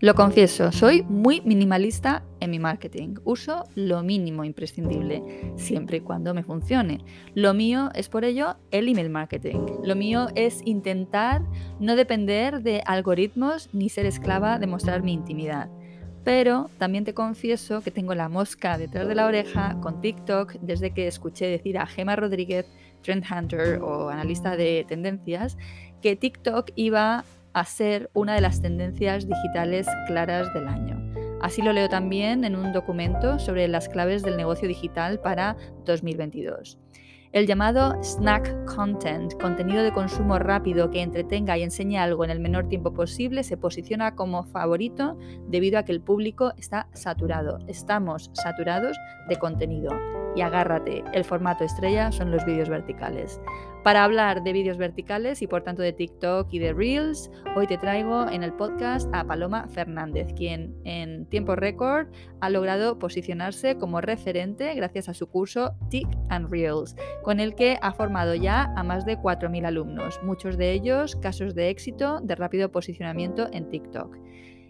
Lo 0.00 0.14
confieso, 0.14 0.70
soy 0.70 1.02
muy 1.02 1.40
minimalista 1.40 2.22
en 2.38 2.52
mi 2.52 2.60
marketing. 2.60 3.16
Uso 3.24 3.64
lo 3.74 4.04
mínimo 4.04 4.44
imprescindible, 4.44 5.52
siempre 5.56 5.96
y 5.96 6.00
cuando 6.02 6.34
me 6.34 6.44
funcione. 6.44 7.04
Lo 7.34 7.52
mío 7.52 7.90
es 7.96 8.08
por 8.08 8.24
ello 8.24 8.54
el 8.70 8.86
email 8.86 9.10
marketing. 9.10 9.58
Lo 9.82 9.96
mío 9.96 10.28
es 10.36 10.60
intentar 10.64 11.42
no 11.80 11.96
depender 11.96 12.62
de 12.62 12.80
algoritmos 12.86 13.70
ni 13.72 13.88
ser 13.88 14.06
esclava 14.06 14.60
de 14.60 14.68
mostrar 14.68 15.02
mi 15.02 15.12
intimidad. 15.12 15.68
Pero 16.22 16.70
también 16.78 17.04
te 17.04 17.12
confieso 17.12 17.80
que 17.80 17.90
tengo 17.90 18.14
la 18.14 18.28
mosca 18.28 18.78
detrás 18.78 19.08
de 19.08 19.16
la 19.16 19.26
oreja 19.26 19.80
con 19.80 20.00
TikTok 20.00 20.60
desde 20.60 20.92
que 20.92 21.08
escuché 21.08 21.46
decir 21.46 21.76
a 21.76 21.86
Gemma 21.86 22.14
Rodríguez, 22.14 22.66
trend 23.02 23.24
hunter 23.28 23.80
o 23.82 24.10
analista 24.10 24.56
de 24.56 24.84
tendencias, 24.86 25.58
que 26.00 26.14
TikTok 26.14 26.70
iba 26.76 27.24
a 27.52 27.64
ser 27.64 28.10
una 28.14 28.34
de 28.34 28.40
las 28.40 28.60
tendencias 28.60 29.26
digitales 29.26 29.86
claras 30.06 30.52
del 30.54 30.68
año. 30.68 30.98
Así 31.40 31.62
lo 31.62 31.72
leo 31.72 31.88
también 31.88 32.44
en 32.44 32.56
un 32.56 32.72
documento 32.72 33.38
sobre 33.38 33.68
las 33.68 33.88
claves 33.88 34.22
del 34.22 34.36
negocio 34.36 34.66
digital 34.66 35.20
para 35.20 35.56
2022. 35.84 36.78
El 37.30 37.46
llamado 37.46 38.02
snack 38.02 38.64
content, 38.64 39.34
contenido 39.38 39.82
de 39.82 39.92
consumo 39.92 40.38
rápido 40.38 40.90
que 40.90 41.02
entretenga 41.02 41.58
y 41.58 41.62
enseñe 41.62 41.98
algo 41.98 42.24
en 42.24 42.30
el 42.30 42.40
menor 42.40 42.68
tiempo 42.68 42.94
posible, 42.94 43.42
se 43.42 43.58
posiciona 43.58 44.14
como 44.14 44.44
favorito 44.44 45.18
debido 45.46 45.78
a 45.78 45.82
que 45.82 45.92
el 45.92 46.00
público 46.00 46.54
está 46.56 46.88
saturado. 46.94 47.58
Estamos 47.66 48.30
saturados 48.32 48.96
de 49.28 49.36
contenido. 49.36 49.90
Y 50.36 50.40
agárrate, 50.40 51.04
el 51.12 51.24
formato 51.24 51.64
estrella 51.64 52.12
son 52.12 52.30
los 52.30 52.46
vídeos 52.46 52.70
verticales. 52.70 53.40
Para 53.88 54.04
hablar 54.04 54.42
de 54.42 54.52
vídeos 54.52 54.76
verticales 54.76 55.40
y 55.40 55.46
por 55.46 55.62
tanto 55.62 55.80
de 55.80 55.94
TikTok 55.94 56.48
y 56.50 56.58
de 56.58 56.74
Reels, 56.74 57.30
hoy 57.56 57.66
te 57.66 57.78
traigo 57.78 58.28
en 58.28 58.42
el 58.42 58.52
podcast 58.52 59.08
a 59.14 59.24
Paloma 59.24 59.66
Fernández, 59.68 60.34
quien 60.34 60.74
en 60.84 61.24
tiempo 61.24 61.56
récord 61.56 62.08
ha 62.42 62.50
logrado 62.50 62.98
posicionarse 62.98 63.78
como 63.78 64.02
referente 64.02 64.74
gracias 64.74 65.08
a 65.08 65.14
su 65.14 65.28
curso 65.28 65.72
Tik 65.88 66.06
and 66.28 66.50
Reels, 66.50 66.96
con 67.22 67.40
el 67.40 67.54
que 67.54 67.78
ha 67.80 67.94
formado 67.94 68.34
ya 68.34 68.74
a 68.76 68.82
más 68.82 69.06
de 69.06 69.16
4.000 69.16 69.64
alumnos, 69.64 70.20
muchos 70.22 70.58
de 70.58 70.72
ellos 70.72 71.16
casos 71.16 71.54
de 71.54 71.70
éxito 71.70 72.20
de 72.20 72.34
rápido 72.34 72.70
posicionamiento 72.70 73.48
en 73.54 73.70
TikTok. 73.70 74.18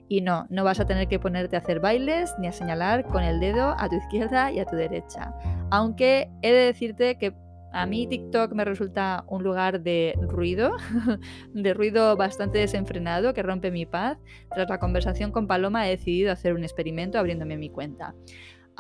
Y 0.07 0.21
no, 0.21 0.47
no 0.49 0.63
vas 0.63 0.79
a 0.79 0.87
tener 0.87 1.09
que 1.09 1.19
ponerte 1.19 1.57
a 1.57 1.59
hacer 1.59 1.81
bailes 1.81 2.33
ni 2.39 2.47
a 2.47 2.53
señalar 2.53 3.05
con 3.05 3.25
el 3.25 3.41
dedo 3.41 3.75
a 3.77 3.89
tu 3.89 3.97
izquierda 3.97 4.53
y 4.53 4.61
a 4.61 4.65
tu 4.65 4.77
derecha. 4.77 5.35
Aunque 5.71 6.31
he 6.41 6.53
de 6.53 6.67
decirte 6.67 7.19
que 7.19 7.35
a 7.73 7.87
mí 7.87 8.07
TikTok 8.07 8.53
me 8.53 8.65
resulta 8.65 9.25
un 9.29 9.43
lugar 9.43 9.83
de 9.83 10.15
ruido, 10.21 10.77
de 11.53 11.75
ruido 11.75 12.17
bastante 12.17 12.59
desenfrenado 12.59 13.35
que 13.35 13.43
rompe 13.43 13.71
mi 13.71 13.87
paz. 13.87 14.19
Tras 14.55 14.69
la 14.69 14.79
conversación 14.79 15.33
con 15.33 15.47
Paloma 15.47 15.87
he 15.87 15.91
decidido 15.91 16.33
hacer 16.33 16.55
un 16.55 16.65
experimento 16.65 17.19
abriéndome 17.19 17.57
mi 17.57 17.71
cuenta. 17.71 18.15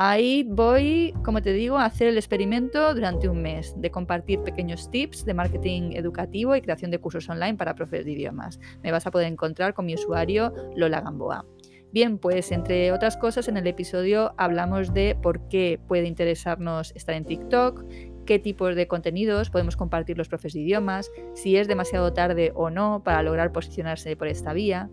Ahí 0.01 0.45
voy, 0.49 1.13
como 1.25 1.43
te 1.43 1.53
digo, 1.53 1.77
a 1.77 1.85
hacer 1.85 2.07
el 2.07 2.19
experimento 2.19 2.95
durante 2.95 3.29
un 3.29 3.43
mes 3.43 3.75
de 3.77 3.91
compartir 3.91 4.41
pequeños 4.45 4.89
tips 4.93 5.25
de 5.25 5.35
marketing 5.35 5.91
educativo 5.95 6.55
y 6.55 6.63
creación 6.63 6.93
de 6.93 7.01
cursos 7.01 7.29
online 7.29 7.57
para 7.57 7.75
profes 7.75 8.05
de 8.05 8.13
idiomas. 8.13 8.61
Me 8.85 8.93
vas 8.93 9.09
a 9.09 9.11
poder 9.11 9.27
encontrar 9.27 9.75
con 9.75 9.87
mi 9.87 9.95
usuario 9.95 10.53
Lola 10.77 11.01
Gamboa. 11.01 11.45
Bien, 11.91 12.19
pues 12.19 12.53
entre 12.53 12.93
otras 12.93 13.17
cosas 13.17 13.49
en 13.49 13.57
el 13.57 13.67
episodio 13.67 14.35
hablamos 14.37 14.93
de 14.93 15.17
por 15.21 15.49
qué 15.49 15.81
puede 15.89 16.07
interesarnos 16.07 16.93
estar 16.95 17.15
en 17.15 17.25
TikTok, 17.25 17.83
qué 18.29 18.39
tipos 18.39 18.77
de 18.77 18.87
contenidos 18.87 19.49
podemos 19.49 19.75
compartir 19.75 20.19
los 20.19 20.29
profes 20.29 20.53
de 20.53 20.61
idiomas, 20.61 21.11
si 21.33 21.57
es 21.57 21.67
demasiado 21.67 22.13
tarde 22.13 22.53
o 22.55 22.69
no 22.69 23.03
para 23.03 23.23
lograr 23.23 23.53
posicionarse 23.53 24.17
por 24.17 24.29
esta 24.29 24.53
vía. 24.53 24.91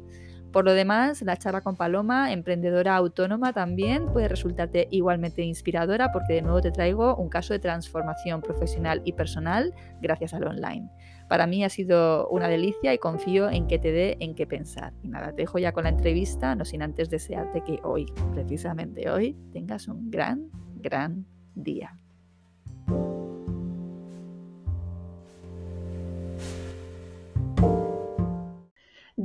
Por 0.53 0.63
lo 0.63 0.71
demás, 0.71 1.21
la 1.21 1.35
charla 1.35 1.59
con 1.59 1.75
Paloma, 1.75 2.31
emprendedora 2.31 2.95
autónoma, 2.95 3.51
también 3.51 4.05
puede 4.13 4.29
resultarte 4.29 4.87
igualmente 4.89 5.41
inspiradora 5.41 6.13
porque 6.13 6.35
de 6.35 6.43
nuevo 6.43 6.61
te 6.61 6.71
traigo 6.71 7.17
un 7.17 7.27
caso 7.27 7.51
de 7.51 7.59
transformación 7.59 8.41
profesional 8.41 9.01
y 9.03 9.11
personal 9.11 9.73
gracias 10.01 10.33
al 10.33 10.47
online. 10.47 10.89
Para 11.27 11.45
mí 11.45 11.65
ha 11.65 11.69
sido 11.69 12.29
una 12.29 12.47
delicia 12.47 12.93
y 12.93 12.99
confío 12.99 13.49
en 13.49 13.67
que 13.67 13.79
te 13.79 13.91
dé 13.91 14.15
en 14.21 14.33
qué 14.33 14.47
pensar. 14.47 14.93
Y 15.03 15.09
nada, 15.09 15.31
te 15.31 15.41
dejo 15.41 15.59
ya 15.59 15.73
con 15.73 15.83
la 15.83 15.89
entrevista, 15.89 16.55
no 16.55 16.63
sin 16.63 16.81
antes 16.81 17.09
desearte 17.09 17.65
que 17.65 17.81
hoy, 17.83 18.05
precisamente 18.33 19.09
hoy, 19.09 19.35
tengas 19.51 19.89
un 19.89 20.09
gran, 20.09 20.47
gran 20.77 21.25
día. 21.53 21.99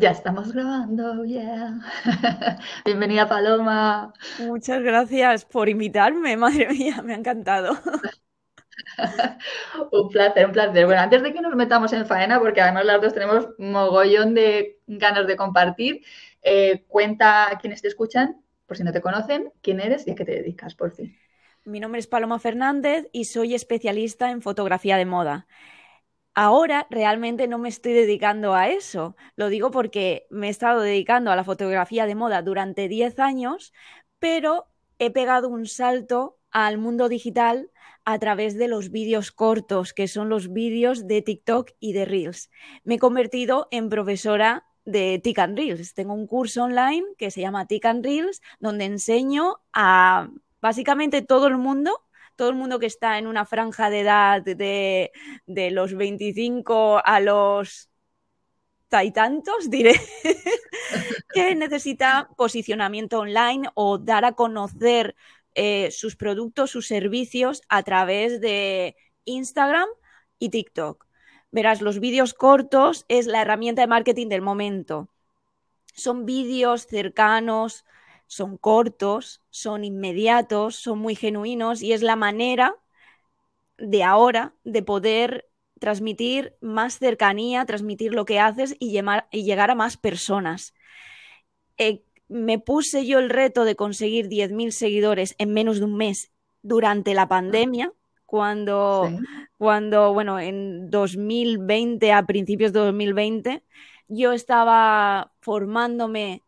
Ya 0.00 0.12
estamos 0.12 0.54
grabando, 0.54 1.26
yeah. 1.26 1.78
Bienvenida 2.86 3.28
Paloma. 3.28 4.14
Muchas 4.38 4.80
gracias 4.80 5.44
por 5.44 5.68
invitarme, 5.68 6.38
madre 6.38 6.70
mía, 6.70 7.02
me 7.02 7.12
ha 7.12 7.16
encantado. 7.18 7.78
un 9.92 10.08
placer, 10.08 10.46
un 10.46 10.52
placer. 10.52 10.86
Bueno, 10.86 11.02
antes 11.02 11.22
de 11.22 11.34
que 11.34 11.42
nos 11.42 11.54
metamos 11.54 11.92
en 11.92 12.06
faena, 12.06 12.40
porque 12.40 12.62
además 12.62 12.86
las 12.86 13.02
dos 13.02 13.12
tenemos 13.12 13.48
mogollón 13.58 14.32
de 14.32 14.78
ganas 14.86 15.26
de 15.26 15.36
compartir, 15.36 16.02
eh, 16.40 16.82
cuenta 16.88 17.50
a 17.50 17.58
quienes 17.58 17.82
te 17.82 17.88
escuchan, 17.88 18.40
por 18.64 18.78
si 18.78 18.84
no 18.84 18.92
te 18.92 19.02
conocen, 19.02 19.52
quién 19.60 19.80
eres 19.80 20.06
y 20.06 20.12
a 20.12 20.14
qué 20.14 20.24
te 20.24 20.32
dedicas, 20.32 20.74
por 20.74 20.92
fin. 20.92 21.14
Mi 21.66 21.78
nombre 21.78 21.98
es 21.98 22.06
Paloma 22.06 22.38
Fernández 22.38 23.06
y 23.12 23.26
soy 23.26 23.54
especialista 23.54 24.30
en 24.30 24.40
fotografía 24.40 24.96
de 24.96 25.04
moda. 25.04 25.46
Ahora 26.34 26.86
realmente 26.90 27.48
no 27.48 27.58
me 27.58 27.68
estoy 27.68 27.92
dedicando 27.92 28.54
a 28.54 28.68
eso. 28.68 29.16
Lo 29.36 29.48
digo 29.48 29.70
porque 29.70 30.26
me 30.30 30.46
he 30.46 30.50
estado 30.50 30.80
dedicando 30.80 31.30
a 31.30 31.36
la 31.36 31.44
fotografía 31.44 32.06
de 32.06 32.14
moda 32.14 32.42
durante 32.42 32.88
10 32.88 33.18
años, 33.18 33.72
pero 34.18 34.66
he 34.98 35.10
pegado 35.10 35.48
un 35.48 35.66
salto 35.66 36.38
al 36.50 36.78
mundo 36.78 37.08
digital 37.08 37.70
a 38.04 38.18
través 38.18 38.56
de 38.56 38.68
los 38.68 38.90
vídeos 38.90 39.32
cortos, 39.32 39.92
que 39.92 40.08
son 40.08 40.28
los 40.28 40.52
vídeos 40.52 41.06
de 41.06 41.22
TikTok 41.22 41.72
y 41.80 41.92
de 41.92 42.04
Reels. 42.04 42.50
Me 42.84 42.94
he 42.94 42.98
convertido 42.98 43.68
en 43.70 43.88
profesora 43.88 44.66
de 44.84 45.20
TIC 45.22 45.38
and 45.38 45.58
Reels. 45.58 45.94
Tengo 45.94 46.14
un 46.14 46.26
curso 46.26 46.64
online 46.64 47.04
que 47.18 47.30
se 47.30 47.40
llama 47.40 47.66
TIC 47.66 47.84
and 47.84 48.04
Reels, 48.04 48.40
donde 48.58 48.84
enseño 48.84 49.60
a 49.72 50.30
básicamente 50.60 51.22
todo 51.22 51.46
el 51.46 51.58
mundo 51.58 52.02
todo 52.40 52.48
el 52.48 52.56
mundo 52.56 52.78
que 52.78 52.86
está 52.86 53.18
en 53.18 53.26
una 53.26 53.44
franja 53.44 53.90
de 53.90 54.00
edad 54.00 54.40
de, 54.40 55.10
los 55.72 55.92
25 55.94 57.02
a 57.04 57.20
los 57.20 57.90
tantos, 58.88 59.68
diré, 59.68 60.00
que 61.34 61.54
necesita 61.54 62.30
posicionamiento 62.38 63.18
online 63.18 63.68
o 63.74 63.98
dar 63.98 64.24
a 64.24 64.32
conocer 64.32 65.16
eh, 65.54 65.90
sus 65.90 66.16
productos, 66.16 66.70
sus 66.70 66.86
servicios 66.86 67.60
a 67.68 67.82
través 67.82 68.40
de 68.40 68.96
Instagram 69.26 69.90
y 70.38 70.48
TikTok. 70.48 71.08
Verás, 71.50 71.82
los 71.82 72.00
vídeos 72.00 72.32
cortos 72.32 73.04
es 73.08 73.26
la 73.26 73.42
herramienta 73.42 73.82
de 73.82 73.88
marketing 73.88 74.28
del 74.28 74.40
momento. 74.40 75.10
Son 75.92 76.24
vídeos 76.24 76.86
cercanos, 76.86 77.84
son 78.30 78.56
cortos, 78.58 79.42
son 79.50 79.82
inmediatos, 79.82 80.76
son 80.76 81.00
muy 81.00 81.16
genuinos 81.16 81.82
y 81.82 81.92
es 81.92 82.00
la 82.00 82.14
manera 82.14 82.76
de 83.76 84.04
ahora 84.04 84.54
de 84.62 84.84
poder 84.84 85.50
transmitir 85.80 86.54
más 86.60 87.00
cercanía, 87.00 87.66
transmitir 87.66 88.14
lo 88.14 88.24
que 88.24 88.38
haces 88.38 88.76
y, 88.78 88.92
llegar 89.32 89.70
a 89.72 89.74
más 89.74 89.96
personas. 89.96 90.74
Eh, 91.76 92.04
me 92.28 92.60
puse 92.60 93.04
yo 93.04 93.18
el 93.18 93.30
reto 93.30 93.64
de 93.64 93.74
conseguir 93.74 94.28
10.000 94.28 94.70
seguidores 94.70 95.34
en 95.38 95.52
menos 95.52 95.80
de 95.80 95.86
un 95.86 95.96
mes 95.96 96.30
durante 96.62 97.14
la 97.14 97.26
pandemia, 97.26 97.92
cuando, 98.26 99.10
cuando, 99.58 100.12
bueno, 100.12 100.38
en 100.38 100.88
2020, 100.88 102.12
a 102.12 102.24
principios 102.26 102.72
de 102.72 102.78
2020, 102.78 103.64
yo 104.06 104.30
estaba 104.32 105.32
formándome 105.40 106.44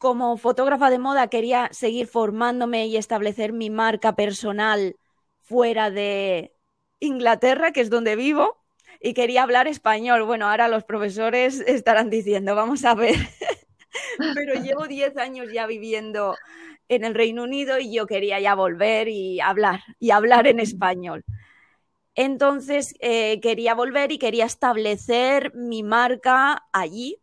como 0.00 0.38
fotógrafa 0.38 0.88
de 0.88 0.98
moda 0.98 1.28
quería 1.28 1.68
seguir 1.72 2.06
formándome 2.06 2.86
y 2.86 2.96
establecer 2.96 3.52
mi 3.52 3.68
marca 3.68 4.16
personal 4.16 4.96
fuera 5.40 5.90
de 5.90 6.54
Inglaterra, 7.00 7.72
que 7.72 7.82
es 7.82 7.90
donde 7.90 8.16
vivo. 8.16 8.56
y 9.02 9.12
quería 9.14 9.42
hablar 9.42 9.68
español. 9.68 10.24
Bueno, 10.24 10.48
ahora 10.48 10.68
los 10.68 10.84
profesores 10.84 11.60
estarán 11.60 12.08
diciendo, 12.10 12.54
vamos 12.54 12.84
a 12.86 12.94
ver, 12.94 13.16
pero 14.34 14.54
llevo 14.62 14.86
10 14.88 15.16
años 15.18 15.48
ya 15.52 15.66
viviendo 15.66 16.34
en 16.88 17.04
el 17.04 17.14
Reino 17.14 17.44
Unido 17.44 17.78
y 17.78 17.94
yo 17.94 18.06
quería 18.06 18.40
ya 18.40 18.54
volver 18.54 19.08
y 19.08 19.40
hablar, 19.40 19.80
y 19.98 20.12
hablar 20.12 20.46
en 20.46 20.60
español. 20.60 21.24
Entonces 22.14 22.94
eh, 23.00 23.40
quería 23.40 23.74
volver 23.74 24.12
y 24.12 24.18
quería 24.18 24.46
establecer 24.46 25.52
mi 25.54 25.82
marca 25.82 26.64
allí 26.72 27.20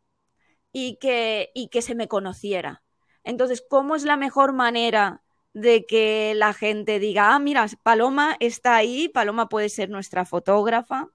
y 0.80 0.98
que, 0.98 1.50
y 1.56 1.70
que 1.70 1.82
se 1.82 1.96
me 1.96 2.08
conociera. 2.08 2.84
Entonces, 3.24 3.64
¿cómo 3.68 3.96
es 3.96 4.04
la 4.04 4.16
mejor 4.16 4.54
manera 4.54 5.24
de 5.54 5.88
que 5.88 6.34
la 6.36 6.54
gente 6.54 7.00
diga, 7.00 7.34
ah, 7.34 7.40
mira, 7.40 7.66
Paloma 7.82 8.38
está 8.40 8.76
ahí, 8.76 9.10
Paloma 9.10 9.50
puede 9.50 9.70
ser 9.70 9.90
nuestra 9.90 10.24
fotógrafa? 10.24 11.10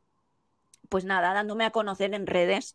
Pues 0.88 1.04
nada, 1.04 1.32
dándome 1.32 1.64
a 1.64 1.70
conocer 1.70 2.12
en 2.12 2.26
redes. 2.26 2.74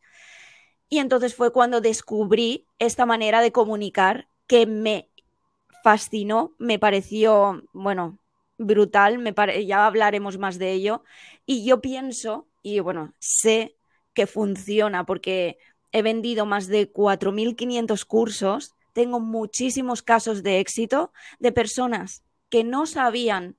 Y 0.87 0.99
entonces 0.99 1.35
fue 1.35 1.51
cuando 1.51 1.81
descubrí 1.81 2.65
esta 2.79 3.05
manera 3.05 3.41
de 3.41 3.51
comunicar 3.51 4.29
que 4.47 4.65
me 4.65 5.09
fascinó, 5.83 6.55
me 6.57 6.79
pareció, 6.79 7.63
bueno, 7.73 8.17
brutal, 8.57 9.17
me 9.17 9.33
ya 9.65 9.85
hablaremos 9.85 10.37
más 10.37 10.57
de 10.57 10.71
ello. 10.71 11.03
Y 11.45 11.65
yo 11.65 11.81
pienso, 11.81 12.47
y 12.61 12.79
bueno, 12.79 13.13
sé 13.19 13.77
que 14.13 14.25
funciona 14.25 15.05
porque 15.05 15.59
he 15.91 16.01
vendido 16.01 16.45
más 16.45 16.67
de 16.67 16.91
4.500 16.91 18.05
cursos, 18.05 18.75
tengo 18.93 19.19
muchísimos 19.19 20.01
casos 20.01 20.43
de 20.43 20.59
éxito 20.59 21.11
de 21.39 21.51
personas 21.51 22.23
que 22.49 22.63
no 22.63 22.85
sabían 22.85 23.57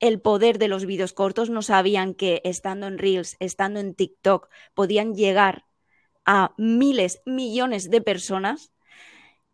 el 0.00 0.20
poder 0.20 0.58
de 0.58 0.68
los 0.68 0.84
vídeos 0.84 1.12
cortos, 1.12 1.50
no 1.50 1.62
sabían 1.62 2.14
que 2.14 2.42
estando 2.44 2.86
en 2.86 2.98
Reels, 2.98 3.36
estando 3.38 3.80
en 3.80 3.94
TikTok, 3.94 4.48
podían 4.74 5.14
llegar 5.14 5.64
a 6.26 6.54
miles, 6.58 7.22
millones 7.24 7.90
de 7.90 8.00
personas. 8.00 8.72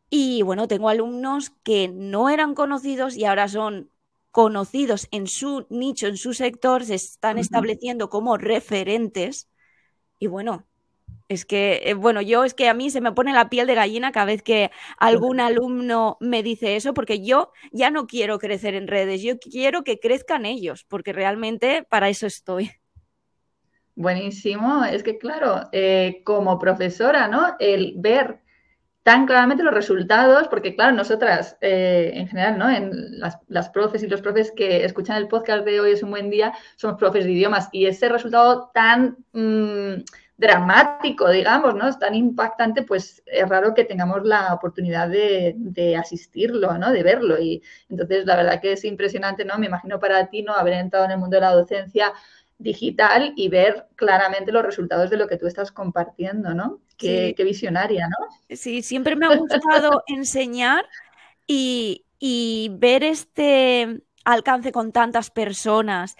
Y 0.08 0.42
bueno, 0.42 0.66
tengo 0.66 0.88
alumnos 0.88 1.50
que 1.62 1.88
no 1.88 2.30
eran 2.30 2.54
conocidos 2.54 3.16
y 3.16 3.24
ahora 3.24 3.48
son 3.48 3.90
conocidos 4.30 5.08
en 5.10 5.26
su 5.26 5.66
nicho, 5.70 6.06
en 6.06 6.16
su 6.16 6.34
sector, 6.34 6.84
se 6.84 6.94
están 6.94 7.38
estableciendo 7.38 8.10
como 8.10 8.36
referentes. 8.36 9.48
Y 10.18 10.26
bueno, 10.26 10.66
es 11.30 11.44
que, 11.44 11.82
eh, 11.84 11.94
bueno, 11.94 12.20
yo 12.20 12.42
es 12.42 12.54
que 12.54 12.68
a 12.68 12.74
mí 12.74 12.90
se 12.90 13.00
me 13.00 13.12
pone 13.12 13.32
la 13.32 13.48
piel 13.48 13.68
de 13.68 13.76
gallina 13.76 14.10
cada 14.10 14.26
vez 14.26 14.42
que 14.42 14.72
algún 14.98 15.38
alumno 15.38 16.16
me 16.18 16.42
dice 16.42 16.74
eso, 16.74 16.92
porque 16.92 17.24
yo 17.24 17.52
ya 17.70 17.92
no 17.92 18.08
quiero 18.08 18.40
crecer 18.40 18.74
en 18.74 18.88
redes, 18.88 19.22
yo 19.22 19.38
quiero 19.38 19.84
que 19.84 20.00
crezcan 20.00 20.44
ellos, 20.44 20.84
porque 20.88 21.12
realmente 21.12 21.86
para 21.88 22.08
eso 22.08 22.26
estoy. 22.26 22.72
Buenísimo, 23.94 24.84
es 24.84 25.04
que 25.04 25.18
claro, 25.18 25.68
eh, 25.70 26.20
como 26.24 26.58
profesora, 26.58 27.28
¿no? 27.28 27.54
El 27.60 27.94
ver 27.96 28.40
tan 29.04 29.24
claramente 29.24 29.62
los 29.62 29.72
resultados, 29.72 30.48
porque 30.48 30.74
claro, 30.74 30.96
nosotras 30.96 31.56
eh, 31.60 32.10
en 32.12 32.26
general, 32.26 32.58
¿no? 32.58 32.68
En 32.68 33.20
las, 33.20 33.38
las, 33.46 33.68
profes 33.68 34.02
y 34.02 34.08
los 34.08 34.20
profes 34.20 34.50
que 34.50 34.84
escuchan 34.84 35.16
el 35.16 35.28
podcast 35.28 35.64
de 35.64 35.80
hoy 35.80 35.92
es 35.92 36.02
un 36.02 36.10
buen 36.10 36.28
día, 36.28 36.54
somos 36.74 36.98
profes 36.98 37.24
de 37.24 37.30
idiomas 37.30 37.68
y 37.70 37.86
ese 37.86 38.08
resultado 38.08 38.72
tan... 38.74 39.16
Mm, 39.32 40.02
dramático, 40.40 41.28
digamos, 41.28 41.74
¿no? 41.74 41.86
Es 41.86 41.98
tan 41.98 42.14
impactante, 42.14 42.82
pues 42.82 43.22
es 43.26 43.46
raro 43.46 43.74
que 43.74 43.84
tengamos 43.84 44.24
la 44.24 44.54
oportunidad 44.54 45.10
de, 45.10 45.96
asistirlo, 45.98 46.78
¿no? 46.78 46.90
De 46.92 47.02
verlo. 47.02 47.38
Y 47.38 47.62
entonces, 47.90 48.24
la 48.24 48.36
verdad 48.36 48.58
que 48.58 48.72
es 48.72 48.84
impresionante, 48.86 49.44
¿no? 49.44 49.58
Me 49.58 49.66
imagino 49.66 50.00
para 50.00 50.30
ti, 50.30 50.42
¿no? 50.42 50.54
Haber 50.54 50.74
entrado 50.74 51.04
en 51.04 51.10
el 51.10 51.18
mundo 51.18 51.36
de 51.36 51.42
la 51.42 51.52
docencia 51.52 52.14
digital 52.56 53.34
y 53.36 53.48
ver 53.50 53.86
claramente 53.96 54.50
los 54.50 54.64
resultados 54.64 55.10
de 55.10 55.18
lo 55.18 55.28
que 55.28 55.36
tú 55.36 55.46
estás 55.46 55.72
compartiendo, 55.72 56.54
¿no? 56.54 56.80
Qué, 56.96 57.34
visionaria, 57.36 58.08
¿no? 58.08 58.56
Sí, 58.56 58.80
siempre 58.80 59.16
me 59.16 59.26
ha 59.26 59.36
gustado 59.36 60.02
enseñar 60.06 60.86
y, 61.46 62.06
y 62.18 62.70
ver 62.78 63.04
este 63.04 64.00
alcance 64.24 64.72
con 64.72 64.92
tantas 64.92 65.30
personas, 65.30 66.16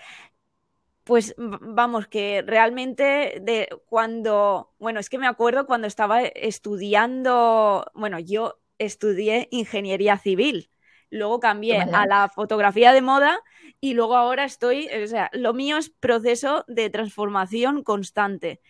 pues 1.10 1.34
vamos, 1.36 2.06
que 2.06 2.44
realmente 2.46 3.40
de 3.42 3.68
cuando, 3.86 4.72
bueno, 4.78 5.00
es 5.00 5.10
que 5.10 5.18
me 5.18 5.26
acuerdo 5.26 5.66
cuando 5.66 5.88
estaba 5.88 6.22
estudiando, 6.22 7.84
bueno, 7.94 8.20
yo 8.20 8.60
estudié 8.78 9.48
ingeniería 9.50 10.18
civil, 10.18 10.70
luego 11.10 11.40
cambié 11.40 11.80
a 11.80 12.06
la 12.06 12.28
fotografía 12.28 12.92
de 12.92 13.02
moda 13.02 13.40
y 13.80 13.94
luego 13.94 14.14
ahora 14.16 14.44
estoy, 14.44 14.88
o 15.02 15.06
sea, 15.08 15.30
lo 15.32 15.52
mío 15.52 15.78
es 15.78 15.90
proceso 15.90 16.64
de 16.68 16.90
transformación 16.90 17.82
constante. 17.82 18.60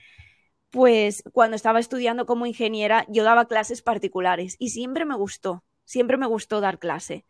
Pues 0.71 1.23
cuando 1.35 1.57
estaba 1.57 1.79
estudiando 1.79 2.25
como 2.25 2.47
ingeniera, 2.47 3.05
yo 3.09 3.23
daba 3.23 3.49
clases 3.49 3.83
particulares 3.83 4.57
y 4.59 4.71
siempre 4.71 5.05
me 5.05 5.15
gustó, 5.15 5.63
siempre 5.85 6.17
me 6.17 6.27
gustó 6.27 6.63
dar 6.63 6.79
clase. 6.79 7.27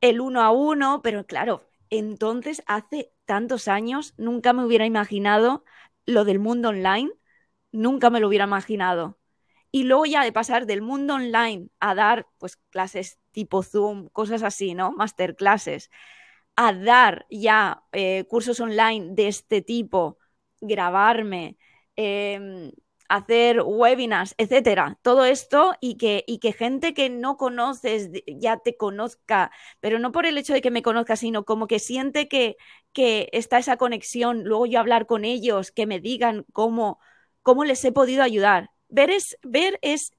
El 0.00 0.22
uno 0.22 0.40
a 0.40 0.52
uno, 0.52 1.02
pero 1.02 1.26
claro, 1.26 1.69
entonces 1.90 2.62
hace 2.66 3.12
tantos 3.24 3.68
años 3.68 4.14
nunca 4.16 4.52
me 4.52 4.64
hubiera 4.64 4.86
imaginado 4.86 5.64
lo 6.06 6.24
del 6.24 6.38
mundo 6.38 6.70
online, 6.70 7.10
nunca 7.72 8.10
me 8.10 8.20
lo 8.20 8.28
hubiera 8.28 8.44
imaginado. 8.46 9.18
Y 9.72 9.84
luego 9.84 10.06
ya 10.06 10.24
de 10.24 10.32
pasar 10.32 10.66
del 10.66 10.82
mundo 10.82 11.14
online 11.14 11.68
a 11.80 11.94
dar 11.94 12.26
pues 12.38 12.56
clases 12.70 13.18
tipo 13.32 13.62
Zoom, 13.62 14.08
cosas 14.08 14.42
así, 14.42 14.74
¿no? 14.74 14.92
Masterclasses, 14.92 15.90
a 16.56 16.72
dar 16.72 17.26
ya 17.30 17.84
eh, 17.92 18.24
cursos 18.28 18.60
online 18.60 19.14
de 19.14 19.28
este 19.28 19.62
tipo, 19.62 20.18
grabarme, 20.60 21.58
em, 21.96 22.72
hacer 23.10 23.62
webinars, 23.62 24.34
etcétera. 24.38 24.96
Todo 25.02 25.24
esto 25.24 25.74
y 25.80 25.96
que, 25.96 26.24
y 26.28 26.38
que 26.38 26.52
gente 26.52 26.94
que 26.94 27.10
no 27.10 27.36
conoces 27.36 28.10
ya 28.26 28.58
te 28.58 28.76
conozca, 28.76 29.50
pero 29.80 29.98
no 29.98 30.12
por 30.12 30.26
el 30.26 30.38
hecho 30.38 30.52
de 30.52 30.62
que 30.62 30.70
me 30.70 30.82
conozca, 30.82 31.16
sino 31.16 31.44
como 31.44 31.66
que 31.66 31.80
siente 31.80 32.28
que, 32.28 32.56
que 32.92 33.28
está 33.32 33.58
esa 33.58 33.76
conexión, 33.76 34.44
luego 34.44 34.66
yo 34.66 34.78
hablar 34.78 35.06
con 35.06 35.24
ellos, 35.24 35.72
que 35.72 35.86
me 35.86 35.98
digan 35.98 36.46
cómo, 36.52 37.00
cómo 37.42 37.64
les 37.64 37.84
he 37.84 37.90
podido 37.92 38.22
ayudar. 38.22 38.70
Ver 38.88 39.10
es, 39.10 39.36
ver 39.42 39.78
es 39.82 40.12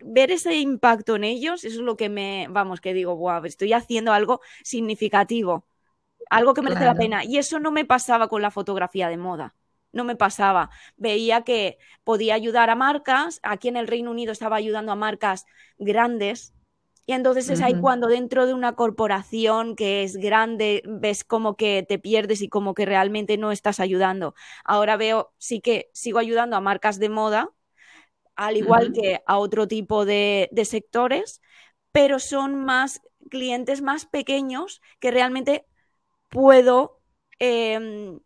ver 0.00 0.30
ese 0.30 0.56
impacto 0.56 1.16
en 1.16 1.24
ellos, 1.24 1.64
eso 1.64 1.78
es 1.78 1.84
lo 1.84 1.96
que 1.96 2.10
me, 2.10 2.46
vamos, 2.50 2.80
que 2.82 2.94
digo, 2.94 3.16
wow, 3.16 3.44
estoy 3.46 3.72
haciendo 3.72 4.12
algo 4.12 4.42
significativo, 4.62 5.66
algo 6.30 6.54
que 6.54 6.62
merece 6.62 6.84
la 6.84 6.94
pena. 6.96 7.24
Y 7.24 7.38
eso 7.38 7.60
no 7.60 7.72
me 7.72 7.86
pasaba 7.86 8.28
con 8.28 8.42
la 8.42 8.50
fotografía 8.50 9.08
de 9.08 9.16
moda 9.18 9.54
no 9.94 10.04
me 10.04 10.16
pasaba. 10.16 10.70
Veía 10.96 11.42
que 11.42 11.78
podía 12.02 12.34
ayudar 12.34 12.68
a 12.68 12.74
marcas, 12.74 13.40
aquí 13.42 13.68
en 13.68 13.76
el 13.76 13.86
Reino 13.86 14.10
Unido 14.10 14.32
estaba 14.32 14.56
ayudando 14.56 14.92
a 14.92 14.96
marcas 14.96 15.46
grandes. 15.78 16.52
Y 17.06 17.12
entonces 17.12 17.50
es 17.50 17.60
ahí 17.60 17.74
cuando 17.78 18.08
dentro 18.08 18.46
de 18.46 18.54
una 18.54 18.76
corporación 18.76 19.76
que 19.76 20.04
es 20.04 20.16
grande 20.16 20.82
ves 20.86 21.22
como 21.22 21.54
que 21.54 21.84
te 21.86 21.98
pierdes 21.98 22.40
y 22.40 22.48
como 22.48 22.72
que 22.72 22.86
realmente 22.86 23.36
no 23.36 23.52
estás 23.52 23.78
ayudando. 23.78 24.34
Ahora 24.64 24.96
veo, 24.96 25.34
sí 25.36 25.60
que 25.60 25.90
sigo 25.92 26.18
ayudando 26.18 26.56
a 26.56 26.62
marcas 26.62 26.98
de 26.98 27.10
moda, 27.10 27.50
al 28.36 28.56
igual 28.56 28.92
que 28.92 29.22
a 29.26 29.38
otro 29.38 29.68
tipo 29.68 30.06
de, 30.06 30.48
sectores, 30.64 31.42
pero 31.92 32.18
son 32.18 32.64
más 32.64 33.02
clientes 33.30 33.82
más 33.82 34.06
pequeños 34.06 34.80
que 34.98 35.10
realmente 35.10 35.66
puedo 36.30 37.00
em, 37.38 38.20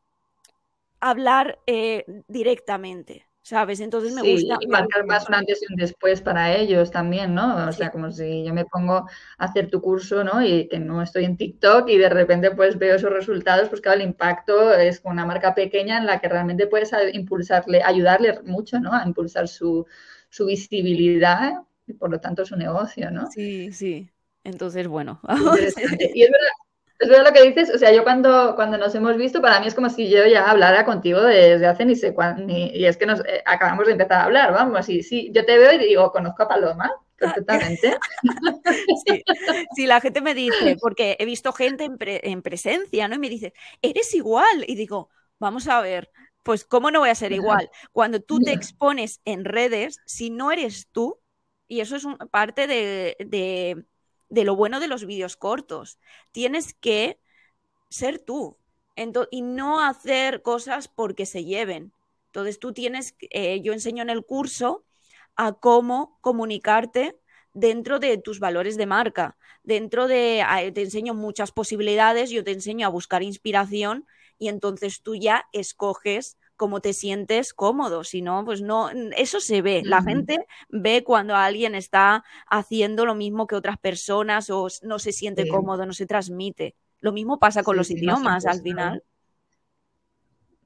hablar 1.00 1.58
eh, 1.66 2.04
directamente. 2.28 3.24
¿Sabes? 3.48 3.80
Entonces 3.80 4.12
me 4.12 4.20
gusta. 4.20 4.58
Y 4.60 4.66
marcar 4.66 5.06
más 5.06 5.26
un 5.26 5.34
antes 5.34 5.62
y 5.62 5.72
un 5.72 5.78
después 5.78 6.20
para 6.20 6.54
ellos 6.54 6.90
también, 6.90 7.34
¿no? 7.34 7.66
O 7.66 7.72
sea, 7.72 7.90
como 7.90 8.10
si 8.12 8.44
yo 8.44 8.52
me 8.52 8.66
pongo 8.66 8.96
a 8.96 9.06
hacer 9.38 9.70
tu 9.70 9.80
curso, 9.80 10.22
¿no? 10.22 10.44
Y 10.44 10.68
que 10.68 10.78
no 10.78 11.00
estoy 11.00 11.24
en 11.24 11.38
TikTok 11.38 11.88
y 11.88 11.96
de 11.96 12.10
repente 12.10 12.50
pues 12.50 12.76
veo 12.76 12.96
esos 12.96 13.10
resultados, 13.10 13.70
pues 13.70 13.80
claro, 13.80 14.00
el 14.00 14.06
impacto 14.06 14.74
es 14.74 15.00
con 15.00 15.12
una 15.12 15.24
marca 15.24 15.54
pequeña 15.54 15.96
en 15.96 16.04
la 16.04 16.20
que 16.20 16.28
realmente 16.28 16.66
puedes 16.66 16.92
impulsarle, 17.14 17.82
ayudarle 17.82 18.38
mucho, 18.42 18.80
¿no? 18.80 18.92
A 18.92 19.06
impulsar 19.06 19.48
su, 19.48 19.86
su 20.28 20.44
visibilidad 20.44 21.54
y 21.86 21.94
por 21.94 22.10
lo 22.10 22.20
tanto 22.20 22.44
su 22.44 22.54
negocio, 22.54 23.10
¿no? 23.10 23.30
Sí, 23.30 23.72
sí. 23.72 24.10
Entonces, 24.44 24.88
bueno. 24.88 25.20
y 26.14 26.22
es 26.22 26.30
verdad, 26.30 26.52
es 26.98 27.08
verdad 27.08 27.26
lo 27.26 27.32
que 27.32 27.44
dices, 27.44 27.70
o 27.72 27.78
sea, 27.78 27.92
yo 27.92 28.02
cuando, 28.02 28.54
cuando 28.56 28.76
nos 28.76 28.94
hemos 28.94 29.16
visto, 29.16 29.40
para 29.40 29.60
mí 29.60 29.68
es 29.68 29.74
como 29.74 29.88
si 29.88 30.08
yo 30.10 30.26
ya 30.26 30.50
hablara 30.50 30.84
contigo 30.84 31.22
desde 31.22 31.66
hace 31.66 31.84
ni 31.84 31.94
sé 31.94 32.12
cuándo, 32.12 32.52
y 32.52 32.84
es 32.84 32.96
que 32.96 33.06
nos 33.06 33.20
eh, 33.20 33.42
acabamos 33.46 33.86
de 33.86 33.92
empezar 33.92 34.20
a 34.20 34.24
habar, 34.24 34.52
vamos, 34.52 34.88
y 34.88 35.02
sí, 35.02 35.30
yo 35.32 35.44
te 35.44 35.58
veo 35.58 35.72
y 35.72 35.78
digo, 35.78 36.10
conozco 36.10 36.42
a 36.42 36.48
Paloma 36.48 36.92
perfectamente. 37.16 37.96
Sí, 39.74 39.86
la 39.86 40.00
gente 40.00 40.20
me 40.20 40.34
dice, 40.34 40.76
porque 40.80 41.16
he 41.18 41.24
visto 41.24 41.52
gente 41.52 41.84
en, 41.84 41.96
en 42.00 42.42
presencia, 42.42 43.08
¿no? 43.08 43.14
Y 43.14 43.18
me 43.18 43.28
dice, 43.28 43.54
eres 43.80 44.14
igual, 44.14 44.64
y 44.66 44.74
digo, 44.74 45.08
vamos 45.38 45.68
a 45.68 45.80
ver, 45.80 46.10
pues 46.42 46.64
¿cómo 46.64 46.90
no 46.90 47.00
voy 47.00 47.10
a 47.10 47.14
ser 47.14 47.32
igual? 47.32 47.70
Cuando 47.92 48.20
tú 48.20 48.40
te 48.40 48.52
expones 48.52 49.20
en 49.24 49.44
redes, 49.44 50.00
si 50.06 50.30
no 50.30 50.50
eres 50.50 50.88
tú, 50.90 51.20
y 51.68 51.80
eso 51.80 51.96
es 51.96 52.06
parte 52.30 52.66
de 52.66 53.16
de 53.20 53.84
lo 54.30 54.56
bueno 54.56 54.80
de 54.80 54.88
los 54.88 55.04
vídeos 55.06 55.36
cortos. 55.36 55.98
Tienes 56.32 56.74
que 56.74 57.18
ser 57.88 58.18
tú. 58.18 58.58
y 59.30 59.42
no 59.42 59.80
hacer 59.80 60.42
cosas 60.42 60.88
porque 60.88 61.24
se 61.26 61.44
lleven. 61.44 61.92
Entonces 62.26 62.58
tú 62.58 62.72
tienes, 62.72 63.14
eh, 63.30 63.60
yo 63.62 63.72
enseño 63.72 64.02
en 64.02 64.10
el 64.10 64.24
curso 64.24 64.84
a 65.36 65.52
cómo 65.52 66.18
comunicarte 66.20 67.16
dentro 67.54 67.98
de 67.98 68.18
tus 68.18 68.40
valores 68.40 68.76
de 68.76 68.86
marca, 68.86 69.36
dentro 69.62 70.08
de, 70.08 70.44
te 70.74 70.82
enseño 70.82 71.14
muchas 71.14 71.52
posibilidades, 71.52 72.30
yo 72.30 72.44
te 72.44 72.52
enseño 72.52 72.86
a 72.86 72.90
buscar 72.90 73.22
inspiración 73.22 74.06
y 74.38 74.48
entonces 74.48 75.02
tú 75.02 75.14
ya 75.16 75.46
escoges 75.52 76.36
cómo 76.58 76.80
te 76.80 76.92
sientes 76.92 77.54
cómodo, 77.54 78.04
si 78.04 78.20
no, 78.20 78.44
pues 78.44 78.60
no, 78.60 78.90
eso 79.16 79.40
se 79.40 79.62
ve, 79.62 79.80
la 79.84 80.02
gente 80.02 80.36
ve 80.68 81.04
cuando 81.04 81.34
alguien 81.34 81.74
está 81.74 82.24
haciendo 82.48 83.06
lo 83.06 83.14
mismo 83.14 83.46
que 83.46 83.54
otras 83.54 83.78
personas 83.78 84.50
o 84.50 84.66
no 84.82 84.98
se 84.98 85.12
siente 85.12 85.48
cómodo, 85.48 85.86
no 85.86 85.94
se 85.94 86.04
transmite. 86.04 86.74
Lo 87.00 87.12
mismo 87.12 87.38
pasa 87.38 87.62
con 87.62 87.76
los 87.76 87.90
idiomas 87.90 88.44
al 88.44 88.60
final. 88.60 89.04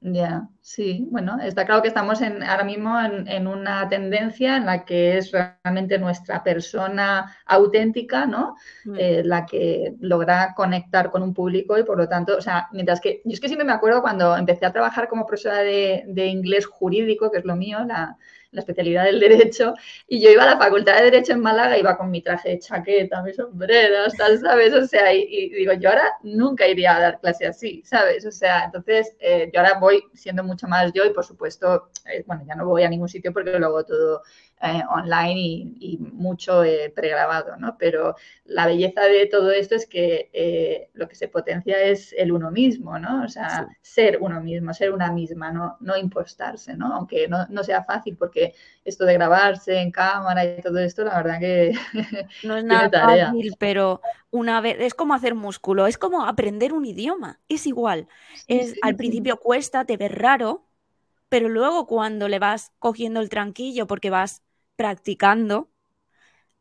Ya, 0.05 0.49
sí, 0.59 1.07
bueno, 1.11 1.39
está 1.41 1.65
claro 1.65 1.81
que 1.81 1.87
estamos 1.87 2.19
en, 2.21 2.43
ahora 2.43 2.65
mismo 2.65 2.99
en, 2.99 3.47
una 3.47 3.87
tendencia 3.87 4.57
en 4.57 4.65
la 4.65 4.83
que 4.83 5.17
es 5.17 5.31
realmente 5.31 5.97
nuestra 5.97 6.43
persona 6.43 7.33
auténtica, 7.45 8.25
¿no? 8.25 8.57
Mm. 8.83 8.95
Eh, 8.99 9.21
la 9.23 9.45
que 9.45 9.95
logra 10.01 10.53
conectar 10.57 11.09
con 11.09 11.23
un 11.23 11.33
público 11.33 11.77
y 11.77 11.85
por 11.85 11.97
lo 11.97 12.09
tanto, 12.09 12.35
o 12.35 12.41
sea, 12.41 12.67
mientras 12.73 12.99
que 12.99 13.21
yo 13.23 13.31
es 13.31 13.39
que 13.39 13.47
siempre 13.47 13.65
me 13.65 13.71
acuerdo 13.71 14.01
cuando 14.01 14.35
empecé 14.35 14.65
a 14.65 14.73
trabajar 14.73 15.07
como 15.07 15.25
profesora 15.25 15.59
de, 15.59 16.03
de 16.05 16.25
inglés 16.25 16.65
jurídico, 16.65 17.31
que 17.31 17.37
es 17.37 17.45
lo 17.45 17.55
mío, 17.55 17.85
la, 17.85 18.17
la 18.53 18.61
especialidad 18.61 19.05
del 19.05 19.19
Derecho, 19.19 19.73
y 20.07 20.21
yo 20.21 20.29
iba 20.29 20.43
a 20.43 20.51
la 20.53 20.57
Facultad 20.57 20.97
de 20.97 21.05
Derecho 21.05 21.33
en 21.33 21.41
Málaga, 21.41 21.77
iba 21.77 21.97
con 21.97 22.09
mi 22.09 22.21
traje 22.21 22.49
de 22.49 22.59
chaqueta, 22.59 23.21
mis 23.23 23.35
sombreros, 23.35 24.13
tal, 24.13 24.39
¿sabes? 24.39 24.73
O 24.73 24.87
sea, 24.87 25.13
y, 25.13 25.49
digo, 25.49 25.73
yo 25.73 25.89
ahora 25.89 26.05
nunca 26.23 26.67
iría 26.67 26.95
a 26.95 27.01
dar 27.01 27.19
clase 27.19 27.47
así, 27.47 27.81
¿sabes? 27.85 28.25
O 28.25 28.31
sea, 28.31 28.65
entonces 28.65 29.15
eh, 29.19 29.49
yo 29.53 29.59
ahora 29.59 29.79
voy 29.79 30.03
siendo 30.13 30.43
mucho 30.43 30.67
más 30.67 30.91
yo 30.93 31.03
y 31.05 31.09
por 31.11 31.25
supuesto, 31.25 31.89
eh, 32.05 32.23
bueno, 32.25 32.43
ya 32.47 32.55
no 32.55 32.67
voy 32.67 32.83
a 32.83 32.89
ningún 32.89 33.09
sitio 33.09 33.33
porque 33.33 33.59
lo 33.59 33.83
todo 33.83 34.21
eh, 34.63 34.83
online 34.89 35.73
y, 35.79 35.99
mucho 36.13 36.63
pregrabado, 36.95 37.57
¿no? 37.57 37.77
Pero 37.77 38.15
la 38.45 38.65
belleza 38.65 39.01
de 39.01 39.25
todo 39.25 39.51
esto 39.51 39.75
es 39.75 39.85
que 39.85 40.89
lo 40.93 41.07
que 41.07 41.15
se 41.15 41.27
potencia 41.27 41.81
es 41.81 42.13
el 42.17 42.31
uno 42.31 42.49
mismo, 42.49 42.97
¿no? 42.97 43.23
O 43.23 43.27
sea, 43.27 43.67
ser 43.81 44.19
uno 44.21 44.41
mismo, 44.41 44.73
ser 44.73 44.91
una 44.91 45.11
misma, 45.11 45.51
no, 45.51 45.77
no 45.81 45.97
impostarse, 45.97 46.75
¿no? 46.75 46.93
Aunque 46.93 47.27
no, 47.27 47.45
no 47.49 47.63
sea 47.63 47.83
fácil 47.83 48.15
porque 48.17 48.53
esto 48.85 49.05
de 49.05 49.13
grabarse 49.13 49.79
en 49.79 49.91
cámara 49.91 50.45
y 50.45 50.61
todo 50.61 50.79
esto, 50.79 51.03
la 51.03 51.17
verdad 51.17 51.39
que 51.39 51.73
no 52.43 52.57
es 52.57 52.63
nada 52.63 52.89
fácil, 52.89 53.53
pero 53.59 54.01
una 54.31 54.61
vez 54.61 54.77
es 54.79 54.93
como 54.93 55.13
hacer 55.13 55.35
músculo, 55.35 55.87
es 55.87 55.97
como 55.97 56.25
aprender 56.25 56.73
un 56.73 56.85
idioma, 56.85 57.39
es 57.49 57.67
igual. 57.67 58.07
es 58.47 58.75
al 58.81 58.95
principio 58.95 59.37
cuesta, 59.37 59.85
te 59.85 59.97
ves 59.97 60.11
raro, 60.11 60.65
pero 61.29 61.49
luego 61.49 61.87
cuando 61.87 62.27
le 62.27 62.39
vas 62.39 62.71
cogiendo 62.79 63.19
el 63.19 63.29
tranquillo 63.29 63.87
porque 63.87 64.09
vas 64.09 64.42
practicando, 64.75 65.69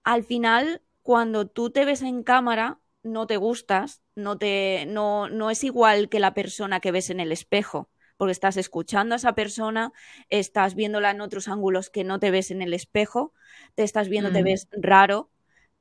al 0.04 0.24
final 0.24 0.82
cuando 1.02 1.46
tú 1.46 1.70
te 1.70 1.84
ves 1.84 2.02
en 2.02 2.22
cámara 2.22 2.80
no 3.02 3.26
te 3.26 3.36
gustas, 3.36 4.02
no 4.14 4.38
te 4.38 4.86
no 4.86 5.28
no 5.28 5.50
es 5.50 5.64
igual 5.64 6.08
que 6.08 6.20
la 6.20 6.34
persona 6.34 6.80
que 6.80 6.92
ves 6.92 7.10
en 7.10 7.20
el 7.20 7.32
espejo 7.32 7.90
porque 8.22 8.32
estás 8.32 8.56
escuchando 8.56 9.14
a 9.14 9.16
esa 9.16 9.34
persona, 9.34 9.92
estás 10.28 10.76
viéndola 10.76 11.10
en 11.10 11.20
otros 11.20 11.48
ángulos 11.48 11.90
que 11.90 12.04
no 12.04 12.20
te 12.20 12.30
ves 12.30 12.52
en 12.52 12.62
el 12.62 12.72
espejo, 12.72 13.34
te 13.74 13.82
estás 13.82 14.08
viendo, 14.08 14.30
te 14.30 14.42
mm. 14.42 14.44
ves 14.44 14.68
raro, 14.70 15.28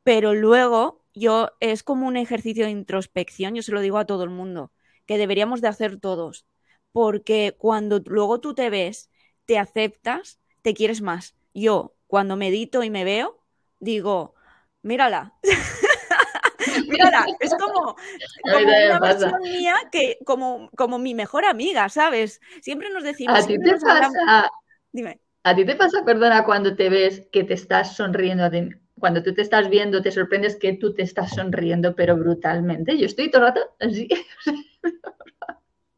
pero 0.01 0.33
luego 0.33 1.03
yo 1.13 1.51
es 1.59 1.83
como 1.83 2.07
un 2.07 2.17
ejercicio 2.17 2.65
de 2.65 2.71
introspección, 2.71 3.53
yo 3.53 3.61
se 3.61 3.71
lo 3.71 3.79
digo 3.79 4.00
a 4.00 4.05
todo 4.05 4.23
el 4.23 4.31
mundo, 4.31 4.71
que 5.05 5.19
deberíamos 5.19 5.61
de 5.61 5.67
hacer 5.67 6.00
todos, 6.00 6.47
porque 6.91 7.55
cuando 7.59 8.01
luego 8.05 8.39
tú 8.39 8.55
te 8.55 8.71
ves, 8.71 9.11
te 9.45 9.59
aceptas, 9.59 10.39
te 10.63 10.73
quieres 10.73 11.01
más. 11.01 11.35
Yo, 11.53 11.93
cuando 12.12 12.36
medito 12.36 12.84
y 12.84 12.89
me 12.89 13.06
veo, 13.06 13.39
digo, 13.80 14.36
mírala. 14.82 15.34
Mira, 16.89 17.25
es 17.39 17.56
como, 17.56 17.96
una 18.44 19.00
persona 19.00 19.38
mía 19.39 19.75
que, 19.94 20.18
como, 20.25 20.70
como 20.75 21.00
mi 21.00 21.15
mejor 21.15 21.46
amiga, 21.46 21.88
¿sabes? 21.88 22.41
Siempre 22.62 22.89
nos 22.89 23.06
decimos. 23.06 23.41
¿A 23.41 23.48
ti 23.48 23.58
te 23.58 23.77
pasa? 23.80 24.51
Dime. 24.91 25.22
¿A 25.44 25.56
ti 25.56 25.65
te 25.65 25.74
pasa, 25.77 26.03
perdona, 26.03 26.44
cuando 26.44 26.75
te 26.75 26.89
ves 26.89 27.30
que 27.32 27.46
te 27.46 27.53
estás 27.53 27.96
sonriendo 27.96 28.44
Cuando 29.00 29.24
tú 29.24 29.34
te 29.34 29.41
estás 29.41 29.70
viendo, 29.70 30.01
te 30.01 30.12
sorprendes 30.12 30.58
que 30.58 30.74
tú 30.74 30.94
te 30.94 31.03
estás 31.03 31.34
sonriendo, 31.34 31.96
pero 31.96 32.18
brutalmente. 32.18 32.98
Yo 32.98 33.06
estoy 33.06 33.32
todo 33.32 33.44
el 33.44 33.48
rato 33.48 33.62
así. 33.80 34.10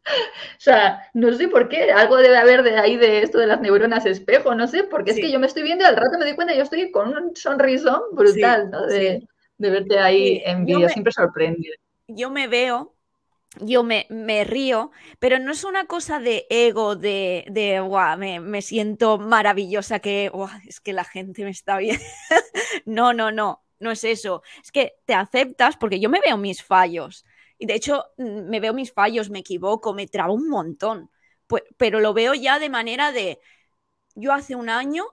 O 0.57 0.63
sea, 0.63 1.10
no 1.13 1.33
sé 1.33 1.48
por 1.48 1.69
qué, 1.69 1.91
algo 1.91 2.17
debe 2.17 2.38
haber 2.38 2.63
de 2.63 2.77
ahí 2.77 2.98
de 2.98 3.22
esto 3.22 3.38
de 3.38 3.48
las 3.48 3.62
neuronas 3.62 4.05
espejo, 4.05 4.55
no 4.55 4.67
sé, 4.67 4.83
porque 4.83 5.12
es 5.12 5.17
que 5.17 5.31
yo 5.31 5.39
me 5.39 5.48
estoy 5.48 5.63
viendo 5.63 5.86
al 5.86 5.95
rato 5.95 6.17
me 6.17 6.25
doy 6.25 6.36
cuenta, 6.36 6.53
yo 6.53 6.63
estoy 6.63 6.91
con 6.91 7.15
un 7.15 7.36
sonrisón 7.36 8.01
brutal, 8.12 8.69
¿no? 8.69 8.86
De, 8.86 9.27
de 9.57 9.69
verte 9.69 10.00
ahí 10.00 10.41
en 10.45 10.65
vídeo, 10.65 10.89
siempre 10.89 11.12
sorprende. 11.12 11.69
Yo 12.07 12.29
me 12.29 12.48
veo, 12.48 12.93
yo 13.60 13.83
me, 13.83 14.07
me, 14.10 14.43
río, 14.43 14.91
pero 15.19 15.39
no 15.39 15.51
es 15.51 15.63
una 15.63 15.86
cosa 15.86 16.19
de 16.19 16.45
ego, 16.50 16.95
de, 16.95 17.45
de 17.50 17.81
me, 18.17 18.39
me, 18.39 18.62
siento 18.62 19.17
maravillosa, 19.17 20.00
que 20.00 20.31
es 20.67 20.79
que 20.79 20.93
la 20.93 21.03
gente 21.03 21.43
me 21.43 21.51
está 21.51 21.77
bien. 21.77 22.00
no, 22.86 23.13
no, 23.13 23.31
no, 23.31 23.63
no 23.79 23.91
es 23.91 24.03
eso. 24.03 24.43
Es 24.63 24.72
que 24.72 24.95
te 25.05 25.13
aceptas 25.13 25.77
porque 25.77 26.00
yo 26.00 26.10
me 26.10 26.19
veo 26.19 26.38
mis 26.38 26.63
fallos. 26.63 27.25
Y 27.63 27.65
de 27.65 27.75
hecho, 27.75 28.05
mm, 28.17 28.50
me 28.50 28.60
veo 28.60 28.74
mis 28.74 28.91
fallos, 28.91 29.29
me 29.29 29.39
equivoco, 29.39 29.93
me 29.93 30.08
trabo 30.08 30.34
un 30.34 30.50
montón. 30.50 31.10
Pues, 31.48 31.63
pero 31.77 32.00
lo 32.00 32.13
veo 32.13 32.34
ya 32.34 32.60
de 32.60 32.70
manera 32.70 33.12
de, 33.12 33.39
yo 34.15 34.34
hace 34.34 34.55
un 34.55 34.70
año 34.70 35.05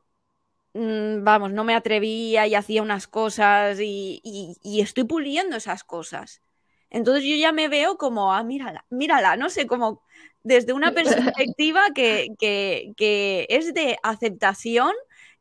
Mm, 0.73 1.25
vamos, 1.25 1.50
no 1.52 1.64
me 1.64 1.75
atrevía 1.75 2.47
y 2.47 2.54
hacía 2.54 2.83
unas 2.83 3.09
cosas 3.09 3.78
y, 3.80 4.57
estoy 4.80 5.04
puliendo 5.04 5.57
esas 5.57 5.85
cosas. 5.85 6.42
Entonces 6.90 7.25
yo 7.25 7.37
ya 7.37 7.52
me 7.52 7.69
veo 7.69 7.97
como, 7.99 8.33
ah, 8.33 8.42
mírala, 8.45 8.85
mírala, 8.90 9.37
no 9.37 9.50
sé, 9.50 9.66
como 9.66 10.02
desde 10.42 10.73
una 10.73 10.92
perspectiva 10.92 11.83
que, 11.95 12.28
que, 12.38 13.47
es 13.49 13.75
de 13.75 13.99
aceptación 14.02 14.92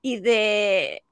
y 0.02 0.20
de, 0.20 1.04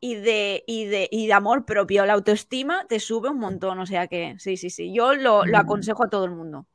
y 0.00 0.14
de, 0.16 0.64
y 0.66 0.86
de, 0.86 1.08
y 1.10 1.26
de 1.26 1.32
amor 1.32 1.64
propio. 1.64 2.06
La 2.06 2.14
autoestima 2.14 2.86
te 2.88 3.00
sube 3.00 3.28
un 3.30 3.38
montón, 3.38 3.78
o 3.78 3.86
sea 3.86 4.06
que 4.06 4.36
sí, 4.38 4.56
sí, 4.56 4.70
sí, 4.70 4.92
yo 4.94 5.14
lo, 5.14 5.44
lo 5.44 5.58
aconsejo 5.58 6.04
a 6.04 6.10
todo 6.10 6.24
el 6.24 6.32
mundo. 6.32 6.66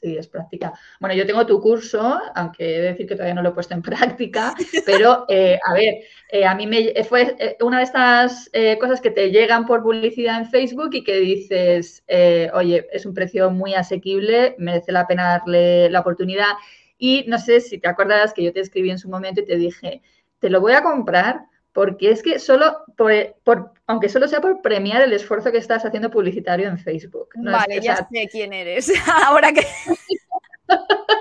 Sí, 0.00 0.14
es 0.14 0.28
práctica. 0.28 0.74
Bueno, 1.00 1.14
yo 1.14 1.26
tengo 1.26 1.46
tu 1.46 1.58
curso, 1.58 2.20
aunque 2.34 2.76
he 2.76 2.80
de 2.82 2.88
decir 2.88 3.06
que 3.06 3.14
todavía 3.14 3.34
no 3.34 3.40
lo 3.42 3.48
he 3.48 3.52
puesto 3.52 3.72
en 3.72 3.80
práctica, 3.82 4.54
pero 4.84 5.24
eh, 5.28 5.58
a 5.64 5.72
ver, 5.72 5.94
eh, 6.30 6.44
a 6.44 6.54
mí 6.54 6.66
me 6.66 6.92
fue 7.04 7.34
eh, 7.38 7.56
una 7.62 7.78
de 7.78 7.84
estas 7.84 8.50
cosas 8.78 9.00
que 9.00 9.10
te 9.10 9.30
llegan 9.30 9.64
por 9.64 9.82
publicidad 9.82 10.38
en 10.38 10.50
Facebook 10.50 10.90
y 10.92 11.02
que 11.02 11.16
dices, 11.16 12.04
oye, 12.52 12.86
es 12.92 13.06
un 13.06 13.14
precio 13.14 13.50
muy 13.50 13.72
asequible, 13.74 14.54
merece 14.58 14.92
la 14.92 15.06
pena 15.06 15.38
darle 15.38 15.88
la 15.88 16.00
oportunidad. 16.00 16.52
Y 16.98 17.24
no 17.26 17.38
sé 17.38 17.60
si 17.60 17.78
te 17.78 17.88
acuerdas 17.88 18.34
que 18.34 18.42
yo 18.42 18.52
te 18.52 18.60
escribí 18.60 18.90
en 18.90 18.98
su 18.98 19.08
momento 19.08 19.40
y 19.40 19.46
te 19.46 19.56
dije, 19.56 20.02
te 20.40 20.50
lo 20.50 20.60
voy 20.60 20.72
a 20.72 20.82
comprar 20.82 21.46
porque 21.76 22.10
es 22.10 22.22
que 22.22 22.38
solo, 22.38 22.84
por, 22.96 23.70
aunque 23.86 24.08
solo 24.08 24.26
sea 24.28 24.40
por 24.40 24.62
premiar 24.62 25.02
el 25.02 25.12
esfuerzo 25.12 25.52
que 25.52 25.58
estás 25.58 25.84
haciendo 25.84 26.10
publicitario 26.10 26.68
en 26.68 26.78
Facebook. 26.78 27.28
vale, 27.34 27.82
ya 27.82 27.96
sé 28.10 28.28
quién 28.32 28.54
eres. 28.54 28.90
Ahora 29.26 29.52
que... 29.52 29.60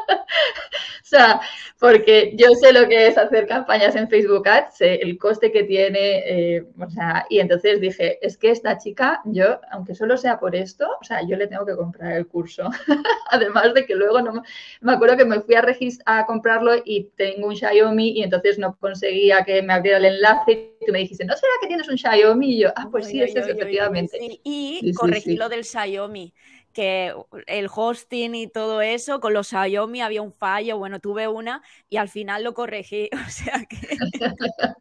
O 1.16 1.18
sea, 1.18 1.40
porque 1.80 2.34
yo 2.36 2.48
sé 2.60 2.74
lo 2.74 2.88
que 2.88 3.08
es 3.08 3.18
hacer 3.18 3.46
campañas 3.46 3.96
en 3.96 4.10
Facebook 4.10 4.48
Ads, 4.48 4.78
sé 4.78 4.96
el 4.96 5.20
coste 5.20 5.52
que 5.52 5.64
tiene, 5.64 6.24
eh, 6.26 6.66
o 6.80 6.90
sea, 6.90 7.28
y 7.30 7.40
entonces 7.40 7.80
dije, 7.80 8.18
es 8.26 8.38
que 8.38 8.50
esta 8.50 8.80
chica, 8.80 9.22
yo, 9.26 9.60
aunque 9.72 9.94
solo 9.94 10.18
sea 10.18 10.40
por 10.40 10.56
esto, 10.56 10.88
o 11.00 11.04
sea, 11.04 11.22
yo 11.22 11.38
le 11.38 11.46
tengo 11.46 11.64
que 11.64 11.76
comprar 11.76 12.14
el 12.14 12.26
curso. 12.26 12.70
Además 13.30 13.76
de 13.76 13.86
que 13.86 13.94
luego 13.94 14.20
no 14.20 14.44
me, 14.82 14.94
acuerdo 14.94 15.16
que 15.16 15.26
me 15.26 15.42
fui 15.42 15.54
a, 15.54 15.64
a 16.08 16.26
comprarlo 16.26 16.74
y 16.84 17.12
tengo 17.16 17.48
un 17.48 17.56
Xiaomi 17.56 18.10
y 18.18 18.24
entonces 18.24 18.58
no 18.58 18.76
conseguía 18.76 19.44
que 19.44 19.62
me 19.62 19.74
abriera 19.74 20.00
el 20.00 20.06
enlace 20.06 20.52
y 20.82 20.86
tú 20.88 20.92
me 20.92 21.00
dijiste, 21.00 21.24
¿no 21.24 21.36
será 21.36 21.54
que 21.62 21.68
tienes 21.68 21.88
un 21.88 22.00
Xiaomi? 22.00 22.56
Y 22.56 22.62
yo, 22.62 22.70
ah, 22.76 22.88
pues 22.90 23.08
sí, 23.08 23.22
es 23.22 23.36
efectivamente. 23.36 24.18
y 24.44 24.92
corregí 24.94 25.36
lo 25.36 25.50
del 25.50 25.64
Xiaomi 25.66 26.34
que 26.76 27.16
el 27.48 27.70
hosting 27.74 28.36
y 28.36 28.48
todo 28.48 28.82
eso, 28.82 29.22
con 29.22 29.34
los 29.34 29.48
Xiaomi 29.48 30.02
había 30.02 30.22
un 30.22 30.34
fallo, 30.34 30.78
bueno, 30.78 31.00
tuve 31.00 31.28
una 31.28 31.64
y 31.90 31.98
al 31.98 32.10
final 32.10 32.44
lo 32.44 32.54
corregí, 32.54 33.10
o 33.28 33.30
sea 33.30 33.66
que... 33.68 33.98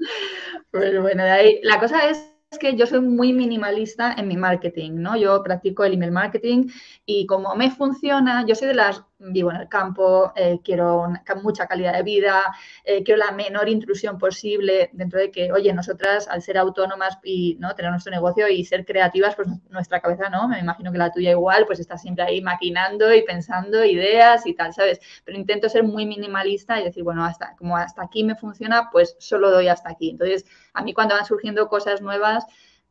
pues 0.73 1.01
bueno, 1.01 1.25
de 1.25 1.31
ahí, 1.31 1.61
la 1.63 1.79
cosa 1.79 2.11
es 2.11 2.35
que 2.59 2.77
yo 2.77 2.87
soy 2.87 3.01
muy 3.01 3.33
minimalista 3.33 4.13
en 4.13 4.29
mi 4.29 4.37
marketing, 4.37 4.93
¿no? 4.97 5.17
Yo 5.17 5.43
practico 5.43 5.85
el 5.85 5.95
email 5.95 6.13
marketing 6.13 6.69
y 7.07 7.27
como 7.27 7.55
me 7.55 7.71
funciona, 7.71 8.45
yo 8.47 8.55
soy 8.55 8.69
de 8.69 8.75
las 8.75 9.05
vivo 9.33 9.50
en 9.50 9.57
el 9.57 9.69
campo, 9.69 10.33
eh, 10.37 10.61
quiero 10.64 11.09
mucha 11.43 11.66
calidad 11.66 11.95
de 11.95 12.02
vida, 12.02 12.43
eh, 12.85 13.02
quiero 13.02 13.19
la 13.19 13.33
menor 13.33 13.69
intrusión 13.69 14.19
posible 14.19 14.90
dentro 14.93 15.19
de 15.19 15.31
que, 15.31 15.52
oye, 15.52 15.73
nosotras 15.73 16.28
al 16.28 16.43
ser 16.43 16.59
autónomas 16.59 17.19
y 17.25 17.57
no 17.59 17.75
tener 17.75 17.90
nuestro 17.90 18.12
negocio 18.12 18.49
y 18.49 18.64
ser 18.64 18.85
creativas, 18.85 19.35
pues 19.37 19.49
nuestra 19.71 20.00
cabeza 20.00 20.28
no, 20.28 20.49
me 20.49 20.59
imagino 20.59 20.93
que 20.93 20.99
la 20.99 21.11
tuya 21.11 21.31
igual, 21.31 21.64
pues 21.66 21.81
está 21.81 21.99
siempre 21.99 22.25
ahí 22.25 22.40
maquinando 22.40 23.12
y 23.14 23.23
pensando 23.23 23.85
ideas 23.85 24.47
y 24.47 24.54
tal, 24.54 24.73
¿sabes? 24.73 25.00
Pero 25.25 25.38
intento 25.38 25.69
ser 25.69 25.85
muy 25.85 26.07
minimalista 26.07 26.81
y 26.81 26.85
decir, 26.85 27.02
bueno, 27.04 27.25
hasta 27.25 27.54
como 27.57 27.76
hasta 27.76 28.02
aquí 28.02 28.25
me 28.25 28.35
funciona, 28.35 28.90
pues 28.90 29.16
solo 29.19 29.50
doy 29.50 29.69
hasta 29.69 29.90
aquí. 29.90 30.11
Entonces, 30.11 30.45
a 30.73 30.83
mí 30.83 30.93
cuando 30.93 31.14
van 31.14 31.25
surgiendo 31.25 31.69
cosas 31.69 32.00
nuevas, 32.00 32.45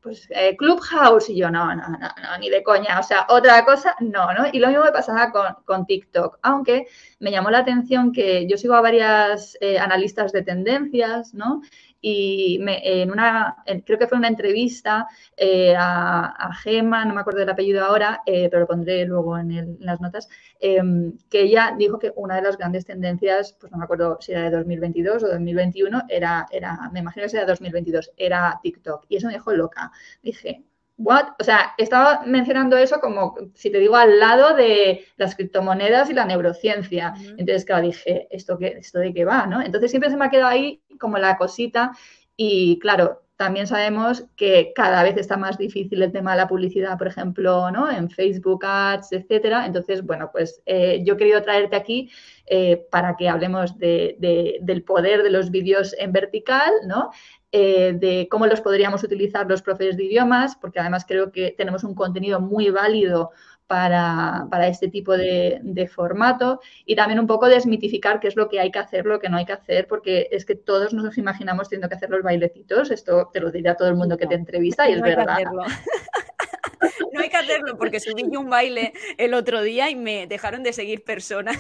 pues 0.04 0.28
eh, 0.32 0.56
Clubhouse 0.58 1.30
y 1.30 1.38
yo, 1.38 1.50
no, 1.50 1.74
no, 1.74 1.88
no, 1.88 1.98
no, 1.98 2.38
ni 2.40 2.50
de 2.50 2.62
coña, 2.62 3.00
o 3.00 3.04
sea, 3.04 3.26
otra 3.30 3.64
cosa, 3.64 3.96
no, 4.02 4.34
¿no? 4.34 4.46
Y 4.52 4.60
lo 4.60 4.68
mismo 4.68 4.84
me 4.84 4.92
pasaba 4.92 5.32
con, 5.32 5.46
con 5.64 5.86
TikTok, 5.86 6.40
aunque 6.42 6.88
me 7.20 7.32
llamó 7.32 7.50
la 7.50 7.60
atención 7.60 8.12
que 8.12 8.46
yo 8.48 8.58
sigo 8.58 8.76
a 8.76 8.82
varias 8.82 9.58
eh, 9.62 9.80
analistas 9.80 10.34
de 10.34 10.44
tendencias, 10.44 11.34
¿no? 11.34 11.62
Y 12.06 12.60
en 12.68 13.12
una, 13.12 13.64
creo 13.86 13.98
que 13.98 14.08
fue 14.08 14.18
una 14.18 14.28
entrevista 14.28 15.08
eh, 15.38 15.74
a, 15.78 16.52
Gema, 16.62 17.06
no 17.06 17.14
me 17.14 17.22
acuerdo 17.22 17.40
del 17.40 17.50
apellido 17.50 17.86
ahora, 17.86 18.22
eh, 18.26 18.50
pero 18.50 18.62
lo 18.62 18.68
pondré 18.68 19.06
luego 19.06 19.38
en, 19.38 19.78
las 19.80 20.02
notas, 20.02 20.28
em, 20.60 21.18
que 21.30 21.44
ella 21.44 21.74
dijo 21.78 22.00
que 22.00 22.12
una 22.18 22.36
de 22.36 22.42
las 22.42 22.58
grandes 22.58 22.86
tendencias, 22.86 23.56
pues 23.58 23.72
no 23.72 23.78
me 23.78 23.86
acuerdo 23.86 24.18
si 24.20 24.34
era 24.34 24.44
de 24.44 24.52
2022 24.52 25.24
o 25.24 25.28
2021, 25.30 26.04
era, 26.10 26.46
era 26.52 26.90
me 26.92 27.00
imagino 27.00 27.26
que 27.26 27.38
era 27.38 27.46
2022, 27.46 28.12
era 28.18 28.60
TikTok. 28.62 29.06
Y 29.08 29.16
eso 29.16 29.28
me 29.28 29.34
dejó 29.34 29.54
loca. 29.54 29.90
Dije, 30.22 30.66
What? 30.98 31.30
O 31.40 31.44
sea, 31.44 31.74
estaba 31.78 32.22
mencionando 32.26 32.78
eso 32.78 33.00
como, 33.00 33.36
si 33.56 33.72
te 33.72 33.80
digo, 33.80 33.96
al 33.96 34.20
lado 34.20 34.56
de 34.56 35.06
las 35.18 35.36
criptomonedas 35.36 36.10
y 36.10 36.14
la 36.14 36.26
neurociencia. 36.26 37.14
Entonces, 37.38 37.66
claro, 37.66 37.84
dije, 37.84 38.28
¿esto, 38.30 38.58
qué, 38.58 38.76
¿esto 38.80 39.00
de 39.00 39.14
qué 39.14 39.26
va? 39.26 39.48
¿no? 39.48 39.62
Entonces, 39.62 39.90
siempre 39.90 40.12
se 40.12 40.18
me 40.18 40.26
ha 40.26 40.30
quedado 40.30 40.50
ahí 40.50 40.82
como 41.00 41.18
la 41.18 41.38
cosita. 41.38 41.92
Y 42.38 42.80
claro, 42.80 43.24
también 43.44 43.68
sabemos 43.68 44.24
que 44.38 44.72
cada 44.74 45.04
vez 45.04 45.18
está 45.18 45.36
más 45.36 45.58
difícil 45.58 46.02
el 46.02 46.14
tema 46.14 46.32
de 46.32 46.38
la 46.38 46.48
publicidad, 46.48 46.98
por 46.98 47.08
ejemplo, 47.08 47.70
¿no? 47.72 47.92
En 47.92 48.10
Facebook 48.10 48.64
Ads, 48.66 49.12
etcétera. 49.12 49.66
Entonces, 49.66 50.02
bueno, 50.02 50.30
pues 50.32 50.62
eh, 50.66 51.02
yo 51.04 51.16
he 51.16 51.18
querido 51.18 51.42
traerte 51.42 51.76
aquí 51.76 52.10
eh, 52.46 52.88
para 52.90 53.18
que 53.18 53.28
hablemos 53.28 53.78
del 53.78 54.84
poder 54.88 55.24
de 55.24 55.30
los 55.30 55.52
vídeos 55.52 55.94
en 56.00 56.14
vertical, 56.14 56.72
¿no? 56.88 57.12
Eh, 57.52 57.92
de 58.00 58.30
cómo 58.32 58.48
los 58.48 58.62
podríamos 58.62 59.04
utilizar 59.04 59.46
los 59.50 59.62
profes 59.62 59.98
de 59.98 60.06
idiomas, 60.06 60.56
porque 60.56 60.80
además 60.80 61.04
creo 61.06 61.34
que 61.34 61.54
tenemos 61.58 61.84
un 61.84 61.96
contenido 61.96 62.40
muy 62.40 62.70
válido 62.70 63.32
para, 63.68 64.68
este 64.68 64.88
tipo 64.88 65.18
de, 65.18 65.90
formato 65.94 66.60
y 66.86 66.96
también 66.96 67.20
un 67.20 67.28
poco 67.28 67.48
desmitificar 67.48 68.20
qué 68.20 68.28
es 68.28 68.36
lo 68.36 68.50
que 68.50 68.60
hay 68.60 68.72
que 68.72 68.80
hacer, 68.80 69.06
lo 69.06 69.20
que 69.20 69.30
no 69.30 69.38
hay 69.38 69.46
que 69.46 69.54
hacer, 69.54 69.88
porque 69.88 70.28
es 70.32 70.46
que 70.46 70.56
todos 70.56 70.94
nos 70.94 71.18
imaginamos 71.18 71.70
teniendo 71.70 71.90
que 71.90 71.96
hacer 71.96 72.10
los 72.10 72.24
bailecitos. 72.24 72.92
Esto 72.92 73.30
te 73.34 73.40
lo 73.40 73.52
dirá 73.52 73.76
todo 73.76 73.88
el 73.88 73.96
mundo 73.96 74.18
que 74.18 74.28
te 74.28 74.36
entrevista 74.36 74.90
y 74.90 74.94
es 74.94 75.02
verdad. 75.02 75.40
no 77.14 77.20
hay 77.20 77.30
que 77.30 77.38
hacerlo 77.38 77.78
porque 77.78 78.00
subí 78.00 78.24
un 78.36 78.50
baile 78.50 78.94
el 79.18 79.34
otro 79.34 79.62
día 79.62 79.90
y 79.90 79.96
me 79.96 80.28
dejaron 80.28 80.64
de 80.64 80.74
seguir 80.74 81.04
personas. 81.04 81.58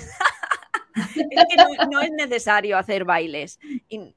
es 1.29 1.45
que 1.49 1.87
no, 1.89 2.01
es 2.01 2.11
necesario 2.11 2.77
hacer 2.77 3.05
bailes. 3.05 3.59
Y 3.89 4.15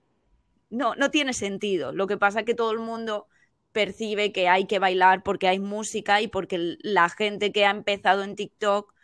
no, 0.70 0.94
no 0.94 1.10
tiene 1.10 1.32
sentido. 1.32 1.92
Lo 1.92 2.06
que 2.06 2.16
pasa 2.16 2.40
es 2.40 2.46
que 2.46 2.54
todo 2.54 2.72
el 2.72 2.78
mundo 2.78 3.28
percibe 3.76 4.33
que 4.33 4.49
hay 4.49 4.64
que 4.64 4.78
bailar 4.78 5.23
porque 5.23 5.49
hay 5.49 5.59
música 5.59 6.23
y 6.23 6.28
porque 6.28 6.78
la 6.80 7.11
gente 7.11 7.52
que 7.52 7.66
ha 7.66 7.71
empezado 7.71 8.25
en 8.25 8.35
TikTok 8.35 8.95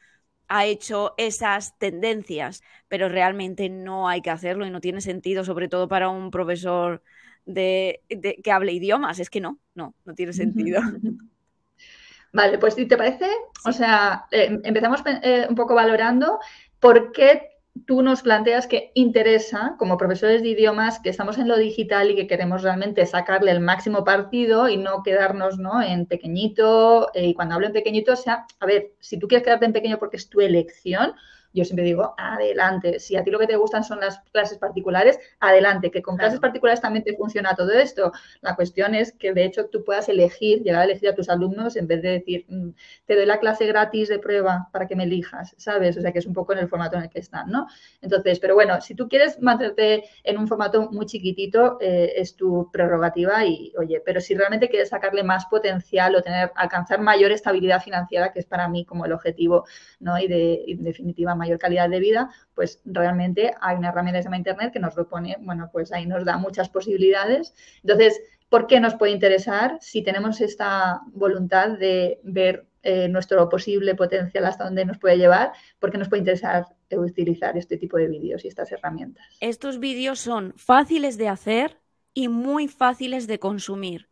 ha 0.48 0.64
hecho 0.64 1.12
esas 1.18 1.76
tendencias, 1.76 2.62
pero 2.88 3.10
realmente 3.10 3.68
no 3.68 4.08
hay 4.08 4.22
que 4.22 4.30
hacerlo 4.30 4.64
y 4.64 4.70
no 4.70 4.80
tiene 4.80 5.02
sentido, 5.02 5.44
sobre 5.44 5.68
todo 5.68 5.88
para 5.88 6.08
un 6.08 6.30
profesor 6.30 7.02
de, 7.44 8.00
que 8.42 8.50
hable 8.50 8.72
idiomas. 8.72 9.18
Es 9.18 9.28
que 9.28 9.42
no, 9.42 9.58
no, 9.74 9.94
no 10.06 10.14
tiene 10.14 10.32
sentido. 10.32 10.80
Vale, 12.32 12.56
pues 12.56 12.72
si 12.72 12.86
te 12.86 12.96
parece, 12.96 13.26
o 13.66 13.72
sea, 13.72 14.24
eh, 14.30 14.58
empezamos 14.64 15.02
eh, 15.22 15.44
un 15.50 15.54
poco 15.54 15.74
valorando 15.74 16.38
por 16.80 17.12
qué 17.12 17.51
tú 17.86 18.02
nos 18.02 18.22
planteas 18.22 18.66
que 18.66 18.92
interesa, 18.94 19.76
como 19.78 19.96
profesores 19.96 20.42
de 20.42 20.48
idiomas, 20.48 21.00
que 21.00 21.10
estamos 21.10 21.38
en 21.38 21.48
lo 21.48 21.56
digital 21.56 22.10
y 22.10 22.16
que 22.16 22.26
queremos 22.26 22.62
realmente 22.62 23.04
sacarle 23.06 23.50
el 23.50 23.60
máximo 23.60 24.04
partido 24.04 24.68
y 24.68 24.76
no 24.76 25.02
quedarnos 25.02 25.58
¿no? 25.58 25.82
en 25.82 26.06
pequeñito. 26.06 27.12
Eh, 27.14 27.28
y 27.28 27.34
cuando 27.34 27.54
hablo 27.54 27.66
en 27.66 27.72
pequeñito, 27.72 28.12
o 28.12 28.16
sea, 28.16 28.46
a 28.60 28.66
ver, 28.66 28.92
si 29.00 29.18
tú 29.18 29.26
quieres 29.26 29.44
quedarte 29.44 29.66
en 29.66 29.72
pequeño 29.72 29.98
porque 29.98 30.16
es 30.16 30.28
tu 30.28 30.40
elección, 30.40 31.14
yo 31.52 31.64
siempre 31.64 31.84
digo, 31.84 32.14
adelante. 32.16 32.98
Si 32.98 33.16
a 33.16 33.24
ti 33.24 33.30
lo 33.30 33.38
que 33.38 33.46
te 33.46 33.56
gustan 33.56 33.84
son 33.84 34.00
las 34.00 34.20
clases 34.32 34.58
particulares, 34.58 35.18
adelante, 35.40 35.90
que 35.90 36.02
con 36.02 36.16
clases 36.16 36.40
particulares 36.40 36.80
también 36.80 37.04
te 37.04 37.16
funciona 37.16 37.54
todo 37.54 37.72
esto. 37.72 38.12
La 38.40 38.56
cuestión 38.56 38.94
es 38.94 39.12
que, 39.12 39.32
de 39.32 39.44
hecho, 39.44 39.66
tú 39.66 39.84
puedas 39.84 40.08
elegir, 40.08 40.62
llegar 40.62 40.82
a 40.82 40.84
elegir 40.84 41.08
a 41.08 41.14
tus 41.14 41.28
alumnos 41.28 41.76
en 41.76 41.86
vez 41.86 42.02
de 42.02 42.10
decir, 42.10 42.46
mm, 42.48 42.70
te 43.06 43.16
doy 43.16 43.26
la 43.26 43.38
clase 43.38 43.66
gratis 43.66 44.08
de 44.08 44.18
prueba 44.18 44.68
para 44.72 44.86
que 44.86 44.96
me 44.96 45.04
elijas, 45.04 45.54
¿sabes? 45.58 45.96
O 45.96 46.00
sea, 46.00 46.12
que 46.12 46.18
es 46.18 46.26
un 46.26 46.32
poco 46.34 46.52
en 46.52 46.60
el 46.60 46.68
formato 46.68 46.96
en 46.96 47.04
el 47.04 47.10
que 47.10 47.20
están, 47.20 47.50
¿no? 47.50 47.66
Entonces, 48.00 48.38
pero 48.40 48.54
bueno, 48.54 48.80
si 48.80 48.94
tú 48.94 49.08
quieres 49.08 49.40
mantenerte 49.40 50.04
en 50.24 50.38
un 50.38 50.48
formato 50.48 50.90
muy 50.90 51.06
chiquitito, 51.06 51.78
eh, 51.80 52.12
es 52.16 52.36
tu 52.36 52.70
prerrogativa 52.72 53.44
y, 53.44 53.72
oye, 53.78 54.00
pero 54.04 54.20
si 54.20 54.34
realmente 54.34 54.68
quieres 54.68 54.88
sacarle 54.88 55.22
más 55.22 55.46
potencial 55.46 56.14
o 56.16 56.22
tener, 56.22 56.52
alcanzar 56.56 57.00
mayor 57.00 57.32
estabilidad 57.32 57.82
financiera, 57.82 58.32
que 58.32 58.40
es 58.40 58.46
para 58.46 58.68
mí 58.68 58.84
como 58.84 59.04
el 59.06 59.12
objetivo, 59.12 59.64
¿no? 60.00 60.18
Y 60.18 60.28
de, 60.28 60.64
en 60.68 60.82
definitiva, 60.84 61.34
mayor 61.42 61.58
calidad 61.58 61.90
de 61.90 62.00
vida, 62.00 62.30
pues 62.54 62.80
realmente 62.84 63.54
hay 63.60 63.76
una 63.76 63.88
herramienta 63.88 64.18
que 64.18 64.22
se 64.22 64.26
llama 64.26 64.36
Internet 64.38 64.72
que 64.72 64.78
nos 64.78 64.96
lo 64.96 65.08
pone, 65.08 65.36
bueno, 65.40 65.68
pues 65.72 65.92
ahí 65.92 66.06
nos 66.06 66.24
da 66.24 66.36
muchas 66.36 66.68
posibilidades. 66.68 67.54
Entonces, 67.82 68.20
¿por 68.48 68.66
qué 68.66 68.80
nos 68.80 68.94
puede 68.94 69.12
interesar 69.12 69.78
si 69.80 70.02
tenemos 70.02 70.40
esta 70.40 71.00
voluntad 71.12 71.70
de 71.78 72.20
ver 72.22 72.66
eh, 72.82 73.08
nuestro 73.08 73.48
posible 73.48 73.94
potencial 73.94 74.44
hasta 74.46 74.64
dónde 74.64 74.84
nos 74.84 74.98
puede 74.98 75.18
llevar? 75.18 75.52
¿Por 75.78 75.90
qué 75.90 75.98
nos 75.98 76.08
puede 76.08 76.20
interesar 76.20 76.66
utilizar 76.96 77.56
este 77.56 77.76
tipo 77.76 77.96
de 77.96 78.08
vídeos 78.08 78.44
y 78.44 78.48
estas 78.48 78.70
herramientas? 78.72 79.24
Estos 79.40 79.78
vídeos 79.78 80.20
son 80.20 80.52
fáciles 80.56 81.18
de 81.18 81.28
hacer 81.28 81.78
y 82.14 82.28
muy 82.28 82.68
fáciles 82.68 83.26
de 83.26 83.38
consumir. 83.38 84.08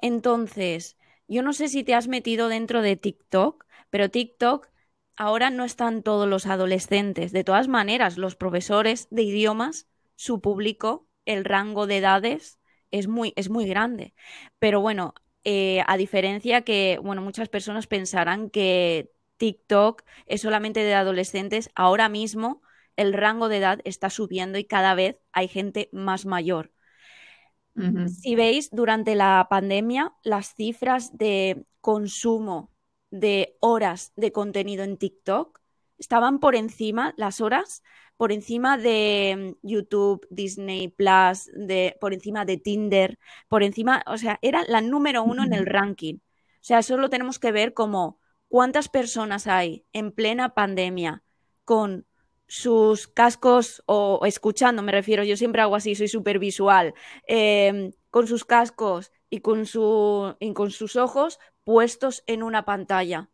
Entonces, 0.00 0.96
yo 1.28 1.42
no 1.42 1.52
sé 1.52 1.68
si 1.68 1.84
te 1.84 1.94
has 1.94 2.08
metido 2.08 2.48
dentro 2.48 2.82
de 2.82 2.96
TikTok, 2.96 3.66
pero 3.90 4.10
TikTok 4.10 4.68
ahora 5.20 5.50
no 5.50 5.64
están 5.66 6.02
todos 6.02 6.26
los 6.26 6.46
adolescentes. 6.46 7.30
De 7.30 7.44
todas 7.44 7.68
maneras, 7.68 8.16
los 8.16 8.36
profesores 8.36 9.06
de 9.10 9.22
idiomas, 9.22 9.86
su 10.16 10.40
público, 10.40 11.06
el 11.26 11.44
rango 11.44 11.86
de 11.86 11.98
edades 11.98 12.58
es 12.90 13.06
muy, 13.06 13.34
es 13.36 13.50
muy 13.50 13.66
grande. 13.66 14.14
Pero 14.58 14.80
bueno, 14.80 15.12
eh, 15.44 15.82
a 15.86 15.98
diferencia 15.98 16.62
que, 16.62 16.98
bueno, 17.02 17.20
muchas 17.20 17.50
personas 17.50 17.86
pensarán 17.86 18.48
que 18.48 19.12
TikTok 19.36 20.04
es 20.24 20.40
solamente 20.40 20.82
de 20.82 20.94
adolescentes, 20.94 21.68
ahora 21.74 22.08
mismo 22.08 22.62
el 22.96 23.12
rango 23.12 23.50
de 23.50 23.58
edad 23.58 23.80
está 23.84 24.08
subiendo 24.08 24.56
y 24.56 24.64
cada 24.64 24.94
vez 24.94 25.18
hay 25.32 25.48
gente 25.48 25.90
más 25.92 26.24
mayor. 26.24 26.72
Si 28.22 28.34
veis, 28.34 28.70
durante 28.70 29.14
la 29.14 29.46
pandemia, 29.50 30.14
las 30.22 30.54
cifras 30.54 31.16
de 31.16 31.64
consumo 31.80 32.69
de 33.10 33.56
horas 33.60 34.12
de 34.16 34.32
contenido 34.32 34.84
en 34.84 34.96
TikTok 34.96 35.60
estaban 35.98 36.40
por 36.40 36.56
encima, 36.56 37.14
las 37.16 37.40
horas, 37.40 37.82
por 38.16 38.32
encima 38.32 38.76
de 38.76 39.56
mm, 39.62 39.66
YouTube, 39.66 40.26
Disney 40.30 40.88
Plus, 40.88 41.50
de, 41.54 41.96
por 42.00 42.12
encima 42.14 42.44
de 42.44 42.56
Tinder, 42.56 43.18
por 43.48 43.62
encima, 43.62 44.02
o 44.06 44.18
sea, 44.18 44.38
era 44.42 44.64
la 44.66 44.80
número 44.80 45.22
uno 45.22 45.44
en 45.44 45.52
el 45.52 45.66
ranking. 45.66 46.16
O 46.16 46.62
sea, 46.62 46.80
eso 46.80 46.96
lo 46.96 47.10
tenemos 47.10 47.38
que 47.38 47.52
ver 47.52 47.74
como 47.74 48.18
cuántas 48.48 48.88
personas 48.88 49.46
hay 49.46 49.86
en 49.92 50.12
plena 50.12 50.54
pandemia 50.54 51.22
con 51.64 52.06
sus 52.46 53.06
cascos 53.06 53.82
o, 53.86 54.20
escuchando, 54.26 54.82
me 54.82 54.92
refiero, 54.92 55.22
yo 55.22 55.36
siempre 55.36 55.62
hago 55.62 55.76
así, 55.76 55.94
soy 55.94 56.08
súper 56.08 56.38
visual, 56.38 56.94
em, 57.26 57.92
con 58.10 58.26
sus 58.26 58.44
cascos 58.44 59.12
y 59.30 59.40
con, 59.40 59.66
su, 59.66 60.34
y 60.40 60.52
con 60.52 60.70
sus 60.72 60.96
ojos 60.96 61.38
puestos 61.64 62.22
en 62.26 62.42
una 62.42 62.64
pantalla 62.64 63.30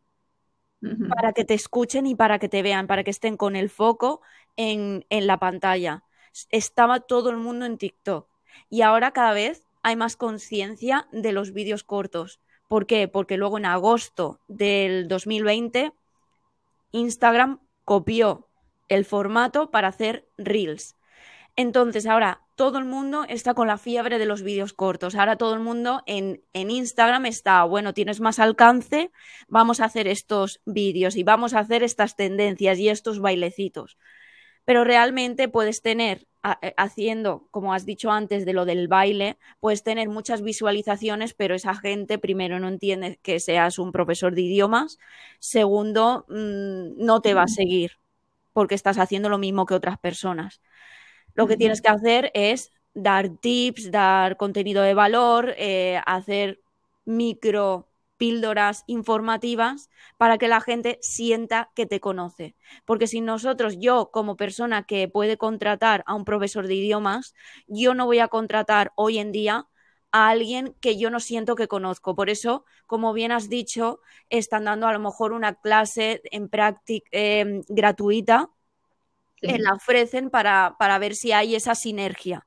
para 1.09 1.33
que 1.33 1.45
te 1.45 1.55
escuchen 1.55 2.07
y 2.07 2.15
para 2.15 2.39
que 2.39 2.49
te 2.49 2.62
vean, 2.62 2.87
para 2.87 3.05
que 3.05 3.11
estén 3.11 3.37
con 3.37 3.57
el 3.57 3.71
foco 3.71 4.21
en, 4.57 5.05
en 5.11 5.27
la 5.27 5.39
pantalla. 5.39 6.05
Estaba 6.51 7.01
todo 7.01 7.31
el 7.31 7.37
mundo 7.37 7.65
en 7.67 7.79
TikTok 7.79 8.29
y 8.71 8.83
ahora 8.83 9.12
cada 9.12 9.33
vez 9.33 9.67
hay 9.83 9.97
más 9.97 10.17
conciencia 10.17 11.09
de 11.12 11.33
los 11.33 11.53
vídeos 11.53 11.85
cortos. 11.85 12.41
¿Por 12.69 12.87
qué? 12.87 13.09
Porque 13.09 13.37
luego 13.37 13.59
en 13.59 13.67
agosto 13.67 14.41
del 14.49 15.09
2020 15.09 15.93
Instagram 16.93 17.61
copió 17.85 18.49
el 18.89 19.05
formato 19.05 19.71
para 19.71 19.89
hacer 19.89 20.29
reels. 20.37 20.97
Entonces 21.57 22.07
ahora 22.07 22.46
todo 22.57 22.79
el 22.79 22.87
mundo 22.87 23.25
está 23.29 23.55
con 23.55 23.69
la 23.69 23.79
fiebre 23.79 24.19
de 24.19 24.27
los 24.27 24.42
vídeos 24.42 24.73
cortos. 24.73 25.14
Ahora 25.14 25.37
todo 25.37 25.55
el 25.55 25.61
mundo 25.61 26.03
en, 26.07 26.42
en, 26.55 26.71
Instagram 26.71 27.27
está, 27.27 27.62
bueno, 27.64 27.95
tienes 27.95 28.21
más 28.21 28.38
alcance, 28.38 29.12
vamos 29.47 29.81
a 29.81 29.85
hacer 29.85 30.09
estos 30.09 30.61
vídeos 30.64 31.16
y 31.16 31.23
vamos 31.23 31.55
a 31.55 31.61
hacer 31.61 31.83
estas 31.83 32.16
tendencias 32.16 32.79
y 32.79 32.88
estos 32.88 33.21
bailecitos. 33.21 33.99
Pero 34.64 34.85
realmente 34.85 35.49
puedes 35.49 35.83
tener, 35.83 36.27
eh, 36.62 36.75
haciendo, 36.79 37.47
como 37.51 37.75
has 37.75 37.87
dicho 37.87 38.11
antes, 38.11 38.47
de 38.47 38.55
lo 38.55 38.64
del 38.64 38.88
baile, 38.88 39.38
puedes 39.61 39.85
tener 39.85 40.09
muchas 40.09 40.42
visualizaciones, 40.42 41.35
pero 41.35 41.55
esa 41.55 41.75
gente, 41.75 42.19
primero, 42.19 42.59
no 42.59 42.69
entiende 42.69 43.21
que 43.23 43.38
seas 43.38 43.79
un 43.79 43.92
profesor 43.92 44.35
de 44.35 44.42
idiomas, 44.42 44.99
segundo, 45.38 46.25
mm, 46.29 47.05
no 47.05 47.21
te 47.21 47.35
va 47.35 47.42
a 47.42 47.49
seguir 47.49 47.92
porque 48.53 48.75
estás 48.75 48.99
haciendo 48.99 49.29
lo 49.29 49.37
mismo 49.37 49.66
que 49.66 49.75
otras 49.75 49.99
personas. 49.99 50.62
Lo 51.37 51.46
que 51.46 51.57
tienes 51.57 51.81
que 51.83 51.88
hacer 51.88 52.31
es 52.35 52.72
dar 52.94 53.29
tips, 53.29 53.90
dar 53.92 54.37
contenido 54.37 54.83
de 54.83 54.94
valor, 54.94 55.55
eh, 55.59 56.01
hacer 56.07 56.61
micro 57.05 57.88
píldoras 58.16 58.85
informativas 58.87 59.90
para 60.16 60.38
que 60.38 60.49
la 60.49 60.61
gente 60.61 60.99
sienta 61.03 61.70
que 61.75 61.87
te 61.87 62.01
conoce. 62.01 62.57
Porque 62.87 63.07
si 63.07 63.20
nosotros, 63.20 63.77
yo 63.79 64.11
como 64.11 64.37
persona 64.37 64.85
que 64.85 65.09
puede 65.09 65.37
contratar 65.37 66.03
a 66.07 66.14
un 66.14 66.25
profesor 66.25 66.66
de 66.66 66.75
idiomas, 66.75 67.35
yo 67.66 67.94
no 67.94 68.07
voy 68.07 68.20
a 68.20 68.29
contratar 68.29 68.92
hoy 68.96 69.18
en 69.18 69.33
día 69.33 69.68
a 70.12 70.29
alguien 70.31 70.75
que 70.81 70.96
yo 70.99 71.11
no 71.11 71.20
siento 71.20 71.57
que 71.57 71.68
conozco. 71.68 72.14
Por 72.16 72.31
eso, 72.31 72.64
como 72.87 73.12
bien 73.12 73.33
has 73.33 73.49
dicho, 73.51 74.01
están 74.31 74.64
dando 74.64 74.87
a 74.87 74.92
lo 74.92 75.01
mejor 75.01 75.33
una 75.33 75.55
clase 75.55 76.22
en 76.31 76.49
práctica 76.49 77.07
eh, 77.12 77.62
gratuita 77.68 78.51
eh, 79.42 79.59
la 79.59 79.75
ofrecen 79.75 80.31
para, 80.31 80.77
para 80.79 80.99
ver 80.99 81.14
si 81.16 81.33
hay 81.33 81.55
esa 81.55 81.75
sinergia. 81.75 82.46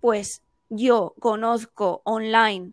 Pues 0.00 0.42
yo 0.68 1.14
conozco 1.20 2.02
online 2.04 2.72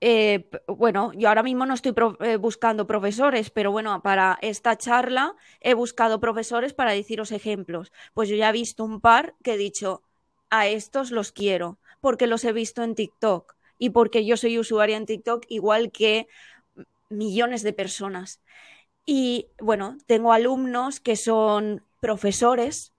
eh, 0.00 0.48
bueno, 0.68 1.12
yo 1.14 1.28
ahora 1.28 1.42
mismo 1.42 1.66
no 1.66 1.74
estoy 1.74 1.94
eh, 2.20 2.36
buscando 2.36 2.86
profesores, 2.86 3.50
pero 3.50 3.72
bueno, 3.72 4.02
para 4.02 4.38
esta 4.42 4.76
charla 4.78 5.36
he 5.60 5.74
buscado 5.74 6.20
profesores 6.20 6.74
para 6.74 6.92
deciros 6.92 7.32
ejemplos. 7.32 7.92
Pues 8.14 8.28
yo 8.28 8.36
ya 8.36 8.50
he 8.50 8.52
visto 8.52 8.84
un 8.84 9.00
par 9.00 9.34
que 9.44 9.54
he 9.54 9.58
dicho, 9.58 10.02
a 10.50 10.68
estos 10.68 11.10
los 11.12 11.32
quiero, 11.32 11.78
porque 12.00 12.26
los 12.28 12.44
he 12.44 12.52
visto 12.52 12.82
en 12.84 12.94
TikTok 12.94 13.56
y 13.78 13.90
porque 13.90 14.26
yo 14.26 14.36
soy 14.38 14.58
usuaria 14.58 14.96
en 14.98 15.06
TikTok 15.06 15.46
igual 15.48 15.92
que 15.92 16.28
millones 17.08 17.62
de 17.62 17.72
personas. 17.72 18.40
Y 19.06 19.48
bueno, 19.60 19.98
tengo 20.06 20.32
alumnos 20.32 21.00
que 21.00 21.16
son 21.16 21.84
profesores 22.04 22.92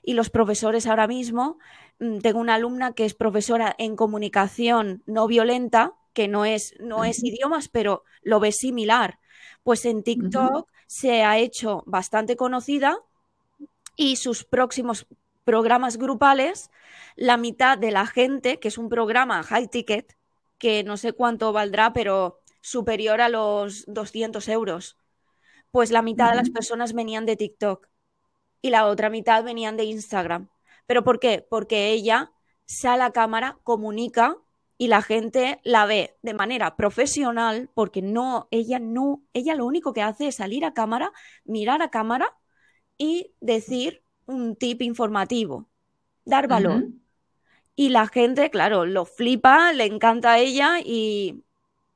y 0.00 0.14
los 0.14 0.30
profesores 0.30 0.86
ahora 0.86 1.08
mismo, 1.08 1.58
mm, 1.98 2.18
tengo 2.18 2.38
una 2.38 2.54
alumna 2.54 2.92
que 2.92 3.04
es 3.04 3.14
profesora 3.14 3.74
en 3.78 3.96
comunicación 3.96 5.02
no 5.06 5.26
violenta, 5.26 5.94
que 6.12 6.28
no 6.28 6.44
es, 6.44 6.74
no 6.78 7.04
es 7.04 7.24
idiomas, 7.24 7.66
pero 7.68 8.04
lo 8.22 8.38
ve 8.38 8.52
similar. 8.52 9.18
Pues 9.64 9.84
en 9.86 10.04
TikTok 10.04 10.70
se 10.86 11.24
ha 11.24 11.36
hecho 11.38 11.82
bastante 11.86 12.36
conocida 12.36 13.00
y 13.96 14.14
sus 14.14 14.44
próximos 14.44 15.08
programas 15.42 15.96
grupales, 15.96 16.70
la 17.16 17.36
mitad 17.36 17.76
de 17.76 17.90
la 17.90 18.06
gente, 18.06 18.60
que 18.60 18.68
es 18.68 18.78
un 18.78 18.88
programa 18.88 19.42
high 19.42 19.66
ticket, 19.66 20.16
que 20.58 20.84
no 20.84 20.96
sé 20.96 21.12
cuánto 21.12 21.52
valdrá, 21.52 21.92
pero 21.92 22.38
superior 22.60 23.20
a 23.20 23.28
los 23.28 23.84
200 23.88 24.46
euros, 24.46 24.96
pues 25.72 25.90
la 25.90 26.02
mitad 26.02 26.30
de 26.30 26.36
las 26.36 26.50
personas 26.50 26.92
venían 26.92 27.26
de 27.26 27.34
TikTok 27.34 27.88
y 28.62 28.70
la 28.70 28.86
otra 28.86 29.10
mitad 29.10 29.44
venían 29.44 29.76
de 29.76 29.84
Instagram. 29.84 30.48
¿Pero 30.86 31.04
por 31.04 31.20
qué? 31.20 31.46
Porque 31.48 31.90
ella 31.90 32.32
sale 32.66 33.02
a 33.02 33.06
la 33.06 33.12
cámara, 33.12 33.58
comunica 33.64 34.36
y 34.78 34.88
la 34.88 35.02
gente 35.02 35.60
la 35.64 35.86
ve 35.86 36.16
de 36.22 36.34
manera 36.34 36.76
profesional 36.76 37.70
porque 37.74 38.02
no, 38.02 38.48
ella 38.50 38.78
no, 38.78 39.22
ella 39.32 39.54
lo 39.54 39.66
único 39.66 39.92
que 39.92 40.02
hace 40.02 40.28
es 40.28 40.36
salir 40.36 40.64
a 40.64 40.74
cámara, 40.74 41.12
mirar 41.44 41.82
a 41.82 41.90
cámara 41.90 42.36
y 42.98 43.34
decir 43.40 44.04
un 44.26 44.56
tip 44.56 44.82
informativo, 44.82 45.68
dar 46.24 46.48
valor. 46.48 46.88
Y 47.76 47.90
la 47.90 48.08
gente, 48.08 48.50
claro, 48.50 48.86
lo 48.86 49.04
flipa, 49.04 49.72
le 49.72 49.84
encanta 49.86 50.32
a 50.34 50.38
ella 50.38 50.80
y, 50.84 51.44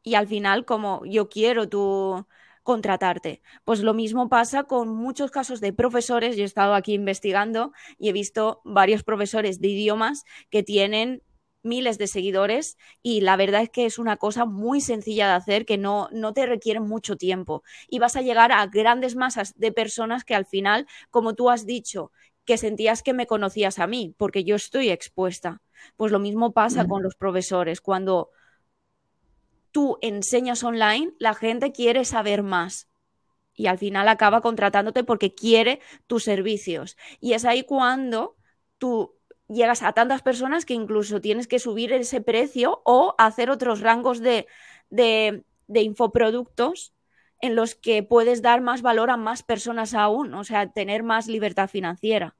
y 0.02 0.14
al 0.14 0.28
final 0.28 0.64
como 0.64 1.04
yo 1.06 1.28
quiero 1.28 1.68
tu, 1.68 2.26
contratarte. 2.62 3.42
Pues 3.64 3.80
lo 3.80 3.94
mismo 3.94 4.28
pasa 4.28 4.64
con 4.64 4.88
muchos 4.88 5.30
casos 5.30 5.60
de 5.60 5.72
profesores. 5.72 6.36
Yo 6.36 6.42
he 6.42 6.46
estado 6.46 6.74
aquí 6.74 6.94
investigando 6.94 7.72
y 7.98 8.08
he 8.08 8.12
visto 8.12 8.60
varios 8.64 9.02
profesores 9.02 9.60
de 9.60 9.68
idiomas 9.68 10.24
que 10.50 10.62
tienen 10.62 11.22
miles 11.62 11.96
de 11.98 12.08
seguidores 12.08 12.76
y 13.02 13.20
la 13.20 13.36
verdad 13.36 13.62
es 13.62 13.70
que 13.70 13.86
es 13.86 13.98
una 13.98 14.16
cosa 14.16 14.44
muy 14.46 14.80
sencilla 14.80 15.28
de 15.28 15.34
hacer 15.34 15.64
que 15.64 15.78
no, 15.78 16.08
no 16.12 16.32
te 16.32 16.46
requiere 16.46 16.80
mucho 16.80 17.16
tiempo 17.16 17.62
y 17.88 18.00
vas 18.00 18.16
a 18.16 18.22
llegar 18.22 18.50
a 18.50 18.66
grandes 18.66 19.14
masas 19.14 19.54
de 19.56 19.70
personas 19.70 20.24
que 20.24 20.34
al 20.34 20.44
final, 20.44 20.86
como 21.10 21.34
tú 21.34 21.50
has 21.50 21.64
dicho, 21.64 22.10
que 22.44 22.58
sentías 22.58 23.02
que 23.02 23.12
me 23.12 23.26
conocías 23.26 23.78
a 23.78 23.86
mí 23.86 24.14
porque 24.18 24.44
yo 24.44 24.56
estoy 24.56 24.90
expuesta. 24.90 25.62
Pues 25.96 26.12
lo 26.12 26.18
mismo 26.18 26.52
pasa 26.52 26.86
con 26.86 27.02
los 27.02 27.14
profesores. 27.14 27.80
Cuando 27.80 28.30
tú 29.72 29.98
enseñas 30.02 30.62
online, 30.62 31.12
la 31.18 31.34
gente 31.34 31.72
quiere 31.72 32.04
saber 32.04 32.42
más 32.42 32.88
y 33.54 33.66
al 33.66 33.78
final 33.78 34.08
acaba 34.08 34.40
contratándote 34.40 35.04
porque 35.04 35.34
quiere 35.34 35.80
tus 36.06 36.24
servicios. 36.24 36.96
Y 37.20 37.32
es 37.32 37.44
ahí 37.44 37.64
cuando 37.64 38.36
tú 38.78 39.14
llegas 39.48 39.82
a 39.82 39.92
tantas 39.92 40.22
personas 40.22 40.64
que 40.64 40.74
incluso 40.74 41.20
tienes 41.20 41.46
que 41.46 41.58
subir 41.58 41.92
ese 41.92 42.20
precio 42.20 42.82
o 42.84 43.14
hacer 43.18 43.50
otros 43.50 43.80
rangos 43.80 44.20
de, 44.20 44.46
de, 44.90 45.44
infoproductos 45.68 46.94
en 47.40 47.56
los 47.56 47.74
que 47.74 48.02
puedes 48.02 48.40
dar 48.40 48.60
más 48.60 48.82
valor 48.82 49.10
a 49.10 49.16
más 49.16 49.42
personas 49.42 49.94
aún, 49.94 50.32
o 50.34 50.44
sea, 50.44 50.72
tener 50.72 51.02
más 51.02 51.26
libertad 51.26 51.68
financiera. 51.68 52.36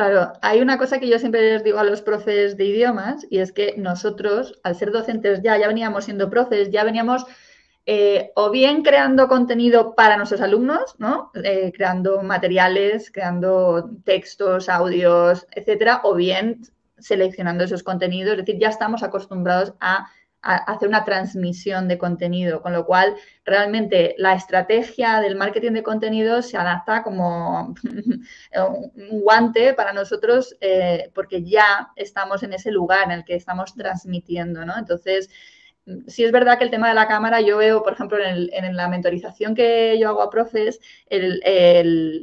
Claro, 0.00 0.32
hay 0.40 0.62
una 0.62 0.78
cosa 0.78 0.98
que 0.98 1.10
yo 1.10 1.18
siempre 1.18 1.42
les 1.42 1.62
digo 1.62 1.78
a 1.78 1.84
los 1.84 2.00
profes 2.00 2.56
de 2.56 2.64
idiomas 2.64 3.26
y 3.28 3.40
es 3.40 3.52
que 3.52 3.74
nosotros, 3.76 4.58
al 4.62 4.74
ser 4.74 4.92
docentes 4.92 5.42
ya, 5.42 5.58
ya 5.58 5.68
veníamos 5.68 6.06
siendo 6.06 6.30
profes, 6.30 6.70
ya 6.70 6.84
veníamos 6.84 7.26
eh, 7.84 8.32
o 8.34 8.50
bien 8.50 8.82
creando 8.82 9.28
contenido 9.28 9.94
para 9.94 10.16
nuestros 10.16 10.40
alumnos, 10.40 10.94
¿no? 10.96 11.30
Eh, 11.44 11.70
creando 11.76 12.22
materiales, 12.22 13.10
creando 13.10 13.90
textos, 14.02 14.70
audios, 14.70 15.46
etcétera, 15.54 16.00
o 16.02 16.14
bien 16.14 16.62
seleccionando 16.98 17.64
esos 17.64 17.82
contenidos, 17.82 18.38
es 18.38 18.46
decir, 18.46 18.58
ya 18.58 18.70
estamos 18.70 19.02
acostumbrados 19.02 19.74
a 19.80 20.06
hacer 20.42 20.88
una 20.88 21.04
transmisión 21.04 21.86
de 21.86 21.98
contenido, 21.98 22.62
con 22.62 22.72
lo 22.72 22.86
cual 22.86 23.14
realmente 23.44 24.14
la 24.18 24.34
estrategia 24.34 25.20
del 25.20 25.36
marketing 25.36 25.72
de 25.72 25.82
contenido 25.82 26.40
se 26.40 26.56
adapta 26.56 27.02
como 27.02 27.74
un 28.94 29.20
guante 29.20 29.74
para 29.74 29.92
nosotros 29.92 30.56
eh, 30.60 31.10
porque 31.14 31.44
ya 31.44 31.90
estamos 31.96 32.42
en 32.42 32.54
ese 32.54 32.70
lugar 32.70 33.04
en 33.04 33.12
el 33.12 33.24
que 33.24 33.34
estamos 33.34 33.74
transmitiendo, 33.74 34.64
¿no? 34.64 34.78
Entonces, 34.78 35.28
sí 36.06 36.24
es 36.24 36.32
verdad 36.32 36.58
que 36.58 36.64
el 36.64 36.70
tema 36.70 36.88
de 36.88 36.94
la 36.94 37.08
cámara, 37.08 37.40
yo 37.40 37.58
veo, 37.58 37.82
por 37.82 37.92
ejemplo, 37.92 38.18
en, 38.18 38.76
la 38.76 38.88
mentorización 38.88 39.54
que 39.54 39.98
yo 39.98 40.08
hago 40.08 40.22
a 40.22 40.30
profes, 40.30 40.80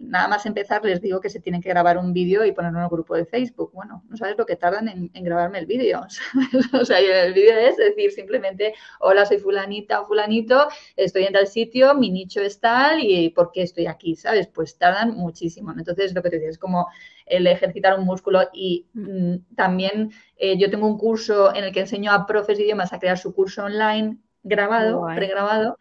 nada 0.03 0.27
más 0.27 0.45
empezar 0.45 0.84
les 0.86 1.01
digo 1.01 1.21
que 1.21 1.30
se 1.30 1.39
tienen 1.39 1.62
que 1.62 1.69
grabar 1.69 1.97
un 1.97 2.13
vídeo 2.13 2.45
y 2.45 2.51
ponerlo 2.51 2.80
en 2.80 2.84
el 2.86 2.89
grupo 2.89 3.15
de 3.15 3.25
Facebook. 3.25 3.71
Bueno, 3.73 4.03
no 4.10 4.17
sabes 4.17 4.38
lo 4.38 4.45
que 4.45 4.56
tardan 4.56 4.88
en, 4.88 5.23
grabarme 5.23 5.60
el 5.60 5.65
vídeo. 5.65 6.06
o 6.73 6.86
sea, 6.86 6.99
el 6.99 7.34
vídeo 7.34 7.58
es 7.58 7.77
decir 7.77 8.12
simplemente, 8.12 8.73
hola, 8.99 9.25
soy 9.25 9.38
fulanita 9.38 10.01
o 10.01 10.06
fulanito, 10.06 10.67
estoy 10.95 11.23
en 11.23 11.34
tal 11.34 11.47
sitio, 11.47 11.93
mi 11.95 12.10
nicho 12.10 12.41
es 12.41 12.60
tal 12.60 12.99
y 13.03 13.30
¿por 13.30 13.51
qué 13.51 13.63
estoy 13.63 13.88
aquí? 13.88 14.15
¿Sabes? 14.15 14.47
Pues 14.47 14.77
tardan 14.77 15.15
muchísimo. 15.15 15.73
Entonces, 15.77 16.13
lo 16.13 16.21
que 16.21 16.30
te 16.30 16.39
digo 16.39 16.51
es 16.51 16.58
como 16.58 16.88
el 17.29 17.47
ejercitar 17.47 17.97
un 17.97 18.05
músculo 18.05 18.49
y 18.53 18.87
mm, 18.93 19.55
también 19.55 20.11
eh, 20.37 20.57
yo 20.57 20.69
tengo 20.69 20.87
un 20.87 20.97
curso 20.97 21.55
en 21.55 21.63
el 21.63 21.71
que 21.71 21.81
enseño 21.81 22.11
a 22.11 22.25
profes 22.25 22.57
de 22.57 22.63
idiomas 22.63 22.93
a 22.93 22.99
crear 22.99 23.17
su 23.17 23.33
curso 23.33 23.63
online 23.63 24.17
grabado, 24.43 25.05
pregrabado, 25.15 25.77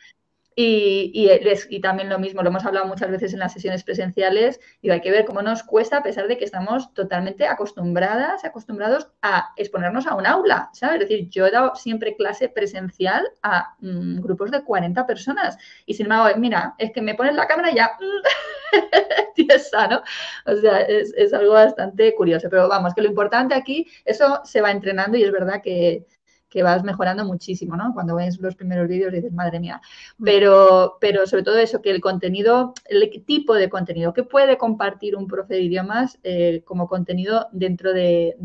y, 0.58 1.28
y, 1.68 1.80
también 1.80 2.08
lo 2.08 2.18
mismo, 2.18 2.42
lo 2.42 2.48
hemos 2.48 2.64
hablado 2.64 2.86
muchas 2.86 3.10
veces 3.10 3.34
en 3.34 3.40
las 3.40 3.52
sesiones 3.52 3.84
presenciales, 3.84 4.58
y 4.80 4.88
hay 4.88 5.02
que 5.02 5.10
ver 5.10 5.26
cómo 5.26 5.42
nos 5.42 5.62
cuesta, 5.62 5.98
a 5.98 6.02
pesar 6.02 6.28
de 6.28 6.38
que 6.38 6.46
estamos 6.46 6.94
totalmente 6.94 7.46
acostumbradas, 7.46 8.42
acostumbrados 8.42 9.06
a 9.20 9.50
exponernos 9.56 10.06
a 10.06 10.14
un 10.14 10.26
aula, 10.26 10.70
¿sabes? 10.72 11.02
Es 11.02 11.08
decir, 11.10 11.28
yo 11.28 11.46
he 11.46 11.50
dado 11.50 11.74
siempre 11.74 12.16
clase 12.16 12.48
presencial 12.48 13.28
a 13.42 13.76
mm, 13.80 14.22
grupos 14.22 14.50
de 14.50 14.64
40 14.64 15.06
personas, 15.06 15.58
y 15.84 15.92
sin 15.92 16.06
embargo, 16.06 16.40
mira, 16.40 16.74
es 16.78 16.90
que 16.90 17.02
me 17.02 17.14
pones 17.14 17.34
la 17.34 17.46
cámara 17.46 17.70
y 17.70 17.74
ya, 17.74 17.90
tiesa, 19.34 19.88
¿no? 19.88 20.02
O 20.46 20.56
sea, 20.56 20.80
es, 20.80 21.12
es 21.18 21.34
algo 21.34 21.52
bastante 21.52 22.14
curioso, 22.14 22.48
pero 22.48 22.66
vamos, 22.66 22.94
que 22.94 23.02
lo 23.02 23.08
importante 23.08 23.54
aquí, 23.54 23.86
eso 24.06 24.40
se 24.44 24.62
va 24.62 24.70
entrenando 24.70 25.18
y 25.18 25.22
es 25.24 25.32
verdad 25.32 25.60
que 25.62 26.06
que 26.48 26.62
vas 26.62 26.84
mejorando 26.84 27.24
muchísimo, 27.24 27.76
¿no? 27.76 27.92
Cuando 27.94 28.16
ves 28.16 28.38
los 28.40 28.54
primeros 28.54 28.88
vídeos 28.88 29.12
dices, 29.12 29.32
madre 29.32 29.60
mía. 29.60 29.80
Mm. 30.18 30.24
Pero, 30.24 30.96
pero 31.00 31.26
sobre 31.26 31.42
todo 31.42 31.58
eso, 31.58 31.82
que 31.82 31.90
el 31.90 32.00
contenido, 32.00 32.74
el 32.86 33.10
tipo 33.24 33.54
de 33.54 33.68
contenido 33.68 34.12
que 34.12 34.22
puede 34.22 34.56
compartir 34.58 35.16
un 35.16 35.26
profe 35.26 35.54
de 35.54 35.62
idiomas 35.62 36.18
eh, 36.22 36.62
como 36.64 36.88
contenido 36.88 37.48
dentro 37.52 37.92
de, 37.92 38.36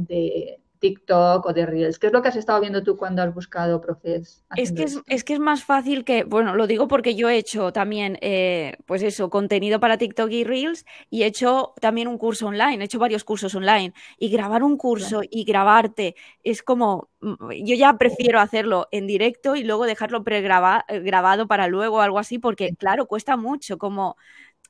TikTok 0.82 1.46
o 1.46 1.54
de 1.54 1.66
Reels? 1.66 2.00
¿Qué 2.00 2.08
es 2.08 2.14
lo 2.14 2.22
que 2.22 2.30
has 2.30 2.36
estado 2.36 2.60
viendo 2.60 2.84
tú 2.84 2.98
cuando 2.98 3.22
has 3.22 3.34
buscado 3.34 3.80
profes? 3.80 4.44
Es 4.56 4.72
que 4.74 4.84
es, 4.84 5.24
que 5.24 5.34
es 5.34 5.40
más 5.40 5.64
fácil 5.64 6.04
que, 6.04 6.24
bueno, 6.24 6.56
lo 6.56 6.66
digo 6.66 6.88
porque 6.88 7.16
yo 7.16 7.30
he 7.30 7.38
hecho 7.38 7.72
también, 7.72 8.18
eh, 8.22 8.76
pues 8.88 9.04
eso, 9.04 9.30
contenido 9.30 9.80
para 9.80 9.98
TikTok 9.98 10.32
y 10.32 10.44
Reels 10.44 10.86
y 11.10 11.22
he 11.22 11.28
hecho 11.28 11.74
también 11.80 12.08
un 12.08 12.18
curso 12.18 12.48
online, 12.48 12.82
he 12.82 12.86
hecho 12.86 13.00
varios 13.00 13.24
cursos 13.24 13.54
online 13.54 13.94
y 14.18 14.30
grabar 14.30 14.64
un 14.64 14.76
curso 14.76 15.22
y 15.30 15.44
grabarte 15.44 16.16
es 16.44 16.64
como, 16.64 17.10
mm, 17.22 17.52
yo 17.64 17.76
ya 17.76 17.98
prefiero 17.98 18.40
hacerlo 18.40 18.88
en 18.92 19.06
directo 19.06 19.56
y 19.56 19.64
luego 19.64 19.86
dejarlo 19.86 20.24
pregrabado 20.24 21.48
para 21.48 21.68
luego 21.68 22.02
algo 22.02 22.18
así 22.18 22.40
porque, 22.40 22.76
claro, 22.76 23.06
cuesta 23.06 23.38
mucho, 23.38 23.78
como 23.78 24.18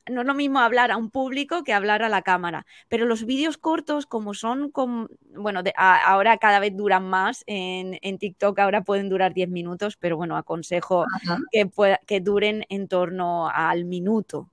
no 0.09 0.21
es 0.21 0.27
lo 0.27 0.33
mismo 0.33 0.59
hablar 0.59 0.91
a 0.91 0.97
un 0.97 1.09
público 1.09 1.63
que 1.63 1.73
hablar 1.73 2.03
a 2.03 2.09
la 2.09 2.21
cámara. 2.21 2.65
Pero 2.87 3.05
los 3.05 3.25
vídeos 3.25 3.57
cortos, 3.57 4.05
como 4.05 4.33
son, 4.33 4.71
bueno, 5.35 5.61
ahora 5.75 6.37
cada 6.37 6.59
vez 6.59 6.75
duran 6.75 7.07
más. 7.09 7.43
En, 7.47 8.17
TikTok 8.17 8.59
ahora 8.59 8.83
pueden 8.83 9.09
durar 9.09 9.33
10 9.33 9.49
minutos, 9.49 9.97
pero 9.97 10.17
bueno, 10.17 10.37
aconsejo 10.37 11.05
que, 11.51 11.69
que 12.07 12.19
duren 12.19 12.65
en 12.69 12.87
torno 12.87 13.49
al 13.49 13.85
minuto. 13.85 14.49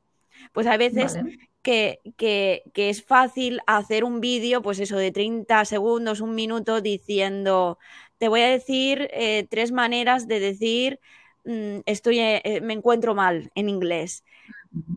Pues 0.52 0.66
a 0.66 0.76
veces 0.76 1.18
que, 1.62 2.00
que, 2.16 2.62
es 2.74 3.04
fácil 3.04 3.60
hacer 3.66 4.04
un 4.04 4.20
vídeo, 4.20 4.62
pues 4.62 4.78
eso, 4.80 4.96
de 4.96 5.12
30 5.12 5.64
segundos, 5.64 6.20
un 6.20 6.34
minuto, 6.34 6.80
diciendo, 6.80 7.78
te 8.18 8.28
voy 8.28 8.40
a 8.40 8.48
decir 8.48 9.08
eh, 9.12 9.46
tres 9.50 9.72
maneras 9.72 10.28
de 10.28 10.40
decir 10.40 11.00
mm, 11.44 11.80
estoy, 11.86 12.20
eh, 12.20 12.60
me 12.62 12.74
encuentro 12.74 13.14
mal 13.14 13.50
en 13.54 13.68
inglés 13.68 14.24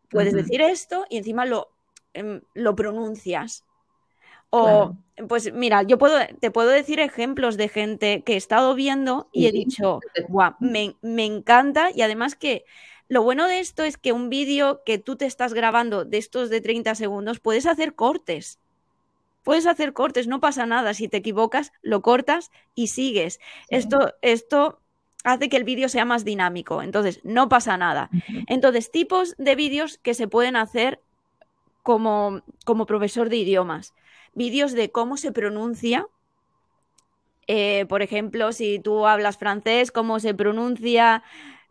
puedes 0.09 0.33
decir 0.33 0.61
esto 0.61 1.05
y 1.09 1.17
encima 1.17 1.45
lo, 1.45 1.69
em, 2.13 2.41
lo 2.53 2.75
pronuncias. 2.75 3.65
O, 4.49 4.97
pues 5.29 5.53
mira, 5.53 5.83
yo 5.83 5.97
puedo, 5.97 6.17
te 6.41 6.51
puedo 6.51 6.69
decir 6.69 6.99
ejemplos 6.99 7.55
de 7.55 7.69
gente 7.69 8.21
que 8.23 8.33
he 8.33 8.37
estado 8.37 8.75
viendo 8.75 9.29
y 9.31 9.47
he 9.47 9.51
dicho, 9.51 10.01
guau, 10.27 10.55
me, 10.59 10.95
me 11.01 11.25
encanta 11.25 11.89
y 11.93 12.01
además 12.01 12.35
que 12.35 12.65
lo 13.07 13.23
bueno 13.23 13.47
de 13.47 13.59
esto 13.59 13.83
es 13.83 13.97
que 13.97 14.13
un 14.13 14.29
vídeo 14.29 14.83
que 14.85 14.97
tú 14.97 15.15
te 15.17 15.25
estás 15.25 15.53
grabando 15.53 16.05
de 16.05 16.17
estos 16.17 16.49
de 16.49 16.61
30 16.61 16.95
segundos, 16.95 17.39
puedes 17.39 17.65
hacer 17.65 17.93
cortes. 17.93 18.59
Puedes 19.43 19.65
hacer 19.67 19.91
cortes, 19.91 20.27
no 20.27 20.39
pasa 20.39 20.65
nada. 20.65 20.93
Si 20.93 21.07
te 21.09 21.17
equivocas, 21.17 21.73
lo 21.81 22.01
cortas 22.01 22.51
y 22.73 22.87
sigues. 22.87 23.39
Esto, 23.69 24.13
esto 24.21 24.79
hace 25.23 25.49
que 25.49 25.57
el 25.57 25.63
vídeo 25.63 25.89
sea 25.89 26.05
más 26.05 26.25
dinámico. 26.25 26.81
Entonces, 26.81 27.19
no 27.23 27.49
pasa 27.49 27.77
nada. 27.77 28.09
Entonces, 28.47 28.91
tipos 28.91 29.35
de 29.37 29.55
vídeos 29.55 29.97
que 29.97 30.13
se 30.13 30.27
pueden 30.27 30.55
hacer 30.55 31.01
como, 31.83 32.41
como 32.65 32.85
profesor 32.85 33.29
de 33.29 33.37
idiomas. 33.37 33.93
Vídeos 34.33 34.73
de 34.73 34.91
cómo 34.91 35.17
se 35.17 35.31
pronuncia. 35.31 36.07
Eh, 37.47 37.85
por 37.89 38.01
ejemplo, 38.01 38.51
si 38.53 38.79
tú 38.79 39.05
hablas 39.05 39.37
francés, 39.37 39.91
cómo 39.91 40.19
se 40.19 40.33
pronuncia. 40.33 41.23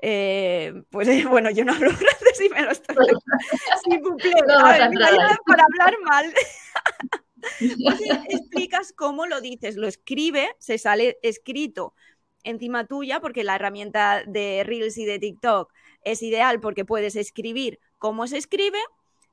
Eh, 0.02 0.82
pues 0.90 1.08
bueno, 1.28 1.50
yo 1.50 1.64
no 1.64 1.72
hablo 1.72 1.90
francés 1.96 2.40
y 2.44 2.48
me 2.50 2.62
lo 2.62 2.70
estoy. 2.70 2.96
para 4.46 5.64
hablar 5.64 5.94
mal. 6.04 6.32
Pues, 7.58 8.00
explicas 8.28 8.92
cómo 8.92 9.24
lo 9.26 9.40
dices, 9.40 9.76
lo 9.76 9.88
escribe, 9.88 10.54
se 10.58 10.76
sale 10.76 11.18
escrito 11.22 11.94
encima 12.44 12.86
tuya, 12.86 13.20
porque 13.20 13.44
la 13.44 13.56
herramienta 13.56 14.22
de 14.26 14.62
Reels 14.64 14.98
y 14.98 15.04
de 15.04 15.18
TikTok 15.18 15.72
es 16.02 16.22
ideal 16.22 16.60
porque 16.60 16.84
puedes 16.84 17.16
escribir 17.16 17.78
cómo 17.98 18.26
se 18.26 18.38
escribe, 18.38 18.78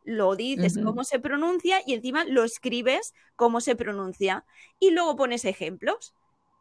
lo 0.03 0.35
dices 0.35 0.79
cómo 0.83 1.03
se 1.03 1.19
pronuncia 1.19 1.81
y 1.85 1.93
encima 1.93 2.23
lo 2.23 2.43
escribes 2.45 3.13
cómo 3.35 3.59
se 3.59 3.75
pronuncia 3.75 4.45
y 4.79 4.91
luego 4.91 5.15
pones 5.15 5.43
ejemplos. 5.43 6.13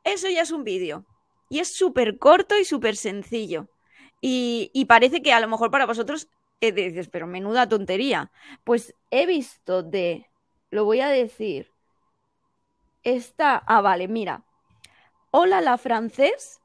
Eso 0.03 0.29
ya 0.29 0.43
es 0.43 0.51
un 0.51 0.65
vídeo. 0.65 1.05
Y 1.49 1.61
es 1.61 1.73
súper 1.73 2.19
corto 2.19 2.59
y 2.59 2.65
súper 2.65 2.97
sencillo. 2.97 3.69
Y, 4.21 4.85
parece 4.89 5.23
que 5.23 5.33
a 5.33 5.41
lo 5.41 5.47
mejor 5.47 5.71
para 5.71 5.87
vosotros 5.87 6.29
eh, 6.61 6.73
dices, 6.73 7.09
pero 7.09 7.27
menuda 7.27 7.69
tontería. 7.69 8.33
Pues 8.65 8.95
he 9.11 9.27
visto 9.27 9.85
de, 9.85 10.27
lo 10.71 10.85
voy 10.85 11.01
a 11.01 11.09
decir, 11.09 11.71
está, 13.05 13.57
ah, 13.59 13.81
vale, 13.81 14.09
mira, 14.09 14.46
Hola 15.39 15.61
la 15.61 15.77
francés. 15.77 16.63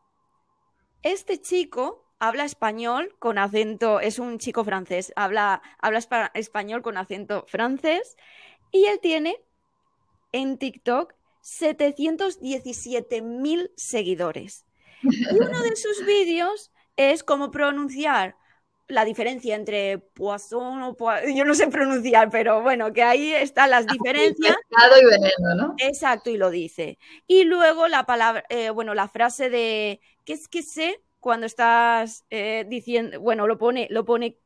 Este 1.03 1.41
chico 1.41 2.09
habla 2.19 2.45
español 2.45 3.13
con 3.19 3.37
acento, 3.37 3.99
es 3.99 4.17
un 4.17 4.39
chico 4.39 4.63
francés, 4.63 5.11
habla, 5.17 5.61
habla 5.77 5.99
español 6.35 6.81
con 6.81 6.95
acento 6.95 7.43
francés 7.49 8.15
y 8.71 8.85
él 8.85 9.01
tiene 9.01 9.35
en 10.31 10.57
TikTok 10.57 11.15
717 11.41 13.21
mil 13.21 13.71
seguidores. 13.75 14.65
Y 15.03 15.35
uno 15.35 15.63
de 15.63 15.75
sus 15.75 16.05
vídeos 16.05 16.71
es 16.95 17.25
cómo 17.25 17.51
pronunciar 17.51 18.37
la 18.91 19.05
diferencia 19.05 19.55
entre 19.55 19.97
poisson 19.97 20.81
o 20.83 20.95
yo 21.33 21.45
no 21.45 21.55
sé 21.55 21.67
pronunciar, 21.67 22.29
pero 22.29 22.61
bueno, 22.61 22.93
que 22.93 23.03
ahí 23.03 23.33
están 23.33 23.69
las 23.69 23.87
diferencias. 23.87 24.55
y 25.01 25.05
veneno, 25.05 25.55
¿no? 25.55 25.75
Exacto, 25.77 26.29
y 26.29 26.37
lo 26.37 26.49
dice. 26.49 26.97
Y 27.27 27.45
luego 27.45 27.87
la 27.87 28.05
palabra, 28.05 28.43
eh, 28.49 28.69
bueno, 28.69 28.93
la 28.93 29.07
frase 29.07 29.49
de 29.49 29.99
¿qué 30.25 30.33
es 30.33 30.47
que 30.47 30.63
sé? 30.63 31.01
Cuando 31.19 31.45
estás 31.45 32.25
eh, 32.29 32.65
diciendo, 32.67 33.19
bueno, 33.19 33.47
lo 33.47 33.57
pone, 33.57 33.87
lo 33.91 34.05
pone, 34.05 34.37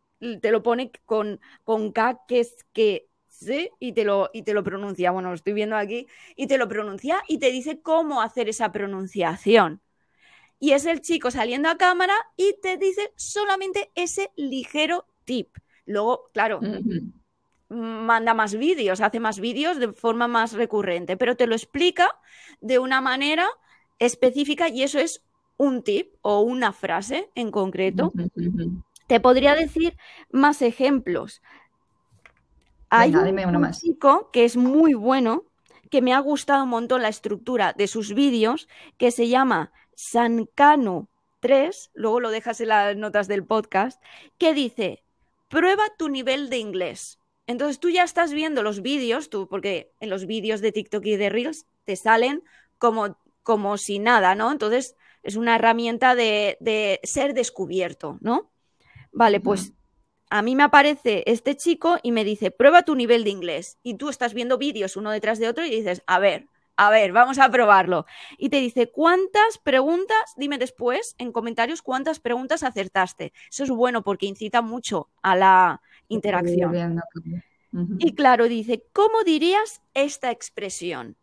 te 0.42 0.52
lo 0.52 0.62
pone 0.62 0.92
con, 1.06 1.40
con 1.64 1.92
K, 1.92 2.22
que 2.28 2.42
es 2.42 2.66
que 2.74 3.08
sé, 3.28 3.72
y 3.80 3.94
te 3.94 4.04
lo, 4.04 4.30
y 4.34 4.44
te 4.44 4.54
lo 4.54 4.64
pronuncia. 4.64 5.12
Bueno, 5.12 5.30
lo 5.30 5.36
estoy 5.36 5.54
viendo 5.54 5.76
aquí, 5.78 6.08
y 6.36 6.48
te 6.48 6.58
lo 6.58 6.68
pronuncia 6.68 7.24
y 7.28 7.40
te 7.40 7.52
dice 7.52 7.82
cómo 7.82 8.22
hacer 8.22 8.50
esa 8.50 8.72
pronunciación 8.72 9.82
y 10.60 10.72
es 10.72 10.86
el 10.86 11.02
chico 11.02 11.32
saliendo 11.32 11.70
a 11.70 11.78
cámara 11.78 12.14
y 12.38 12.56
te 12.62 12.78
dice 12.78 13.14
solamente 13.16 13.92
ese 13.96 14.32
ligero 14.36 15.06
tip. 15.26 15.50
Luego, 15.86 16.30
claro, 16.34 16.60
manda 17.70 18.34
más 18.34 18.56
vídeos, 18.56 19.02
hace 19.02 19.20
más 19.20 19.40
vídeos 19.40 19.80
de 19.80 19.94
forma 19.94 20.28
más 20.28 20.54
recurrente, 20.54 21.18
pero 21.18 21.36
te 21.36 21.48
lo 21.48 21.56
explica 21.56 22.10
de 22.62 22.80
una 22.80 23.02
manera 23.02 23.48
específica 24.00 24.70
y 24.70 24.84
eso 24.84 25.00
es 25.00 25.24
un 25.58 25.84
tip 25.84 26.14
o 26.22 26.42
una 26.42 26.74
frase 26.74 27.30
en 27.36 27.52
concreto. 27.52 28.12
Te 29.08 29.20
podría 29.20 29.56
decir 29.56 29.98
más 30.32 30.62
ejemplos. 30.62 31.42
Hay 32.90 33.14
un, 33.16 33.72
chico 33.72 34.30
que 34.32 34.46
es 34.46 34.58
muy 34.58 34.94
bueno, 34.94 35.44
que 35.90 36.02
me 36.02 36.14
ha 36.14 36.20
gustado 36.20 36.64
un 36.64 36.70
montón 36.70 37.02
la 37.02 37.10
estructura 37.10 37.74
de 37.74 37.88
sus 37.88 38.14
vídeos, 38.14 38.68
que 38.98 39.12
se 39.12 39.28
llama 39.28 39.72
Sancano 39.96 41.10
3, 41.40 41.92
luego 41.94 42.20
lo 42.20 42.30
dejas 42.30 42.62
en 42.62 42.70
las 42.70 42.96
notas 42.96 43.28
del 43.28 43.46
podcast, 43.46 44.02
que 44.38 44.54
dice, 44.54 45.04
prueba 45.48 45.84
tu 45.98 46.10
nivel 46.10 46.50
de 46.50 46.58
inglés. 46.58 47.20
Entonces 47.48 47.80
tú 47.80 47.90
ya 47.90 48.04
estás 48.04 48.34
viendo 48.34 48.64
los 48.64 48.82
vídeos, 48.82 49.30
tú, 49.30 49.48
porque 49.48 49.92
en 50.00 50.10
los 50.10 50.26
vídeos 50.26 50.62
de 50.62 50.72
TikTok 50.72 51.06
y 51.06 51.16
de 51.18 51.30
Reels 51.30 51.68
te 51.84 51.96
salen 51.96 52.44
como, 52.78 53.18
como 53.44 53.78
si 53.78 54.00
nada, 54.00 54.36
¿no? 54.36 54.52
Entonces 54.52 54.96
es 55.24 55.36
una 55.36 55.56
herramienta 55.56 56.16
de, 56.16 56.58
de 56.60 57.00
ser 57.04 57.34
descubierto, 57.34 58.18
¿no? 58.22 58.52
Vale, 59.12 59.40
pues 59.40 59.74
a 60.30 60.42
mí 60.42 60.56
me 60.56 60.64
aparece 60.64 61.24
este 61.28 61.56
chico 61.56 61.98
y 62.04 62.12
me 62.12 62.24
dice, 62.24 62.52
prueba 62.52 62.84
tu 62.84 62.96
nivel 62.96 63.24
de 63.24 63.30
inglés. 63.30 63.78
Y 63.84 63.96
tú 63.96 64.10
estás 64.10 64.34
viendo 64.34 64.58
vídeos 64.58 64.98
uno 64.98 65.12
detrás 65.12 65.40
de 65.40 65.48
otro 65.48 65.66
y 65.66 65.70
dices, 65.70 66.02
a 66.08 66.20
ver, 66.20 66.48
a 66.78 66.90
ver, 66.90 67.12
vamos 67.14 67.40
a 67.40 67.50
probarlo. 67.50 68.06
Y 68.38 68.50
te 68.50 68.58
dice, 68.58 68.92
¿cuántas 68.92 69.58
preguntas? 69.58 70.34
Dime 70.36 70.58
después 70.58 71.16
en 71.18 71.32
comentarios 71.32 71.82
cuántas 71.82 72.20
preguntas 72.20 72.64
acertaste. 72.64 73.34
Eso 73.50 73.64
es 73.64 73.70
bueno 73.70 74.04
porque 74.04 74.26
incita 74.26 74.62
mucho 74.62 75.10
a 75.22 75.36
la 75.36 75.82
interacción. 76.10 77.02
Y 78.00 78.14
claro, 78.14 78.48
dice, 78.48 78.84
¿cómo 78.94 79.24
dirías 79.24 79.82
esta 79.94 80.32
expresión? 80.32 81.16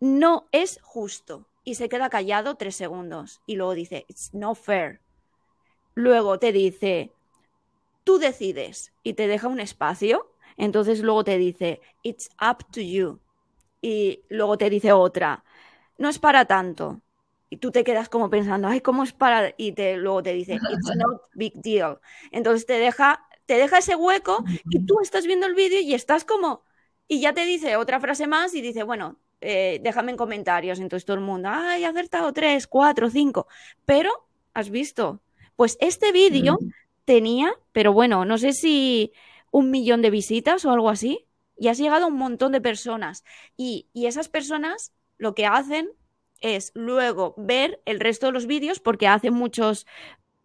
No 0.00 0.48
es 0.52 0.80
justo. 0.82 1.48
Y 1.64 1.76
se 1.76 1.88
queda 1.88 2.10
callado 2.10 2.56
tres 2.56 2.76
segundos. 2.76 3.40
Y 3.46 3.56
luego 3.56 3.74
dice, 3.74 4.04
it's 4.08 4.32
no 4.34 4.54
fair. 4.54 5.00
Luego 5.94 6.38
te 6.38 6.52
dice, 6.52 7.12
tú 8.04 8.18
decides. 8.18 8.92
Y 9.02 9.14
te 9.14 9.26
deja 9.26 9.48
un 9.48 9.60
espacio. 9.60 10.30
Entonces 10.56 11.00
luego 11.00 11.24
te 11.24 11.36
dice, 11.36 11.80
it's 12.02 12.28
up 12.40 12.64
to 12.70 12.80
you 12.80 13.18
y 13.84 14.22
luego 14.30 14.56
te 14.56 14.70
dice 14.70 14.92
otra, 14.92 15.44
no 15.98 16.08
es 16.08 16.18
para 16.18 16.46
tanto. 16.46 17.02
Y 17.50 17.58
tú 17.58 17.70
te 17.70 17.84
quedas 17.84 18.08
como 18.08 18.30
pensando, 18.30 18.66
ay, 18.66 18.80
¿cómo 18.80 19.04
es 19.04 19.12
para? 19.12 19.52
Y 19.58 19.72
te, 19.72 19.98
luego 19.98 20.22
te 20.22 20.32
dice, 20.32 20.54
it's 20.54 20.62
not 20.96 21.20
big 21.34 21.52
deal. 21.56 21.98
Entonces 22.30 22.64
te 22.64 22.78
deja, 22.78 23.28
te 23.44 23.58
deja 23.58 23.78
ese 23.78 23.94
hueco 23.94 24.42
y 24.70 24.86
tú 24.86 25.00
estás 25.02 25.26
viendo 25.26 25.46
el 25.46 25.54
vídeo 25.54 25.80
y 25.80 25.92
estás 25.92 26.24
como, 26.24 26.62
y 27.06 27.20
ya 27.20 27.34
te 27.34 27.44
dice 27.44 27.76
otra 27.76 28.00
frase 28.00 28.26
más 28.26 28.54
y 28.54 28.62
dice, 28.62 28.84
bueno, 28.84 29.18
eh, 29.42 29.80
déjame 29.82 30.12
en 30.12 30.16
comentarios. 30.16 30.80
Entonces 30.80 31.04
todo 31.04 31.18
el 31.18 31.22
mundo, 31.22 31.50
ay, 31.52 31.84
he 31.84 31.86
acertado 31.86 32.32
tres, 32.32 32.66
cuatro, 32.66 33.10
cinco. 33.10 33.48
Pero, 33.84 34.10
¿has 34.54 34.70
visto? 34.70 35.20
Pues 35.56 35.76
este 35.78 36.10
vídeo 36.10 36.58
tenía, 37.04 37.52
pero 37.72 37.92
bueno, 37.92 38.24
no 38.24 38.38
sé 38.38 38.54
si 38.54 39.12
un 39.50 39.70
millón 39.70 40.00
de 40.00 40.08
visitas 40.08 40.64
o 40.64 40.70
algo 40.70 40.88
así. 40.88 41.23
Y 41.56 41.68
has 41.68 41.78
llegado 41.78 42.04
a 42.04 42.08
un 42.08 42.16
montón 42.16 42.52
de 42.52 42.60
personas. 42.60 43.24
Y, 43.56 43.88
y 43.92 44.06
esas 44.06 44.28
personas 44.28 44.92
lo 45.18 45.34
que 45.34 45.46
hacen 45.46 45.90
es 46.40 46.72
luego 46.74 47.34
ver 47.38 47.80
el 47.86 48.00
resto 48.00 48.26
de 48.26 48.32
los 48.32 48.46
vídeos 48.46 48.80
porque 48.80 49.08
hacen 49.08 49.34
muchos 49.34 49.86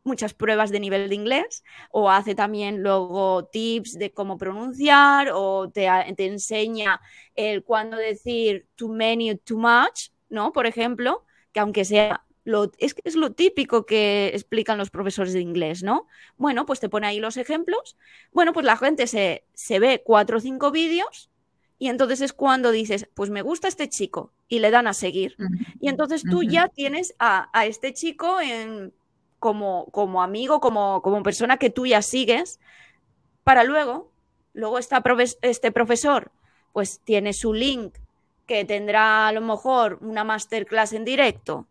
muchas 0.03 0.33
pruebas 0.33 0.71
de 0.71 0.79
nivel 0.79 1.09
de 1.09 1.15
inglés 1.15 1.63
o 1.91 2.09
hace 2.09 2.35
también 2.35 2.81
luego 2.81 3.45
tips 3.45 3.97
de 3.97 4.11
cómo 4.11 4.37
pronunciar 4.37 5.29
o 5.33 5.69
te, 5.69 5.87
enseña 6.17 6.99
el 7.35 7.63
cuándo 7.63 7.97
decir 7.97 8.67
too 8.75 8.89
many 8.89 9.35
too 9.35 9.57
much, 9.57 10.11
¿no? 10.29 10.51
Por 10.51 10.65
ejemplo, 10.65 11.25
que 11.51 11.59
aunque 11.59 11.85
sea 11.85 12.25
lo, 12.43 12.71
es, 12.77 12.95
es 13.03 13.15
lo 13.15 13.31
típico 13.31 13.85
que 13.85 14.31
explican 14.33 14.77
los 14.77 14.89
profesores 14.89 15.33
de 15.33 15.41
inglés, 15.41 15.83
¿no? 15.83 16.07
Bueno, 16.37 16.65
pues 16.65 16.79
te 16.79 16.89
pone 16.89 17.07
ahí 17.07 17.19
los 17.19 17.37
ejemplos. 17.37 17.97
Bueno, 18.31 18.53
pues 18.53 18.65
la 18.65 18.77
gente 18.77 19.07
se, 19.07 19.43
se 19.53 19.79
ve 19.79 20.01
cuatro 20.03 20.37
o 20.37 20.41
cinco 20.41 20.71
vídeos 20.71 21.29
y 21.77 21.87
entonces 21.87 22.21
es 22.21 22.33
cuando 22.33 22.71
dices, 22.71 23.07
pues 23.13 23.29
me 23.29 23.41
gusta 23.41 23.67
este 23.67 23.87
chico 23.87 24.31
y 24.47 24.59
le 24.59 24.71
dan 24.71 24.87
a 24.87 24.93
seguir. 24.93 25.37
Y 25.79 25.87
entonces 25.89 26.23
tú 26.29 26.43
ya 26.43 26.67
tienes 26.67 27.15
a, 27.19 27.49
a 27.57 27.65
este 27.65 27.93
chico 27.93 28.41
en 28.41 28.91
como, 29.39 29.85
como 29.91 30.21
amigo, 30.21 30.59
como, 30.59 31.01
como 31.01 31.23
persona 31.23 31.57
que 31.57 31.69
tú 31.69 31.85
ya 31.85 32.01
sigues, 32.01 32.59
para 33.43 33.63
luego, 33.63 34.11
luego 34.53 34.77
está 34.77 35.01
este 35.41 35.71
profesor, 35.71 36.31
pues 36.73 36.99
tiene 36.99 37.31
su 37.33 37.53
link 37.53 37.95
que 38.45 38.65
tendrá 38.65 39.27
a 39.27 39.31
lo 39.31 39.41
mejor 39.41 39.99
una 40.01 40.23
masterclass 40.23 40.93
en 40.93 41.05
directo 41.05 41.65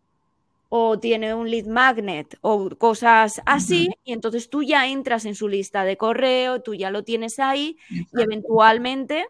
o 0.69 0.99
tiene 0.99 1.33
un 1.33 1.49
lead 1.49 1.65
magnet 1.65 2.37
o 2.41 2.69
cosas 2.69 3.41
así, 3.45 3.89
y 4.03 4.13
entonces 4.13 4.49
tú 4.49 4.63
ya 4.63 4.87
entras 4.87 5.25
en 5.25 5.35
su 5.35 5.47
lista 5.47 5.83
de 5.83 5.97
correo, 5.97 6.61
tú 6.61 6.75
ya 6.75 6.91
lo 6.91 7.03
tienes 7.03 7.39
ahí 7.39 7.77
y 7.89 8.21
eventualmente 8.21 9.25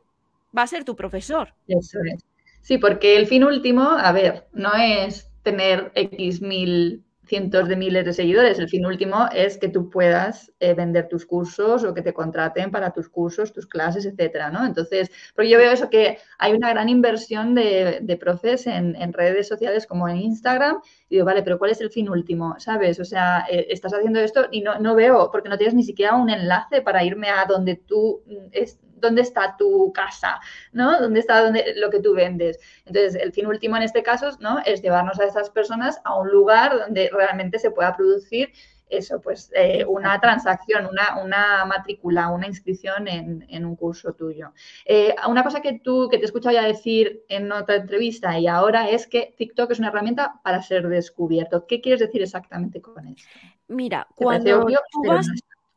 va 0.55 0.63
a 0.63 0.67
ser 0.67 0.83
tu 0.83 0.95
profesor. 0.95 1.53
Eso 1.67 1.99
es. 2.13 2.23
Sí, 2.61 2.77
porque 2.77 3.15
el 3.15 3.25
fin 3.25 3.45
último, 3.45 3.83
a 3.83 4.11
ver, 4.11 4.47
no 4.51 4.73
es 4.75 5.29
tener 5.43 5.91
X 5.95 6.41
mil 6.41 7.03
cientos 7.29 7.69
de 7.69 7.75
miles 7.75 8.03
de 8.03 8.13
seguidores. 8.13 8.59
El 8.59 8.67
fin 8.67 8.85
último 8.85 9.27
es 9.33 9.57
que 9.57 9.69
tú 9.69 9.89
puedas 9.89 10.51
eh, 10.59 10.73
vender 10.73 11.07
tus 11.07 11.25
cursos 11.25 11.83
o 11.83 11.93
que 11.93 12.01
te 12.01 12.13
contraten 12.13 12.71
para 12.71 12.91
tus 12.91 13.07
cursos, 13.07 13.53
tus 13.53 13.67
clases, 13.67 14.05
etcétera, 14.05 14.49
¿no? 14.49 14.65
Entonces, 14.65 15.11
porque 15.35 15.49
yo 15.49 15.59
veo 15.59 15.71
eso 15.71 15.89
que 15.89 16.17
hay 16.39 16.53
una 16.53 16.69
gran 16.71 16.89
inversión 16.89 17.55
de, 17.55 17.99
de 18.01 18.17
profes 18.17 18.67
en, 18.67 18.89
redes 19.13 19.47
sociales 19.47 19.87
como 19.87 20.07
en 20.07 20.17
Instagram 20.17 20.81
y 21.09 21.15
digo, 21.15 21.25
vale, 21.25 21.43
pero 21.43 21.57
¿cuál 21.57 21.71
es 21.71 21.81
el 21.81 21.89
fin 21.89 22.09
último? 22.09 22.55
¿Sabes? 22.59 22.99
O 22.99 23.05
sea, 23.05 23.45
eh, 23.49 23.67
estás 23.69 23.93
haciendo 23.93 24.19
esto 24.19 24.47
y 24.51 24.61
no, 24.61 24.79
no 24.79 24.95
veo, 24.95 25.29
porque 25.31 25.49
no 25.49 25.57
tienes 25.57 25.75
ni 25.75 25.83
siquiera 25.83 26.15
un 26.15 26.29
enlace 26.29 26.81
para 26.81 27.03
irme 27.03 27.29
a 27.29 27.45
donde 27.45 27.75
tú 27.75 28.21
mm, 28.25 28.49
es, 28.51 28.79
dónde 28.99 29.21
está 29.21 29.55
tu 29.57 29.91
casa, 29.93 30.39
¿no? 30.71 30.99
¿Dónde 30.99 31.19
está 31.19 31.41
donde, 31.43 31.73
lo 31.75 31.89
que 31.89 31.99
tú 31.99 32.13
vendes? 32.13 32.59
Entonces, 32.85 33.15
el 33.15 33.31
fin 33.31 33.47
último 33.47 33.77
en 33.77 33.83
este 33.83 34.03
caso, 34.03 34.37
¿no? 34.39 34.59
Es 34.65 34.81
llevarnos 34.81 35.19
a 35.19 35.25
esas 35.25 35.49
personas 35.49 35.99
a 36.03 36.17
un 36.19 36.29
lugar 36.29 36.77
donde 36.77 37.09
realmente 37.11 37.59
se 37.59 37.71
pueda 37.71 37.95
producir 37.95 38.51
eso, 38.89 39.21
pues 39.21 39.51
eh, 39.55 39.85
una 39.85 40.19
transacción, 40.19 40.87
una, 40.87 41.21
una, 41.23 41.65
matrícula, 41.65 42.29
una 42.29 42.47
inscripción 42.47 43.07
en, 43.07 43.65
un 43.65 43.75
curso 43.75 44.13
tuyo. 44.13 44.51
Eh, 44.85 45.15
una 45.27 45.43
cosa 45.43 45.61
que 45.61 45.79
tú, 45.79 46.09
que 46.09 46.17
te 46.17 46.23
he 46.23 46.25
escuchado 46.25 46.55
ya 46.55 46.63
decir 46.63 47.23
en 47.29 47.51
otra 47.51 47.75
entrevista 47.75 48.37
y 48.39 48.47
ahora 48.47 48.89
es 48.89 49.07
que 49.07 49.33
TikTok 49.37 49.71
es 49.71 49.79
una 49.79 49.89
herramienta 49.89 50.39
para 50.43 50.61
ser 50.61 50.87
descubierto. 50.89 51.67
¿Qué 51.67 51.81
quieres 51.81 51.99
decir 51.99 52.21
exactamente 52.21 52.81
con 52.81 53.07
esto? 53.07 53.29
Mira, 53.67 54.07
cuando 54.15 54.65
tú 54.65 55.03
vas, 55.07 55.27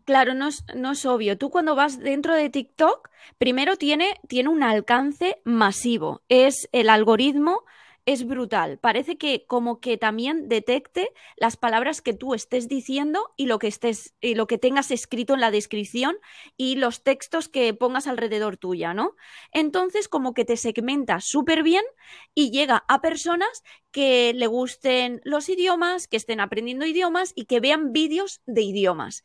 Claro, 0.04 0.34
no 0.34 0.48
es, 0.48 0.64
no 0.74 0.92
es, 0.92 1.06
obvio. 1.06 1.38
Tú 1.38 1.50
cuando 1.50 1.74
vas 1.74 1.98
dentro 1.98 2.34
de 2.34 2.50
TikTok, 2.50 3.08
primero 3.38 3.76
tiene, 3.76 4.14
tiene 4.28 4.48
un 4.48 4.62
alcance 4.62 5.40
masivo. 5.44 6.22
Es 6.28 6.68
el 6.72 6.88
algoritmo 6.88 7.64
es 8.04 8.26
brutal. 8.26 8.78
Parece 8.78 9.16
que 9.16 9.46
como 9.46 9.80
que 9.80 9.96
también 9.96 10.48
detecte 10.48 11.10
las 11.36 11.56
palabras 11.56 12.02
que 12.02 12.12
tú 12.12 12.34
estés 12.34 12.68
diciendo 12.68 13.32
y 13.36 13.46
lo 13.46 13.58
que 13.58 13.68
estés 13.68 14.14
y 14.20 14.34
lo 14.34 14.46
que 14.46 14.58
tengas 14.58 14.90
escrito 14.90 15.34
en 15.34 15.40
la 15.40 15.50
descripción 15.50 16.16
y 16.56 16.76
los 16.76 17.02
textos 17.04 17.48
que 17.48 17.72
pongas 17.74 18.06
alrededor 18.08 18.56
tuya, 18.56 18.92
¿no? 18.92 19.14
Entonces 19.52 20.08
como 20.08 20.34
que 20.34 20.44
te 20.44 20.56
segmenta 20.56 21.20
súper 21.20 21.62
bien 21.62 21.84
y 22.34 22.50
llega 22.50 22.84
a 22.88 23.00
personas 23.00 23.62
que 23.92 24.32
le 24.34 24.46
gusten 24.46 25.20
los 25.24 25.48
idiomas, 25.48 26.08
que 26.08 26.16
estén 26.16 26.40
aprendiendo 26.40 26.86
idiomas 26.86 27.32
y 27.36 27.44
que 27.44 27.60
vean 27.60 27.92
vídeos 27.92 28.40
de 28.46 28.62
idiomas 28.62 29.22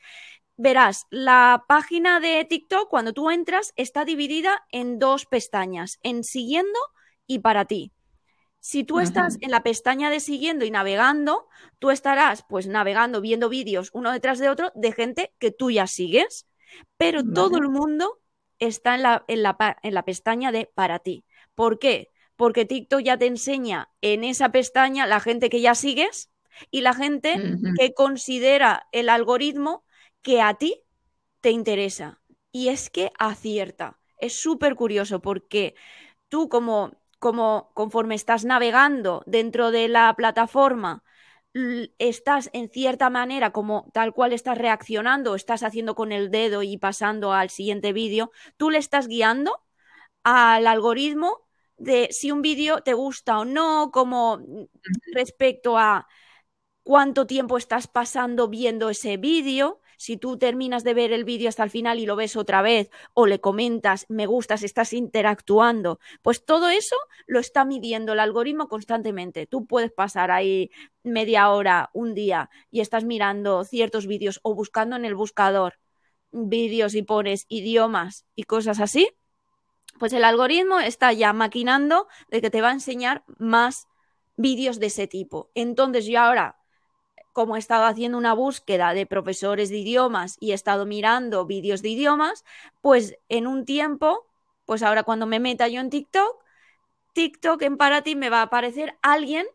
verás, 0.57 1.05
la 1.09 1.63
página 1.67 2.19
de 2.19 2.43
TikTok, 2.43 2.89
cuando 2.89 3.13
tú 3.13 3.29
entras, 3.29 3.73
está 3.75 4.03
dividida 4.03 4.65
en 4.71 4.99
dos 4.99 5.25
pestañas, 5.25 5.99
en 6.03 6.23
siguiendo 6.23 6.79
y 7.27 7.39
para 7.39 7.65
ti. 7.65 7.93
Si 8.59 8.83
tú 8.83 8.99
estás 8.99 9.37
en 9.39 9.51
la 9.51 9.63
pestaña 9.63 10.09
de 10.09 10.19
siguiendo 10.19 10.65
y 10.65 10.71
navegando, 10.71 11.47
tú 11.79 11.89
estarás 11.89 12.43
pues 12.49 12.67
navegando, 12.67 13.21
viendo 13.21 13.47
vídeos 13.47 13.91
uno 13.93 14.11
detrás 14.11 14.39
de 14.39 14.49
otro 14.49 14.73
de 14.75 14.91
gente 14.91 15.33
que 15.39 15.51
tú 15.51 15.71
ya 15.71 15.87
sigues, 15.87 16.47
pero 16.97 17.23
todo 17.23 17.59
el 17.59 17.69
mundo 17.69 18.19
está 18.59 18.95
en 18.95 19.03
la, 19.03 19.23
en, 19.27 19.43
la, 19.43 19.77
en 19.83 19.93
la 19.93 20.03
pestaña 20.03 20.51
de 20.51 20.69
para 20.73 20.99
ti. 20.99 21.23
¿Por 21.55 21.79
qué? 21.79 22.09
Porque 22.35 22.65
TikTok 22.65 23.01
ya 23.01 23.17
te 23.17 23.27
enseña 23.27 23.89
en 24.01 24.23
esa 24.23 24.51
pestaña 24.51 25.05
la 25.05 25.21
gente 25.21 25.49
que 25.49 25.61
ya 25.61 25.73
sigues 25.73 26.29
y 26.69 26.81
la 26.81 26.93
gente 26.93 27.39
que 27.77 27.93
considera 27.93 28.87
el 28.91 29.07
algoritmo 29.07 29.85
que 30.21 30.41
a 30.41 30.53
ti 30.55 30.83
te 31.41 31.51
interesa. 31.51 32.21
Y 32.51 32.69
es 32.69 32.89
que 32.89 33.11
acierta. 33.19 33.99
Es 34.17 34.39
súper 34.39 34.75
curioso 34.75 35.21
porque 35.21 35.75
tú 36.29 36.49
como, 36.49 36.93
como 37.19 37.71
conforme 37.73 38.15
estás 38.15 38.45
navegando 38.45 39.23
dentro 39.25 39.71
de 39.71 39.87
la 39.89 40.13
plataforma, 40.15 41.03
estás 41.97 42.49
en 42.53 42.69
cierta 42.69 43.09
manera 43.09 43.51
como 43.51 43.89
tal 43.93 44.13
cual 44.13 44.33
estás 44.33 44.57
reaccionando, 44.57 45.35
estás 45.35 45.63
haciendo 45.63 45.95
con 45.95 46.11
el 46.11 46.29
dedo 46.31 46.63
y 46.63 46.77
pasando 46.77 47.33
al 47.33 47.49
siguiente 47.49 47.93
vídeo, 47.93 48.31
tú 48.57 48.69
le 48.69 48.77
estás 48.77 49.07
guiando 49.07 49.63
al 50.23 50.67
algoritmo 50.67 51.47
de 51.77 52.09
si 52.11 52.31
un 52.31 52.41
vídeo 52.41 52.81
te 52.81 52.93
gusta 52.93 53.39
o 53.39 53.45
no, 53.45 53.91
como 53.91 54.39
respecto 55.13 55.77
a 55.77 56.07
cuánto 56.83 57.27
tiempo 57.27 57.57
estás 57.57 57.87
pasando 57.87 58.47
viendo 58.47 58.89
ese 58.89 59.17
vídeo, 59.17 59.81
si 59.97 60.17
tú 60.17 60.37
terminas 60.37 60.83
de 60.83 60.93
ver 60.93 61.11
el 61.11 61.25
vídeo 61.25 61.49
hasta 61.49 61.63
el 61.63 61.69
final 61.69 61.99
y 61.99 62.05
lo 62.05 62.15
ves 62.15 62.35
otra 62.35 62.61
vez 62.61 62.89
o 63.13 63.25
le 63.25 63.41
comentas, 63.41 64.05
me 64.09 64.25
gustas, 64.25 64.63
estás 64.63 64.93
interactuando, 64.93 65.99
pues 66.21 66.45
todo 66.45 66.69
eso 66.69 66.95
lo 67.25 67.39
está 67.39 67.65
midiendo 67.65 68.13
el 68.13 68.19
algoritmo 68.19 68.67
constantemente. 68.67 69.47
Tú 69.47 69.65
puedes 69.65 69.91
pasar 69.91 70.31
ahí 70.31 70.71
media 71.03 71.49
hora, 71.49 71.89
un 71.93 72.13
día 72.13 72.49
y 72.71 72.81
estás 72.81 73.03
mirando 73.03 73.63
ciertos 73.63 74.07
vídeos 74.07 74.39
o 74.43 74.55
buscando 74.55 74.95
en 74.95 75.05
el 75.05 75.15
buscador 75.15 75.79
vídeos 76.31 76.93
y 76.95 77.01
pones 77.01 77.45
idiomas 77.49 78.25
y 78.35 78.43
cosas 78.43 78.79
así, 78.79 79.09
pues 79.99 80.13
el 80.13 80.23
algoritmo 80.23 80.79
está 80.79 81.11
ya 81.13 81.33
maquinando 81.33 82.07
de 82.29 82.41
que 82.41 82.49
te 82.49 82.61
va 82.61 82.69
a 82.69 82.73
enseñar 82.73 83.23
más 83.37 83.87
vídeos 84.35 84.79
de 84.79 84.87
ese 84.87 85.07
tipo. 85.07 85.49
Entonces 85.55 86.05
yo 86.05 86.19
ahora 86.19 86.57
como 87.37 87.55
he 87.55 87.59
estado 87.59 87.85
haciendo 87.85 88.17
una 88.17 88.33
búsqueda 88.33 88.95
de 88.95 89.05
profesores 89.05 89.69
de 89.69 89.77
idiomas 89.77 90.37
y 90.39 90.53
he 90.53 90.55
estado 90.55 90.87
mirando 90.87 91.45
vídeos 91.45 91.83
de 91.83 91.89
idiomas, 91.89 92.43
pues 92.81 93.19
en 93.29 93.45
un 93.45 93.63
tiempo, 93.63 94.25
pues 94.65 94.81
ahora 94.81 95.03
cuando 95.03 95.27
me 95.27 95.39
meta 95.39 95.67
yo 95.67 95.79
en 95.79 95.91
TikTok, 95.91 96.43
TikTok 97.13 97.61
en 97.61 97.77
para 97.77 98.01
ti 98.01 98.15
me 98.15 98.31
va 98.31 98.39
a 98.39 98.45
aparecer 98.45 98.97
alguien 99.03 99.45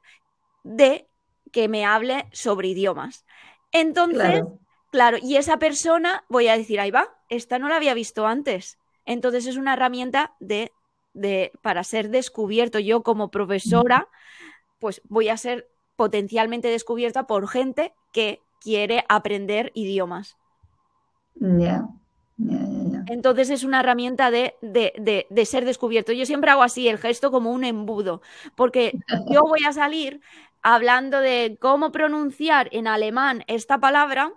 de 0.62 1.08
que 1.50 1.66
me 1.66 1.84
hable 1.84 2.28
sobre 2.30 2.68
idiomas. 2.68 3.24
Entonces, 3.72 4.44
claro. 4.92 5.18
y 5.20 5.34
esa 5.34 5.58
persona, 5.58 6.24
voy 6.28 6.46
a 6.46 6.56
decir, 6.56 6.78
ahí 6.78 6.92
va, 6.92 7.08
esta 7.28 7.58
no 7.58 7.68
la 7.68 7.74
había 7.74 7.94
visto 7.94 8.28
antes. 8.28 8.78
Entonces 9.06 9.44
es 9.48 9.56
una 9.56 9.72
herramienta 9.72 10.36
de, 10.38 10.70
de 11.14 11.50
para 11.62 11.82
ser 11.82 12.10
descubierto. 12.10 12.78
Yo 12.78 13.02
como 13.02 13.32
profesora, 13.32 14.06
pues 14.78 15.02
voy 15.08 15.30
a 15.30 15.36
ser 15.36 15.71
potencialmente 15.96 16.68
descubierta 16.68 17.26
por 17.26 17.48
gente 17.48 17.94
que 18.12 18.40
quiere 18.60 19.04
aprender 19.08 19.70
idiomas. 19.74 20.36
Ya. 21.34 21.88
Entonces 23.06 23.50
es 23.50 23.64
una 23.64 23.80
herramienta 23.80 24.30
de, 24.30 24.54
de, 24.62 25.26
de, 25.28 25.46
ser 25.46 25.64
descubierto. 25.64 26.12
Yo 26.12 26.26
siempre 26.26 26.50
hago 26.50 26.62
así 26.62 26.88
el 26.88 26.98
gesto 26.98 27.30
como 27.30 27.52
un 27.52 27.64
embudo, 27.64 28.22
porque 28.56 28.98
yo 29.30 29.42
voy 29.48 29.64
a 29.66 29.72
salir 29.72 30.20
hablando 30.62 31.20
de 31.20 31.56
cómo 31.60 31.92
pronunciar 31.92 32.68
en 32.72 32.86
alemán 32.86 33.44
esta 33.46 33.78
palabra 33.78 34.32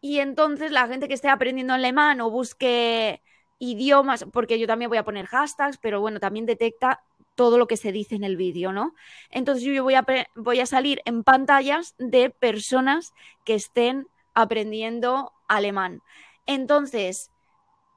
y 0.00 0.18
entonces 0.18 0.72
la 0.72 0.88
gente 0.88 1.08
que 1.08 1.14
esté 1.14 1.28
aprendiendo 1.28 1.74
alemán 1.74 2.20
o 2.20 2.30
busque 2.30 3.22
idiomas, 3.58 4.26
porque 4.32 4.58
yo 4.58 4.66
también 4.66 4.88
voy 4.88 4.98
a 4.98 5.04
poner 5.04 5.26
hashtags, 5.26 5.78
pero 5.78 6.00
bueno, 6.00 6.18
también 6.18 6.46
detecta 6.46 7.04
todo 7.34 7.58
lo 7.58 7.66
que 7.66 7.76
se 7.76 7.92
dice 7.92 8.14
en 8.14 8.24
el 8.24 8.36
vídeo, 8.36 8.72
¿no? 8.72 8.94
Entonces 9.30 9.64
yo 9.64 9.82
voy 9.82 9.94
a, 9.94 10.04
voy 10.34 10.60
a 10.60 10.66
salir 10.66 11.00
en 11.04 11.24
pantallas 11.24 11.94
de 11.98 12.30
personas 12.30 13.12
que 13.44 13.54
estén 13.54 14.08
aprendiendo 14.34 15.32
alemán. 15.48 16.02
Entonces, 16.46 17.30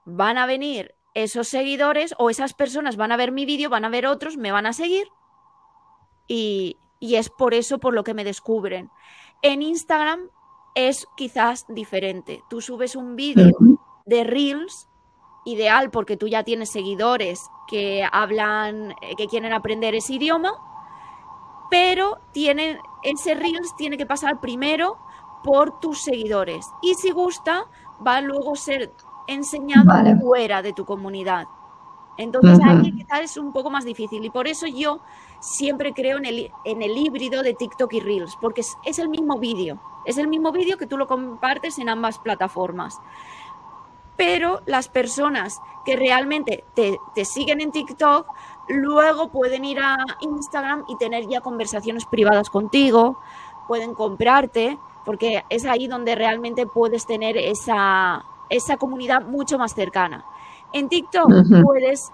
van 0.05 0.37
a 0.37 0.45
venir 0.45 0.95
esos 1.13 1.47
seguidores 1.47 2.13
o 2.17 2.29
esas 2.29 2.53
personas 2.53 2.97
van 2.97 3.11
a 3.11 3.17
ver 3.17 3.31
mi 3.31 3.45
vídeo, 3.45 3.69
van 3.69 3.85
a 3.85 3.89
ver 3.89 4.05
otros, 4.05 4.37
me 4.37 4.51
van 4.51 4.65
a 4.65 4.73
seguir 4.73 5.07
y, 6.27 6.77
y 6.99 7.15
es 7.15 7.29
por 7.29 7.53
eso 7.53 7.79
por 7.79 7.93
lo 7.93 8.03
que 8.03 8.13
me 8.13 8.23
descubren. 8.23 8.89
En 9.41 9.61
Instagram 9.61 10.29
es 10.75 11.07
quizás 11.15 11.65
diferente. 11.69 12.43
Tú 12.49 12.61
subes 12.61 12.95
un 12.95 13.15
vídeo 13.15 13.51
de 14.05 14.23
Reels, 14.23 14.89
ideal 15.45 15.91
porque 15.91 16.17
tú 16.17 16.27
ya 16.27 16.43
tienes 16.43 16.69
seguidores 16.71 17.49
que 17.67 18.07
hablan, 18.11 18.91
eh, 19.01 19.15
que 19.15 19.27
quieren 19.27 19.53
aprender 19.53 19.95
ese 19.95 20.13
idioma, 20.13 20.53
pero 21.69 22.19
tienen, 22.31 22.79
ese 23.03 23.35
Reels 23.35 23.75
tiene 23.75 23.97
que 23.97 24.05
pasar 24.05 24.39
primero 24.39 24.97
por 25.43 25.79
tus 25.79 26.03
seguidores. 26.03 26.67
Y 26.81 26.95
si 26.95 27.11
gusta, 27.11 27.65
va 28.05 28.17
a 28.17 28.21
luego 28.21 28.55
ser 28.55 28.91
enseñado 29.27 29.91
fuera 30.21 30.61
de 30.61 30.73
tu 30.73 30.85
comunidad. 30.85 31.47
Entonces 32.17 32.59
ahí 32.63 32.91
quizás 32.93 33.21
es 33.21 33.37
un 33.37 33.51
poco 33.51 33.69
más 33.69 33.83
difícil 33.83 34.23
y 34.23 34.29
por 34.29 34.47
eso 34.47 34.67
yo 34.67 35.01
siempre 35.39 35.93
creo 35.93 36.17
en 36.17 36.25
el, 36.25 36.51
en 36.63 36.81
el 36.81 36.97
híbrido 36.97 37.43
de 37.43 37.53
TikTok 37.53 37.91
y 37.93 37.99
Reels, 37.99 38.37
porque 38.39 38.61
es, 38.61 38.99
el 38.99 39.09
mismo 39.09 39.37
vídeo, 39.37 39.81
es 40.05 40.17
el 40.17 40.27
mismo 40.27 40.51
vídeo 40.51 40.77
que 40.77 40.87
tú 40.87 40.97
lo 40.97 41.07
compartes 41.07 41.77
en 41.77 41.89
ambas 41.89 42.19
plataformas. 42.19 42.99
Pero 44.17 44.61
las 44.65 44.87
personas 44.87 45.59
que 45.85 45.95
realmente 45.95 46.63
te, 46.73 46.97
te 47.13 47.25
siguen 47.25 47.61
en 47.61 47.71
TikTok, 47.71 48.27
luego 48.69 49.29
pueden 49.31 49.65
ir 49.65 49.79
a 49.79 49.97
Instagram 50.21 50.85
y 50.87 50.97
tener 50.97 51.27
ya 51.27 51.41
conversaciones 51.41 52.05
privadas 52.05 52.49
contigo, 52.49 53.19
pueden 53.67 53.93
comprarte, 53.93 54.77
porque 55.05 55.43
es 55.49 55.65
ahí 55.65 55.87
donde 55.87 56.15
realmente 56.15 56.65
puedes 56.65 57.05
tener 57.05 57.37
esa, 57.37 58.25
esa 58.49 58.77
comunidad 58.77 59.23
mucho 59.23 59.57
más 59.57 59.73
cercana. 59.73 60.25
En 60.73 60.89
TikTok 60.89 61.29
puedes 61.63 62.11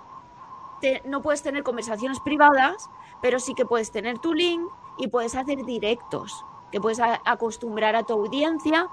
no 1.06 1.22
puedes 1.22 1.44
tener 1.44 1.64
conversaciones 1.64 2.20
privadas, 2.20 2.90
pero 3.22 3.40
sí 3.40 3.54
que 3.54 3.66
puedes 3.66 3.92
tener 3.92 4.20
tu 4.20 4.34
link 4.34 4.62
y 4.98 5.08
puedes 5.08 5.36
hacer 5.36 5.64
directos, 5.64 6.46
que 6.72 6.82
puedes 6.82 7.00
acostumbrar 7.00 7.96
a 7.96 8.04
tu 8.04 8.14
audiencia 8.14 8.88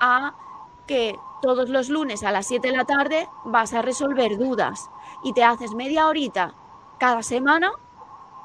a 0.00 0.34
que 0.92 1.18
todos 1.40 1.70
los 1.70 1.88
lunes 1.88 2.22
a 2.22 2.32
las 2.32 2.46
7 2.48 2.68
de 2.68 2.76
la 2.76 2.84
tarde 2.84 3.26
vas 3.46 3.72
a 3.72 3.80
resolver 3.80 4.36
dudas 4.36 4.90
y 5.24 5.32
te 5.32 5.42
haces 5.42 5.74
media 5.74 6.06
horita 6.06 6.54
cada 6.98 7.22
semana 7.22 7.72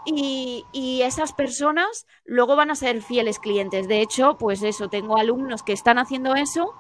y, 0.06 0.66
y, 0.72 1.02
esas 1.02 1.34
personas 1.34 2.08
luego 2.24 2.56
van 2.56 2.72
a 2.72 2.76
ser 2.76 3.02
fieles 3.02 3.40
clientes. 3.40 3.90
De 3.90 4.00
hecho, 4.00 4.38
pues 4.40 4.64
eso, 4.64 4.88
tengo 4.88 5.18
alumnos 5.18 5.62
que 5.62 5.74
están 5.74 5.98
haciendo 5.98 6.36
eso 6.36 6.74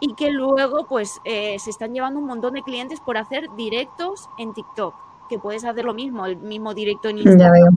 y 0.00 0.14
que 0.14 0.32
luego 0.32 0.86
pues 0.88 1.20
eh, 1.24 1.56
se 1.60 1.70
están 1.70 1.94
llevando 1.94 2.18
un 2.18 2.26
montón 2.26 2.54
de 2.54 2.62
clientes 2.62 2.98
por 2.98 3.16
hacer 3.16 3.46
directos 3.56 4.28
en 4.38 4.52
TikTok, 4.52 4.96
que 5.28 5.38
puedes 5.38 5.64
hacer 5.64 5.84
lo 5.84 5.94
mismo, 5.94 6.26
el 6.26 6.38
mismo 6.38 6.74
directo 6.74 7.08
en 7.08 7.18
Instagram. 7.18 7.76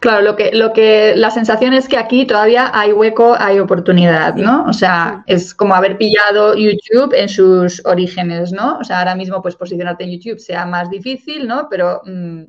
Claro, 0.00 0.22
lo 0.22 0.34
que, 0.34 0.50
lo 0.54 0.72
que, 0.72 1.14
la 1.14 1.30
sensación 1.30 1.74
es 1.74 1.86
que 1.86 1.98
aquí 1.98 2.24
todavía 2.24 2.70
hay 2.72 2.90
hueco, 2.90 3.36
hay 3.38 3.58
oportunidad, 3.58 4.34
¿no? 4.34 4.64
O 4.64 4.72
sea, 4.72 5.22
es 5.26 5.54
como 5.54 5.74
haber 5.74 5.98
pillado 5.98 6.54
YouTube 6.54 7.12
en 7.14 7.28
sus 7.28 7.84
orígenes, 7.84 8.50
¿no? 8.50 8.78
O 8.78 8.84
sea, 8.84 9.00
ahora 9.00 9.14
mismo, 9.14 9.42
pues 9.42 9.56
posicionarte 9.56 10.04
en 10.04 10.12
YouTube 10.12 10.38
sea 10.38 10.64
más 10.64 10.88
difícil, 10.88 11.46
¿no? 11.46 11.68
Pero, 11.68 12.00
mm, 12.06 12.44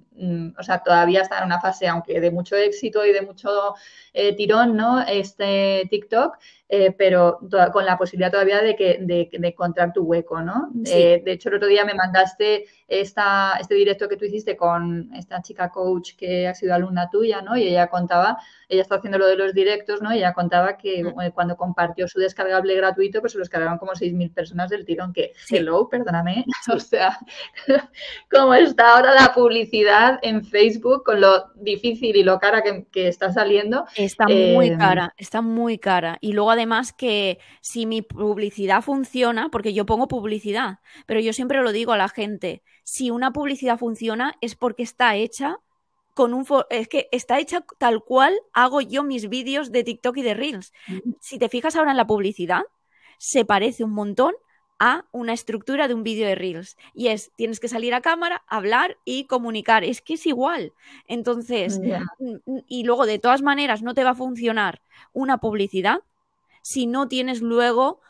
o 0.58 0.64
sea, 0.64 0.80
todavía 0.80 1.22
está 1.22 1.40
en 1.40 1.46
una 1.46 1.60
fase, 1.60 1.88
aunque 1.88 2.20
de 2.20 2.32
mucho 2.32 2.56
éxito 2.56 3.06
y 3.06 3.12
de 3.12 3.22
mucho 3.22 3.76
eh, 4.14 4.36
tirón, 4.36 4.76
¿no? 4.76 5.02
Este 5.02 5.88
TikTok, 5.90 6.38
eh, 6.68 6.92
pero 6.98 7.40
con 7.74 7.86
la 7.86 7.98
posibilidad 7.98 8.32
todavía 8.32 8.62
de, 8.62 8.76
que, 8.76 8.98
de, 9.02 9.30
encontrar 9.48 9.92
tu 9.94 10.04
hueco, 10.04 10.42
¿no? 10.42 10.70
Eh, 10.86 11.22
de 11.24 11.32
hecho, 11.32 11.50
el 11.50 11.56
otro 11.56 11.68
día 11.68 11.86
me 11.86 11.94
mandaste 11.94 12.66
esta, 12.88 13.58
este 13.60 13.76
directo 13.76 14.08
que 14.08 14.18
tú 14.18 14.26
hiciste 14.26 14.56
con 14.56 15.14
esta 15.16 15.42
chica 15.42 15.70
coach 15.70 16.16
que 16.18 16.48
ha 16.48 16.54
sido 16.54 16.74
alumna 16.74 17.10
tuya, 17.10 17.42
¿no? 17.42 17.58
Y 17.58 17.64
ella 17.64 17.88
contaba, 17.88 18.38
ella 18.68 18.82
está 18.82 18.96
haciendo 18.96 19.18
lo 19.18 19.28
de 19.28 19.38
los 19.38 19.54
directos, 19.54 20.02
¿no? 20.02 20.14
Y 20.14 20.18
ella 20.18 20.34
contaba 20.34 20.78
que 20.78 21.04
mm. 21.04 21.32
cuando 21.34 21.56
compartió 21.56 22.08
su 22.08 22.20
descargable 22.20 22.76
gratuito, 22.76 23.22
pues 23.22 23.32
se 23.32 23.38
lo 23.38 23.44
descargaron 23.44 23.78
como 23.78 23.94
6.000 23.94 24.34
personas 24.34 24.70
del 24.70 24.86
tirón, 24.86 25.14
que, 25.14 25.34
hello, 25.50 25.88
perdóname, 25.90 26.46
o 26.74 26.80
sea, 26.80 27.18
cómo 28.30 28.54
está 28.54 28.96
ahora 28.96 29.14
la 29.14 29.34
publicidad 29.34 30.11
en 30.22 30.44
Facebook 30.44 31.04
con 31.04 31.22
lo 31.22 31.52
difícil 31.56 32.16
y 32.16 32.24
lo 32.24 32.40
cara 32.40 32.64
que, 32.64 33.08
está 33.08 33.32
saliendo. 33.32 33.86
Está 33.96 34.28
muy 34.28 34.76
cara, 34.78 35.14
está 35.18 35.42
muy 35.42 35.78
cara. 35.78 36.18
Y 36.22 36.34
luego 36.34 36.52
además 36.52 36.94
que 36.94 37.40
si 37.62 37.86
mi 37.86 38.02
publicidad 38.02 38.82
funciona, 38.82 39.50
porque 39.50 39.74
yo 39.74 39.86
pongo 39.86 40.08
publicidad, 40.08 40.80
pero 41.06 41.20
yo 41.20 41.34
siempre 41.34 41.62
lo 41.62 41.72
digo 41.72 41.94
a 41.94 41.98
la 41.98 42.10
gente, 42.10 42.64
si 42.84 43.12
una 43.12 43.32
publicidad 43.32 43.78
funciona 43.78 44.36
es 44.42 44.56
porque 44.56 44.84
está 44.84 45.16
hecha 45.16 45.58
con 46.14 46.34
un 46.34 46.46
es 46.70 46.88
que 46.88 47.08
está 47.12 47.40
hecha 47.40 47.66
tal 47.78 48.04
cual 48.04 48.38
hago 48.54 48.82
yo 48.82 49.04
mis 49.04 49.30
vídeos 49.30 49.72
de 49.72 49.84
TikTok 49.84 50.18
y 50.18 50.22
de 50.22 50.34
Reels. 50.34 50.74
Si 51.22 51.40
te 51.40 51.50
fijas 51.50 51.76
ahora 51.76 51.92
en 51.92 51.98
la 51.98 52.08
publicidad, 52.08 52.64
se 53.18 53.46
parece 53.46 53.84
un 53.84 53.94
montón 53.94 54.34
a 54.84 55.06
una 55.12 55.34
estructura 55.34 55.88
de 55.88 55.94
un 55.94 56.02
vídeo 56.02 56.26
de 56.26 56.34
Reels. 56.34 56.76
Y 56.96 57.10
es, 57.10 57.32
tienes 57.36 57.60
que 57.60 57.68
salir 57.68 57.94
a 57.94 58.02
cámara, 58.02 58.44
hablar 58.48 58.98
y 59.06 59.26
comunicar. 59.26 59.84
Es 59.84 60.02
que 60.02 60.16
es 60.16 60.26
igual. 60.26 60.74
Entonces, 61.08 61.80
y 62.68 62.84
luego 62.84 63.06
de 63.06 63.20
todas 63.20 63.44
maneras 63.44 63.84
no 63.84 63.94
te 63.94 64.04
va 64.04 64.10
a 64.10 64.16
funcionar 64.16 64.82
una 65.14 65.38
publicidad 65.38 66.00
si 66.64 66.88
no 66.88 67.08
tienes 67.08 67.42
luego 67.42 68.02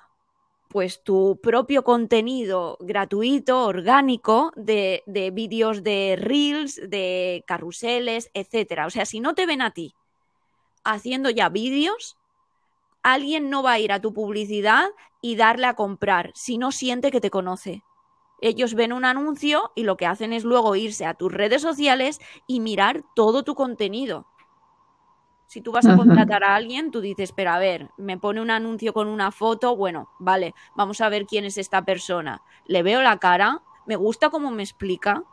pues 0.69 1.03
tu 1.03 1.41
propio 1.43 1.83
contenido 1.83 2.77
gratuito, 2.79 3.65
orgánico, 3.65 4.53
de, 4.55 5.03
de 5.05 5.29
vídeos 5.29 5.83
de 5.83 6.15
reels, 6.17 6.79
de 6.87 7.43
carruseles, 7.45 8.31
etcétera. 8.33 8.85
O 8.85 8.89
sea, 8.89 9.05
si 9.05 9.19
no 9.19 9.35
te 9.35 9.45
ven 9.45 9.61
a 9.61 9.71
ti 9.71 9.93
haciendo 10.85 11.29
ya 11.29 11.49
vídeos, 11.49 12.15
alguien 13.03 13.49
no 13.49 13.63
va 13.63 13.73
a 13.73 13.79
ir 13.79 13.91
a 13.91 14.01
tu 14.01 14.13
publicidad 14.13 14.89
y 15.21 15.35
darle 15.35 15.67
a 15.67 15.75
comprar 15.75 16.31
si 16.33 16.57
no 16.57 16.71
siente 16.71 17.11
que 17.11 17.21
te 17.21 17.29
conoce. 17.29 17.83
Ellos 18.41 18.73
ven 18.73 18.91
un 18.91 19.05
anuncio 19.05 19.71
y 19.75 19.83
lo 19.83 19.97
que 19.97 20.07
hacen 20.07 20.33
es 20.33 20.43
luego 20.43 20.75
irse 20.75 21.05
a 21.05 21.13
tus 21.13 21.31
redes 21.31 21.61
sociales 21.61 22.19
y 22.47 22.59
mirar 22.59 23.03
todo 23.15 23.43
tu 23.43 23.53
contenido. 23.53 24.25
Si 25.45 25.61
tú 25.61 25.73
vas 25.73 25.85
a 25.85 25.97
contratar 25.97 26.45
a 26.45 26.55
alguien, 26.55 26.91
tú 26.91 27.01
dices, 27.01 27.33
pero 27.33 27.51
a 27.51 27.59
ver, 27.59 27.89
me 27.97 28.17
pone 28.17 28.41
un 28.41 28.49
anuncio 28.49 28.93
con 28.93 29.09
una 29.09 29.31
foto, 29.31 29.75
bueno, 29.75 30.09
vale, 30.17 30.55
vamos 30.75 31.01
a 31.01 31.09
ver 31.09 31.25
quién 31.25 31.43
es 31.43 31.57
esta 31.57 31.83
persona. 31.83 32.41
Le 32.65 32.83
veo 32.83 33.01
la 33.01 33.17
cara, 33.17 33.61
me 33.85 33.97
gusta 33.97 34.29
cómo 34.29 34.49
me 34.49 34.63
explica. 34.63 35.23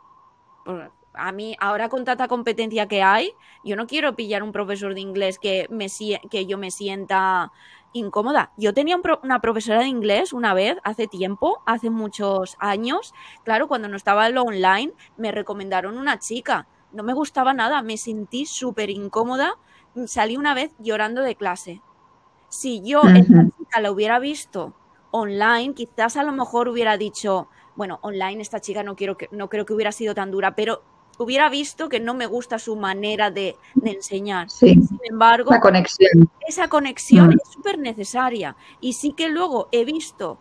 Pues, 0.65 0.89
a 1.13 1.31
mí, 1.31 1.55
ahora 1.59 1.89
con 1.89 2.05
tanta 2.05 2.27
competencia 2.27 2.87
que 2.87 3.01
hay, 3.01 3.33
yo 3.63 3.75
no 3.75 3.87
quiero 3.87 4.15
pillar 4.15 4.43
un 4.43 4.51
profesor 4.51 4.93
de 4.93 5.01
inglés 5.01 5.39
que, 5.39 5.67
me, 5.69 5.87
que 6.29 6.45
yo 6.45 6.57
me 6.57 6.71
sienta 6.71 7.51
incómoda. 7.93 8.51
Yo 8.57 8.73
tenía 8.73 8.99
una 9.23 9.41
profesora 9.41 9.79
de 9.79 9.87
inglés 9.87 10.33
una 10.33 10.53
vez, 10.53 10.77
hace 10.83 11.07
tiempo, 11.07 11.61
hace 11.65 11.89
muchos 11.89 12.55
años. 12.59 13.13
Claro, 13.43 13.67
cuando 13.67 13.87
no 13.87 13.97
estaba 13.97 14.27
en 14.27 14.35
lo 14.35 14.43
online, 14.43 14.93
me 15.17 15.31
recomendaron 15.31 15.97
una 15.97 16.19
chica. 16.19 16.67
No 16.91 17.03
me 17.03 17.13
gustaba 17.13 17.53
nada, 17.53 17.81
me 17.81 17.97
sentí 17.97 18.45
súper 18.45 18.89
incómoda 18.89 19.57
salí 20.07 20.37
una 20.37 20.53
vez 20.53 20.71
llorando 20.79 21.21
de 21.21 21.35
clase. 21.35 21.81
Si 22.49 22.81
yo 22.81 23.01
esta 23.03 23.45
chica 23.57 23.81
la 23.81 23.91
hubiera 23.91 24.19
visto 24.19 24.73
online, 25.11 25.73
quizás 25.73 26.17
a 26.17 26.23
lo 26.23 26.31
mejor 26.31 26.67
hubiera 26.67 26.97
dicho, 26.97 27.47
bueno, 27.75 27.99
online 28.01 28.41
esta 28.41 28.59
chica 28.59 28.83
no, 28.83 28.95
quiero 28.95 29.17
que, 29.17 29.29
no 29.31 29.49
creo 29.49 29.65
que 29.65 29.73
hubiera 29.73 29.91
sido 29.91 30.15
tan 30.15 30.31
dura, 30.31 30.55
pero 30.55 30.81
hubiera 31.19 31.49
visto 31.49 31.89
que 31.89 31.99
no 31.99 32.15
me 32.15 32.25
gusta 32.25 32.57
su 32.57 32.75
manera 32.75 33.29
de, 33.29 33.57
enseñar. 33.83 34.49
Sin 34.49 34.87
embargo, 35.03 35.51
conexión. 35.61 36.31
esa 36.47 36.67
conexión 36.69 37.33
es 37.33 37.51
súper 37.51 37.77
necesaria. 37.77 38.55
Y 38.81 38.93
sí 38.93 39.13
que 39.13 39.29
luego 39.29 39.67
he 39.71 39.85
visto 39.85 40.39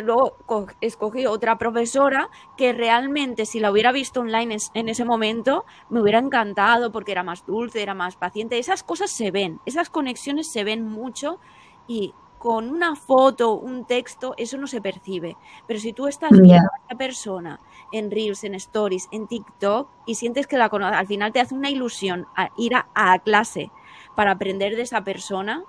luego 0.00 0.38
escogí 0.80 1.26
otra 1.26 1.58
profesora 1.58 2.30
que 2.56 2.72
realmente 2.72 3.44
si 3.44 3.60
la 3.60 3.70
hubiera 3.70 3.92
visto 3.92 4.20
online 4.20 4.56
en 4.72 4.88
ese 4.88 5.04
momento 5.04 5.66
me 5.90 6.00
hubiera 6.00 6.18
encantado 6.18 6.90
porque 6.92 7.12
era 7.12 7.22
más 7.22 7.44
dulce, 7.44 7.82
era 7.82 7.92
más 7.92 8.16
paciente. 8.16 8.58
Esas 8.58 8.82
cosas 8.82 9.10
se 9.10 9.30
ven, 9.30 9.60
esas 9.66 9.90
conexiones 9.90 10.50
se 10.50 10.64
ven 10.64 10.88
mucho 10.88 11.38
y 11.86 12.14
con 12.42 12.68
una 12.68 12.96
foto, 12.96 13.52
un 13.52 13.86
texto, 13.86 14.34
eso 14.36 14.58
no 14.58 14.66
se 14.66 14.80
percibe. 14.80 15.36
Pero 15.68 15.78
si 15.78 15.92
tú 15.92 16.08
estás 16.08 16.32
viendo 16.32 16.56
a 16.56 16.86
esa 16.88 16.98
persona 16.98 17.60
en 17.92 18.10
Reels, 18.10 18.42
en 18.42 18.56
Stories, 18.56 19.06
en 19.12 19.28
TikTok 19.28 19.88
y 20.06 20.16
sientes 20.16 20.48
que 20.48 20.58
la 20.58 20.68
conoces, 20.68 20.98
al 20.98 21.06
final 21.06 21.32
te 21.32 21.38
hace 21.38 21.54
una 21.54 21.70
ilusión 21.70 22.26
a 22.34 22.48
ir 22.58 22.74
a, 22.74 22.88
a 22.96 23.16
clase 23.20 23.70
para 24.16 24.32
aprender 24.32 24.74
de 24.74 24.82
esa 24.82 25.04
persona, 25.04 25.62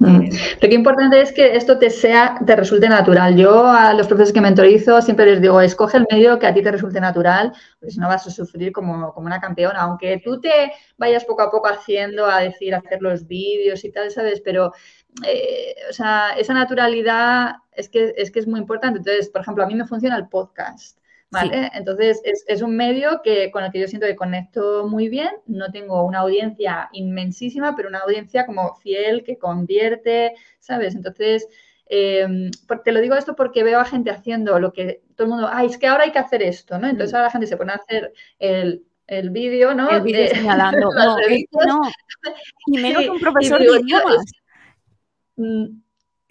Mm. 0.00 0.28
Lo 0.62 0.68
que 0.68 0.74
importante 0.74 1.20
es 1.20 1.32
que 1.32 1.56
esto 1.56 1.78
te 1.78 1.90
sea, 1.90 2.38
te 2.46 2.54
resulte 2.54 2.88
natural. 2.88 3.36
Yo 3.36 3.66
a 3.66 3.92
los 3.94 4.06
profesores 4.06 4.32
que 4.32 4.40
mentorizo 4.40 5.02
siempre 5.02 5.26
les 5.26 5.40
digo, 5.40 5.60
escoge 5.60 5.96
el 5.96 6.06
medio 6.10 6.38
que 6.38 6.46
a 6.46 6.54
ti 6.54 6.62
te 6.62 6.70
resulte 6.70 7.00
natural, 7.00 7.52
porque 7.80 7.92
si 7.92 7.98
no 7.98 8.06
vas 8.06 8.26
a 8.26 8.30
sufrir 8.30 8.70
como, 8.70 9.12
como 9.12 9.26
una 9.26 9.40
campeona. 9.40 9.80
Aunque 9.80 10.20
tú 10.24 10.40
te 10.40 10.72
vayas 10.96 11.24
poco 11.24 11.42
a 11.42 11.50
poco 11.50 11.68
haciendo, 11.68 12.26
a 12.26 12.40
decir, 12.40 12.74
hacer 12.74 13.02
los 13.02 13.26
vídeos 13.26 13.84
y 13.84 13.90
tal, 13.90 14.10
¿sabes? 14.10 14.40
Pero 14.40 14.72
eh, 15.26 15.74
o 15.88 15.92
sea, 15.92 16.30
esa 16.36 16.54
naturalidad 16.54 17.56
es 17.72 17.88
que, 17.88 18.14
es 18.16 18.30
que 18.30 18.40
es 18.40 18.46
muy 18.46 18.60
importante. 18.60 18.98
Entonces, 18.98 19.28
por 19.30 19.42
ejemplo, 19.42 19.64
a 19.64 19.66
mí 19.66 19.74
me 19.74 19.86
funciona 19.86 20.16
el 20.16 20.28
podcast. 20.28 20.98
¿Vale? 21.30 21.70
Entonces, 21.74 22.22
es, 22.24 22.42
es, 22.48 22.62
un 22.62 22.74
medio 22.74 23.20
que, 23.22 23.50
con 23.50 23.62
el 23.62 23.70
que 23.70 23.80
yo 23.80 23.86
siento 23.86 24.06
que 24.06 24.16
conecto 24.16 24.86
muy 24.88 25.10
bien. 25.10 25.28
No 25.46 25.70
tengo 25.70 26.04
una 26.04 26.20
audiencia 26.20 26.88
inmensísima, 26.92 27.76
pero 27.76 27.90
una 27.90 27.98
audiencia 27.98 28.46
como 28.46 28.74
fiel, 28.76 29.24
que 29.24 29.36
convierte, 29.36 30.32
¿sabes? 30.58 30.94
Entonces, 30.94 31.46
eh, 31.90 32.50
te 32.82 32.92
lo 32.92 33.00
digo 33.00 33.14
esto 33.14 33.34
porque 33.34 33.62
veo 33.62 33.80
a 33.80 33.84
gente 33.84 34.10
haciendo 34.10 34.58
lo 34.58 34.72
que 34.72 35.02
todo 35.16 35.26
el 35.26 35.30
mundo, 35.30 35.50
ay, 35.52 35.66
es 35.66 35.78
que 35.78 35.86
ahora 35.86 36.04
hay 36.04 36.12
que 36.12 36.18
hacer 36.18 36.42
esto, 36.42 36.78
¿no? 36.78 36.88
Entonces, 36.88 37.12
mm. 37.12 37.16
ahora 37.16 37.26
la 37.26 37.32
gente 37.32 37.46
se 37.46 37.56
pone 37.56 37.72
a 37.72 37.76
hacer 37.76 38.12
el, 38.38 38.84
el 39.06 39.30
vídeo, 39.30 39.74
¿no? 39.74 39.90
El 39.90 40.02
vídeo 40.02 40.28
señalando. 40.28 40.90
no, 40.94 41.16
no, 41.66 41.80
ni 42.68 42.78
menos 42.82 43.08
un 43.08 43.20
profesor 43.20 43.58
de 43.58 43.80
idiomas. 43.80 44.24
Mm, 45.38 45.80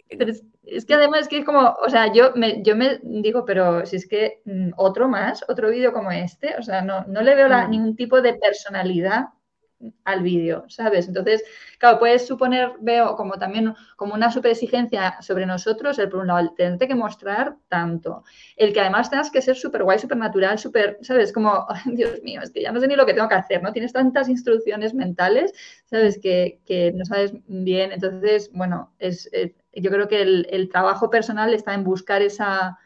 es 0.09 0.85
que 0.85 0.93
además 0.93 1.21
es 1.21 1.27
que 1.27 1.39
es 1.39 1.45
como, 1.45 1.75
o 1.85 1.89
sea, 1.89 2.11
yo 2.13 2.33
me, 2.35 2.61
yo 2.61 2.75
me 2.75 2.99
digo, 3.03 3.45
pero 3.45 3.85
si 3.85 3.95
es 3.95 4.07
que 4.07 4.41
mm, 4.45 4.71
otro 4.77 5.07
más, 5.07 5.43
otro 5.47 5.69
vídeo 5.69 5.93
como 5.93 6.11
este, 6.11 6.55
o 6.57 6.61
sea, 6.61 6.81
no, 6.81 7.03
no 7.05 7.21
le 7.21 7.35
veo 7.35 7.49
mm. 7.49 7.69
ningún 7.69 7.95
tipo 7.95 8.21
de 8.21 8.35
personalidad 8.35 9.25
al 10.05 10.23
vídeo, 10.23 10.65
¿sabes? 10.69 11.07
Entonces, 11.07 11.43
claro, 11.77 11.99
puedes 11.99 12.25
suponer, 12.25 12.71
veo 12.79 13.15
como 13.15 13.33
también 13.33 13.75
como 13.95 14.15
una 14.15 14.31
super 14.31 14.51
exigencia 14.51 15.17
sobre 15.21 15.45
nosotros, 15.45 15.99
el 15.99 16.09
por 16.09 16.21
un 16.21 16.27
lado, 16.27 16.39
el 16.39 16.55
tenerte 16.55 16.87
que 16.87 16.95
mostrar 16.95 17.55
tanto, 17.67 18.23
el 18.55 18.73
que 18.73 18.81
además 18.81 19.09
tengas 19.09 19.29
que 19.29 19.41
ser 19.41 19.55
súper 19.55 19.83
guay, 19.83 19.99
súper 19.99 20.17
natural, 20.17 20.57
súper, 20.57 20.97
¿sabes? 21.01 21.31
Como, 21.31 21.67
Dios 21.85 22.21
mío, 22.23 22.41
es 22.41 22.51
que 22.51 22.61
ya 22.61 22.71
no 22.71 22.79
sé 22.79 22.87
ni 22.87 22.95
lo 22.95 23.05
que 23.05 23.13
tengo 23.13 23.29
que 23.29 23.35
hacer, 23.35 23.61
¿no? 23.61 23.71
Tienes 23.71 23.93
tantas 23.93 24.29
instrucciones 24.29 24.93
mentales, 24.93 25.53
¿sabes? 25.85 26.19
Que, 26.19 26.59
que 26.65 26.91
no 26.93 27.05
sabes 27.05 27.33
bien, 27.47 27.91
entonces, 27.91 28.49
bueno, 28.53 28.93
es, 28.97 29.29
yo 29.73 29.91
creo 29.91 30.07
que 30.07 30.21
el, 30.21 30.69
trabajo 30.71 31.09
personal 31.09 31.53
está 31.53 31.73
en 31.73 31.83
buscar 31.83 32.21
esa 32.21 32.79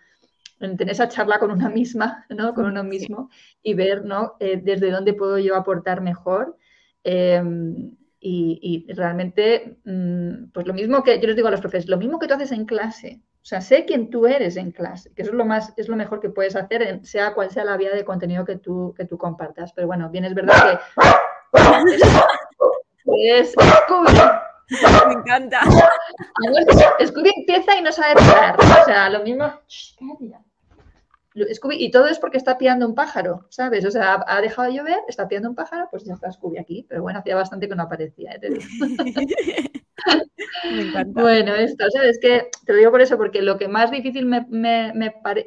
en 0.60 0.78
tener 0.78 0.92
esa 0.92 1.08
charla 1.08 1.40
con 1.40 1.50
una 1.50 1.70
misma, 1.70 2.26
¿no? 2.30 2.54
Con 2.54 2.66
uno 2.66 2.84
mismo 2.84 3.32
y 3.64 3.74
ver, 3.74 4.06
¿no? 4.06 4.36
Eh, 4.40 4.62
desde 4.62 4.92
dónde 4.92 5.16
puedo 5.16 5.40
yo 5.40 5.56
aportar 5.56 6.02
mejor 6.02 6.56
Em, 7.04 7.96
y, 8.24 8.86
realmente, 8.94 9.80
mm, 9.84 10.52
pues 10.54 10.68
lo 10.68 10.74
mismo 10.74 11.04
que 11.04 11.20
yo 11.20 11.28
les 11.28 11.36
digo 11.36 11.48
a 11.48 11.52
los 11.52 11.62
profesores, 11.62 11.90
lo 11.90 11.98
mismo 11.98 12.20
que 12.20 12.28
tú 12.28 12.36
haces 12.36 12.52
en 12.52 12.66
clase. 12.66 13.20
O 13.42 13.46
sea, 13.46 13.62
sé 13.62 13.86
quién 13.86 14.12
tú 14.12 14.28
eres 14.28 14.58
en 14.58 14.72
clase, 14.72 15.12
que 15.16 15.24
eso 15.24 15.32
es 15.32 15.38
lo 15.38 15.46
más, 15.46 15.74
es 15.76 15.90
lo 15.90 15.96
mejor 15.96 16.20
que 16.20 16.30
puedes 16.30 16.56
hacer, 16.56 17.04
sea 17.04 17.34
cual 17.34 17.50
sea 17.50 17.66
la 17.66 17.76
vía 17.76 17.92
de 17.92 18.06
contenido 18.06 18.46
que 18.46 18.58
tú, 18.58 18.94
que 18.96 19.06
tú 19.06 19.18
compartas. 19.18 19.74
Pero 19.74 19.88
bueno, 19.88 20.12
bien 20.12 20.26
es 20.26 20.36
verdad 20.36 20.80
que 20.80 21.02
es, 23.40 23.54
Scooby. 23.54 24.14
Me 25.08 25.14
encanta. 25.14 25.62
Scooby 27.04 27.32
empieza 27.36 27.76
y 27.78 27.82
no 27.82 27.92
sabe 27.92 28.14
parar. 28.16 28.56
O 28.60 28.86
sea, 28.86 29.10
lo 29.10 29.24
mismo. 29.24 29.52
Scooby, 31.54 31.78
y 31.80 31.92
todo 31.92 32.08
es 32.08 32.20
porque 32.20 32.38
está 32.38 32.58
pillando 32.58 32.86
un 32.86 32.94
pájaro, 32.94 33.46
¿sabes? 33.50 33.86
O 33.86 33.92
sea, 33.92 34.22
ha, 34.28 34.42
dejado 34.42 34.70
de 34.70 34.78
llover, 34.78 35.00
está 35.08 35.28
pillando 35.28 35.50
un 35.50 35.56
pájaro, 35.56 35.88
pues 35.90 36.04
ya 36.04 36.14
está 36.14 36.32
Scooby 36.32 36.58
aquí. 36.58 36.86
Pero 36.90 37.04
bueno, 37.04 37.20
hacía 37.20 37.36
bastante 37.36 37.70
que 37.70 37.76
no 37.76 37.84
aparecía, 37.84 38.34
¿eh? 38.34 38.40
me 40.72 40.82
encanta. 40.82 41.22
Bueno, 41.22 41.56
esto, 41.56 41.86
¿sabes? 41.90 42.20
Que 42.22 42.50
te 42.66 42.74
lo 42.74 42.80
digo 42.80 42.92
por 42.92 43.02
eso, 43.02 43.18
porque 43.18 43.42
lo 43.42 43.58
que 43.58 43.70
más 43.70 43.92
difícil 43.92 44.26
me, 44.26 44.46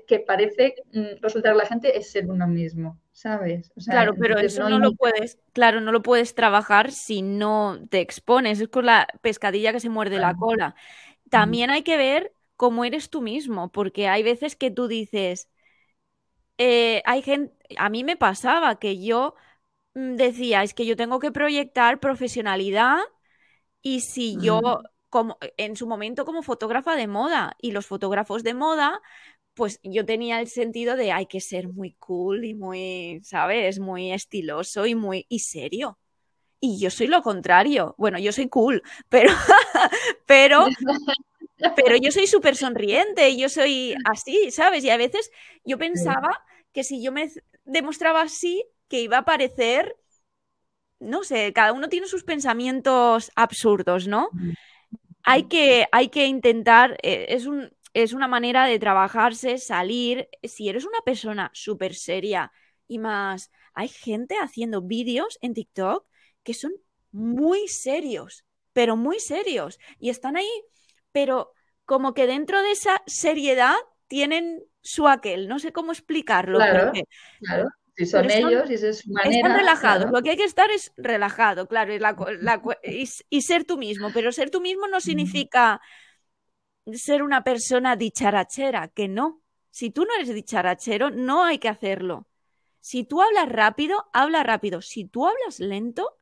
que 0.07 0.21
parece 0.21 0.77
mm, 0.93 1.21
resultar 1.21 1.53
a 1.53 1.57
la 1.57 1.67
gente 1.67 1.99
es 1.99 2.11
ser 2.11 2.31
uno 2.31 2.47
mismo, 2.47 2.99
¿sabes? 3.13 3.71
claro, 3.87 4.15
pero 4.19 4.39
eso 4.39 4.67
no, 4.69 4.79
lo 4.79 4.95
puedes, 4.95 5.39
claro, 5.53 5.83
no 5.83 5.93
lo 5.93 6.03
puedes 6.03 6.35
trabajar 6.35 6.93
si 6.93 7.21
no 7.21 7.79
te 7.91 8.01
expones. 8.01 8.59
Es 8.61 8.69
con 8.69 8.87
la 8.87 9.07
pescadilla 9.21 9.73
que 9.73 9.81
se 9.81 9.91
muerde 9.91 10.19
la 10.19 10.35
cola. 10.35 10.75
También 11.29 11.69
hay 11.69 11.83
que 11.83 11.99
ver 11.99 12.33
cómo 12.57 12.85
eres 12.85 13.11
tú 13.11 13.21
mismo, 13.21 13.71
porque 13.71 14.09
hay 14.09 14.23
veces 14.23 14.57
que 14.57 14.71
tú 14.71 14.89
dices, 14.89 15.49
eh, 16.59 17.03
hay 17.07 17.23
gente, 17.23 17.55
a 17.79 17.89
mí 17.91 18.05
me 18.05 18.17
pasaba 18.17 18.79
que 18.79 19.03
yo 19.03 19.35
mm, 19.95 20.17
decía, 20.17 20.63
es 20.63 20.75
que 20.75 20.87
yo 20.87 20.97
tengo 20.97 21.21
que 21.21 21.33
proyectar 21.33 22.01
profesionalidad 22.01 22.99
y 23.83 24.01
si 24.01 24.39
yo, 24.41 24.61
como 25.11 25.39
en 25.57 25.77
su 25.77 25.87
momento 25.87 26.25
como 26.25 26.43
fotógrafa 26.43 26.97
de 26.97 27.07
moda 27.07 27.57
y 27.61 27.73
los 27.73 27.87
fotógrafos 27.87 28.43
de 28.45 28.55
moda, 28.55 29.01
pues 29.55 29.81
yo 29.85 30.05
tenía 30.07 30.41
el 30.41 30.49
sentido 30.49 30.97
de 30.97 31.13
hay 31.13 31.27
que 31.27 31.41
ser 31.41 31.69
muy 31.69 31.95
cool 32.01 32.45
y 32.45 32.55
muy, 32.55 33.21
¿sabes? 33.25 33.79
Muy 33.81 34.13
estiloso 34.13 34.87
y 34.87 34.95
muy 34.95 35.27
y 35.29 35.41
serio. 35.41 35.99
Y 36.61 36.81
yo 36.81 36.91
soy 36.91 37.09
lo 37.09 37.23
contrario. 37.23 37.95
Bueno, 37.99 38.19
yo 38.19 38.33
soy 38.33 38.49
cool, 38.49 38.83
pero 39.09 39.31
pero 40.27 40.67
pero 41.77 41.97
yo 41.97 42.11
soy 42.11 42.27
súper 42.27 42.57
sonriente, 42.57 43.37
yo 43.37 43.49
soy 43.49 43.95
así, 44.05 44.51
¿sabes? 44.51 44.85
Y 44.85 44.91
a 44.91 44.97
veces 44.97 45.31
yo 45.65 45.79
pensaba 45.79 46.45
que 46.73 46.85
si 46.85 47.03
yo 47.03 47.13
me 47.13 47.31
demostraba 47.65 48.23
así, 48.23 48.65
que 48.89 49.01
iba 49.01 49.19
a 49.19 49.25
parecer, 49.25 49.97
no 50.99 51.23
sé, 51.23 51.53
cada 51.53 51.73
uno 51.73 51.89
tiene 51.89 52.07
sus 52.07 52.25
pensamientos 52.25 53.31
absurdos, 53.37 54.09
¿no? 54.09 54.31
Hay 55.23 55.45
que, 55.45 55.87
hay 55.93 56.09
que 56.09 56.27
intentar, 56.27 56.99
eh, 57.03 57.27
es, 57.29 57.47
un, 57.47 57.73
es 57.95 58.13
una 58.13 58.29
manera 58.29 58.67
de 58.67 58.79
trabajarse, 58.79 59.59
salir. 59.59 60.29
Si 60.43 60.69
eres 60.69 60.85
una 60.85 61.01
persona 61.05 61.51
súper 61.55 61.95
seria 61.95 62.53
y 62.89 62.99
más, 62.99 63.51
hay 63.73 63.89
gente 63.89 64.37
haciendo 64.37 64.83
vídeos 64.83 65.39
en 65.41 65.55
TikTok 65.55 66.07
que 66.43 66.55
son 66.55 66.73
muy 67.11 67.69
serios, 67.69 68.45
pero 68.73 68.97
muy 68.97 69.21
serios. 69.21 69.79
Y 69.99 70.11
están 70.11 70.37
ahí 70.37 70.51
pero 71.15 71.53
como 71.85 72.13
que 72.13 72.27
dentro 72.27 72.61
de 72.61 72.73
esa 72.73 73.01
seriedad 73.07 73.77
tienen 74.09 74.65
su 74.83 75.07
aquel, 75.07 75.49
no 75.49 75.61
sé 75.61 75.73
cómo 75.73 75.93
explicarlo. 75.93 76.59
Claro, 76.59 76.93
claro. 77.39 77.69
Si 77.97 78.07
son 78.07 78.29
ellos 78.29 78.69
y 78.69 78.75
es 78.75 78.99
su 78.99 79.13
manera. 79.13 79.37
Están 79.37 79.57
relajados. 79.57 80.11
Lo 80.11 80.21
que 80.23 80.31
hay 80.31 80.37
que 80.37 80.45
estar 80.45 80.69
es 80.73 80.93
relajado, 80.97 81.69
claro, 81.69 81.95
y, 82.83 83.41
ser 83.43 83.65
tú 83.65 83.79
mismo. 83.79 84.11
Pero 84.13 84.33
ser 84.33 84.51
tú 84.51 84.61
mismo 84.61 84.89
no 84.89 85.01
significa 85.01 85.81
ser 86.93 87.23
una 87.23 87.45
persona 87.45 87.95
dicharachera, 87.95 88.89
que 88.89 89.07
no. 89.07 89.41
Si 89.71 89.91
tú 89.91 90.05
no 90.05 90.15
eres 90.17 90.35
dicharachero, 90.35 91.11
no 91.11 91.45
hay 91.45 91.59
que 91.59 91.69
hacerlo. 91.69 92.27
Si 92.81 93.05
tú 93.05 93.23
hablas 93.23 93.49
rápido, 93.49 94.11
habla 94.13 94.43
rápido. 94.43 94.83
Si 94.83 95.05
tú 95.05 95.29
hablas 95.29 95.61
lento, 95.61 96.19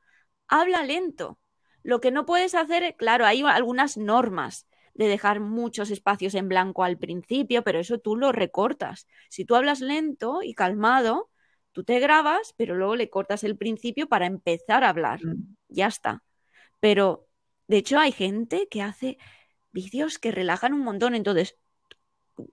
habla 0.48 0.82
lento. 0.82 1.38
Lo 1.82 2.02
que 2.02 2.10
no 2.10 2.26
puedes 2.26 2.54
hacer, 2.54 2.94
claro, 2.98 3.24
hay 3.24 3.42
algunas 3.42 3.96
normas 3.96 4.66
de 4.94 5.08
dejar 5.08 5.40
muchos 5.40 5.90
espacios 5.90 6.34
en 6.34 6.48
blanco 6.48 6.84
al 6.84 6.98
principio, 6.98 7.62
pero 7.62 7.80
eso 7.80 7.98
tú 7.98 8.16
lo 8.16 8.32
recortas. 8.32 9.06
Si 9.28 9.44
tú 9.44 9.56
hablas 9.56 9.80
lento 9.80 10.42
y 10.42 10.54
calmado, 10.54 11.30
tú 11.72 11.84
te 11.84 11.98
grabas, 11.98 12.54
pero 12.56 12.74
luego 12.74 12.96
le 12.96 13.10
cortas 13.10 13.44
el 13.44 13.56
principio 13.56 14.08
para 14.08 14.26
empezar 14.26 14.84
a 14.84 14.90
hablar. 14.90 15.24
Mm. 15.24 15.56
Ya 15.68 15.86
está. 15.86 16.22
Pero, 16.80 17.28
de 17.68 17.78
hecho, 17.78 17.98
hay 17.98 18.12
gente 18.12 18.68
que 18.70 18.82
hace 18.82 19.18
vídeos 19.72 20.18
que 20.18 20.30
relajan 20.30 20.74
un 20.74 20.80
montón. 20.80 21.14
Entonces, 21.14 21.56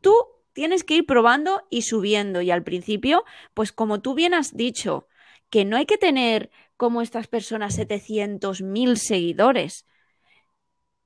tú 0.01 0.13
tienes 0.53 0.83
que 0.83 0.95
ir 0.95 1.05
probando 1.05 1.65
y 1.69 1.83
subiendo. 1.83 2.41
Y 2.41 2.51
al 2.51 2.63
principio, 2.63 3.25
pues 3.53 3.71
como 3.71 4.01
tú 4.01 4.13
bien 4.13 4.33
has 4.33 4.55
dicho, 4.55 5.07
que 5.49 5.65
no 5.65 5.77
hay 5.77 5.85
que 5.85 5.97
tener 5.97 6.49
como 6.77 7.01
estas 7.01 7.27
personas 7.27 7.77
700.000 7.77 8.95
seguidores. 8.95 9.85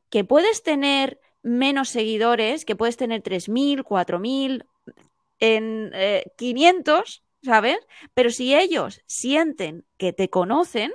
Que 0.09 0.23
puedes 0.23 0.61
tener 0.61 1.19
menos 1.43 1.89
seguidores, 1.89 2.65
que 2.65 2.75
puedes 2.75 2.97
tener 2.97 3.21
3.000, 3.21 3.83
4.000, 3.83 4.65
en 5.39 5.91
500, 6.37 7.17
eh, 7.17 7.45
¿sabes? 7.45 7.77
Pero 8.13 8.29
si 8.31 8.55
ellos 8.55 9.01
sienten 9.05 9.85
que 9.97 10.13
te 10.13 10.29
conocen, 10.29 10.91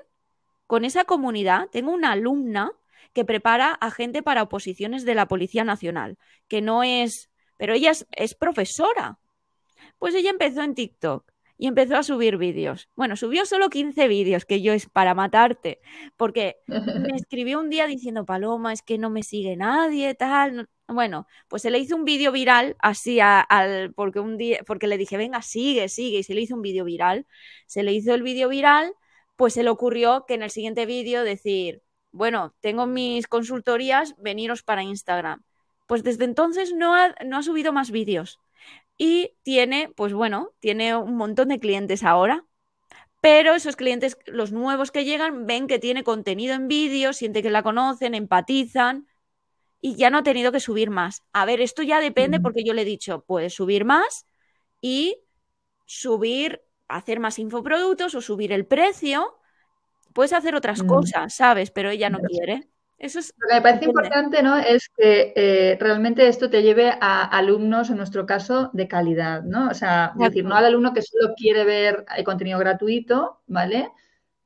con 0.66 0.84
esa 0.84 1.04
comunidad, 1.04 1.68
tengo 1.70 1.92
una 1.92 2.12
alumna 2.12 2.72
que 3.14 3.24
prepara 3.24 3.72
a 3.72 3.90
gente 3.90 4.22
para 4.22 4.42
oposiciones 4.42 5.04
de 5.04 5.14
la 5.14 5.26
Policía 5.26 5.64
Nacional, 5.64 6.18
que 6.46 6.60
no 6.60 6.82
es, 6.82 7.30
pero 7.56 7.72
ella 7.72 7.92
es 8.12 8.34
profesora. 8.34 9.18
Pues 9.98 10.14
ella 10.14 10.30
empezó 10.30 10.62
en 10.62 10.74
TikTok 10.74 11.32
y 11.58 11.66
empezó 11.66 11.96
a 11.96 12.02
subir 12.04 12.36
vídeos. 12.38 12.88
Bueno, 12.94 13.16
subió 13.16 13.44
solo 13.44 13.68
15 13.68 14.06
vídeos, 14.08 14.44
que 14.44 14.62
yo 14.62 14.72
es 14.72 14.86
para 14.88 15.14
matarte, 15.14 15.80
porque 16.16 16.58
me 16.66 17.16
escribió 17.16 17.58
un 17.58 17.68
día 17.68 17.86
diciendo, 17.86 18.24
Paloma, 18.24 18.72
es 18.72 18.82
que 18.82 18.96
no 18.96 19.10
me 19.10 19.24
sigue 19.24 19.56
nadie, 19.56 20.14
tal. 20.14 20.68
Bueno, 20.86 21.26
pues 21.48 21.62
se 21.62 21.70
le 21.70 21.78
hizo 21.80 21.96
un 21.96 22.04
vídeo 22.04 22.32
viral 22.32 22.76
así 22.78 23.18
al, 23.20 23.92
porque 23.94 24.20
un 24.20 24.38
día, 24.38 24.60
porque 24.66 24.86
le 24.86 24.96
dije, 24.96 25.16
venga, 25.16 25.42
sigue, 25.42 25.88
sigue, 25.88 26.18
y 26.20 26.22
se 26.22 26.34
le 26.34 26.42
hizo 26.42 26.54
un 26.54 26.62
vídeo 26.62 26.84
viral. 26.84 27.26
Se 27.66 27.82
le 27.82 27.92
hizo 27.92 28.14
el 28.14 28.22
vídeo 28.22 28.48
viral, 28.48 28.94
pues 29.36 29.54
se 29.54 29.62
le 29.64 29.70
ocurrió 29.70 30.24
que 30.26 30.34
en 30.34 30.42
el 30.42 30.50
siguiente 30.50 30.86
vídeo 30.86 31.24
decir, 31.24 31.82
bueno, 32.12 32.54
tengo 32.60 32.86
mis 32.86 33.26
consultorías, 33.26 34.14
veniros 34.18 34.62
para 34.62 34.82
Instagram. 34.82 35.42
Pues 35.86 36.04
desde 36.04 36.24
entonces 36.24 36.72
no 36.72 36.94
ha, 36.94 37.14
no 37.26 37.38
ha 37.38 37.42
subido 37.42 37.72
más 37.72 37.90
vídeos. 37.90 38.40
Y 38.98 39.36
tiene, 39.42 39.90
pues 39.96 40.12
bueno, 40.12 40.52
tiene 40.58 40.96
un 40.96 41.16
montón 41.16 41.48
de 41.48 41.60
clientes 41.60 42.02
ahora. 42.02 42.44
Pero 43.20 43.54
esos 43.54 43.76
clientes, 43.76 44.16
los 44.26 44.52
nuevos 44.52 44.90
que 44.90 45.04
llegan, 45.04 45.46
ven 45.46 45.66
que 45.66 45.78
tiene 45.78 46.04
contenido 46.04 46.54
en 46.54 46.68
vídeo, 46.68 47.12
sienten 47.12 47.42
que 47.42 47.50
la 47.50 47.62
conocen, 47.62 48.14
empatizan 48.14 49.08
y 49.80 49.96
ya 49.96 50.10
no 50.10 50.18
ha 50.18 50.22
tenido 50.22 50.52
que 50.52 50.60
subir 50.60 50.90
más. 50.90 51.24
A 51.32 51.44
ver, 51.44 51.60
esto 51.60 51.82
ya 51.82 52.00
depende 52.00 52.40
porque 52.40 52.64
yo 52.64 52.74
le 52.74 52.82
he 52.82 52.84
dicho, 52.84 53.24
puedes 53.26 53.54
subir 53.54 53.84
más 53.84 54.26
y 54.80 55.16
subir, 55.84 56.62
hacer 56.88 57.20
más 57.20 57.38
infoproductos 57.38 58.14
o 58.14 58.20
subir 58.20 58.52
el 58.52 58.66
precio. 58.66 59.36
Puedes 60.12 60.32
hacer 60.32 60.54
otras 60.54 60.82
cosas, 60.82 61.34
¿sabes? 61.34 61.70
Pero 61.70 61.90
ella 61.90 62.10
no 62.10 62.18
quiere. 62.20 62.68
Eso 62.98 63.20
es, 63.20 63.32
Lo 63.38 63.48
que 63.48 63.54
me 63.54 63.62
parece 63.62 63.84
importante, 63.84 64.42
¿no? 64.42 64.56
Es 64.56 64.88
que 64.88 65.32
eh, 65.36 65.76
realmente 65.78 66.26
esto 66.26 66.50
te 66.50 66.62
lleve 66.62 66.90
a 67.00 67.22
alumnos, 67.24 67.90
en 67.90 67.96
nuestro 67.96 68.26
caso, 68.26 68.70
de 68.72 68.88
calidad, 68.88 69.44
¿no? 69.44 69.68
O 69.68 69.74
sea, 69.74 70.12
decir, 70.16 70.44
no 70.44 70.56
al 70.56 70.64
alumno 70.64 70.92
que 70.92 71.02
solo 71.02 71.34
quiere 71.36 71.64
ver 71.64 72.04
el 72.16 72.24
contenido 72.24 72.58
gratuito, 72.58 73.40
¿vale? 73.46 73.90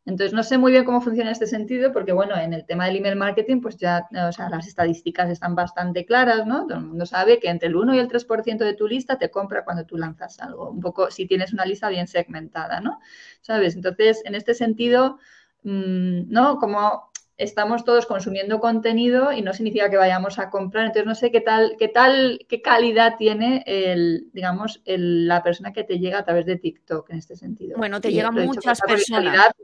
Entonces, 0.05 0.34
no 0.34 0.42
sé 0.42 0.59
muy 0.59 0.72
bien 0.72 0.84
cómo 0.84 1.00
funciona 1.00 1.30
este 1.30 1.46
sentido, 1.46 1.92
porque, 1.92 2.12
bueno, 2.12 2.36
en 2.36 2.53
el 2.53 2.66
tema 2.66 2.86
del 2.86 2.96
email 2.96 3.16
marketing, 3.16 3.62
pues 3.62 3.78
ya, 3.78 4.07
o 4.28 4.32
sea, 4.32 4.50
las 4.50 4.66
estadísticas 4.66 5.30
están 5.30 5.55
bastante 5.55 6.05
claras, 6.05 6.46
¿no? 6.46 6.66
Todo 6.66 6.78
el 6.78 6.84
mundo 6.84 7.07
sabe 7.07 7.38
que 7.38 7.48
entre 7.48 7.68
el 7.68 7.76
1 7.76 7.94
y 7.94 8.00
el 8.00 8.09
3% 8.09 8.64
de 8.64 8.74
tu 8.74 8.86
lista 8.86 9.16
te 9.16 9.30
compra 9.30 9.64
cuando 9.64 9.86
tú 9.86 9.96
lanzas 9.96 10.40
algo, 10.40 10.70
un 10.70 10.80
poco 10.80 11.11
si 11.11 11.26
tienes 11.26 11.53
una 11.55 11.64
lista 11.64 11.88
bien 11.88 12.07
segmentada, 12.09 12.80
¿no? 12.80 12.98
¿Sabes? 13.40 13.76
Entonces, 13.76 14.22
en 14.26 14.34
este 14.34 14.55
sentido, 14.55 15.18
mmm, 15.62 16.22
¿no? 16.28 16.59
Como 16.59 17.12
estamos 17.43 17.84
todos 17.84 18.07
consumiendo 18.07 18.61
contenido 18.61 19.32
y 19.32 19.43
no 19.43 19.53
significa 19.53 19.90
que 19.90 19.97
vayamos 19.97 20.38
a 20.38 20.51
comprar. 20.51 20.86
Entonces 20.86 21.07
no 21.07 21.14
sé 21.14 21.30
qué 21.30 21.40
tal, 21.40 21.76
qué 21.78 21.88
tal, 21.88 22.40
qué 22.49 22.62
calidad 22.62 23.16
tiene 23.18 23.64
el, 23.66 24.28
digamos, 24.32 24.80
el, 24.84 25.26
la 25.26 25.43
persona 25.43 25.72
que 25.72 25.84
te 25.84 25.99
llega 25.99 26.18
a 26.18 26.24
través 26.24 26.47
de 26.47 26.57
TikTok 26.57 27.11
en 27.11 27.18
este 27.18 27.36
sentido. 27.36 27.76
Bueno, 27.76 28.01
te 28.01 28.12
llegan 28.12 28.34
muchas 28.34 28.80
personas. 28.80 29.51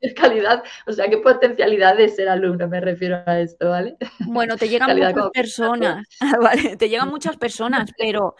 Es 0.00 0.14
calidad, 0.14 0.64
o 0.88 0.92
sea, 0.92 1.08
qué 1.08 1.18
potencialidad 1.18 1.96
de 1.96 2.08
ser 2.08 2.28
alumno, 2.28 2.66
me 2.66 2.80
refiero 2.80 3.22
a 3.24 3.38
esto, 3.38 3.70
¿vale? 3.70 3.96
Bueno, 4.26 4.56
te 4.56 4.68
llegan 4.68 4.96
muchas 4.98 5.30
personas, 5.32 6.08
¿vale? 6.42 6.76
Te 6.76 6.88
llegan 6.88 7.08
muchas 7.08 7.36
personas, 7.36 7.92
pero 7.96 8.34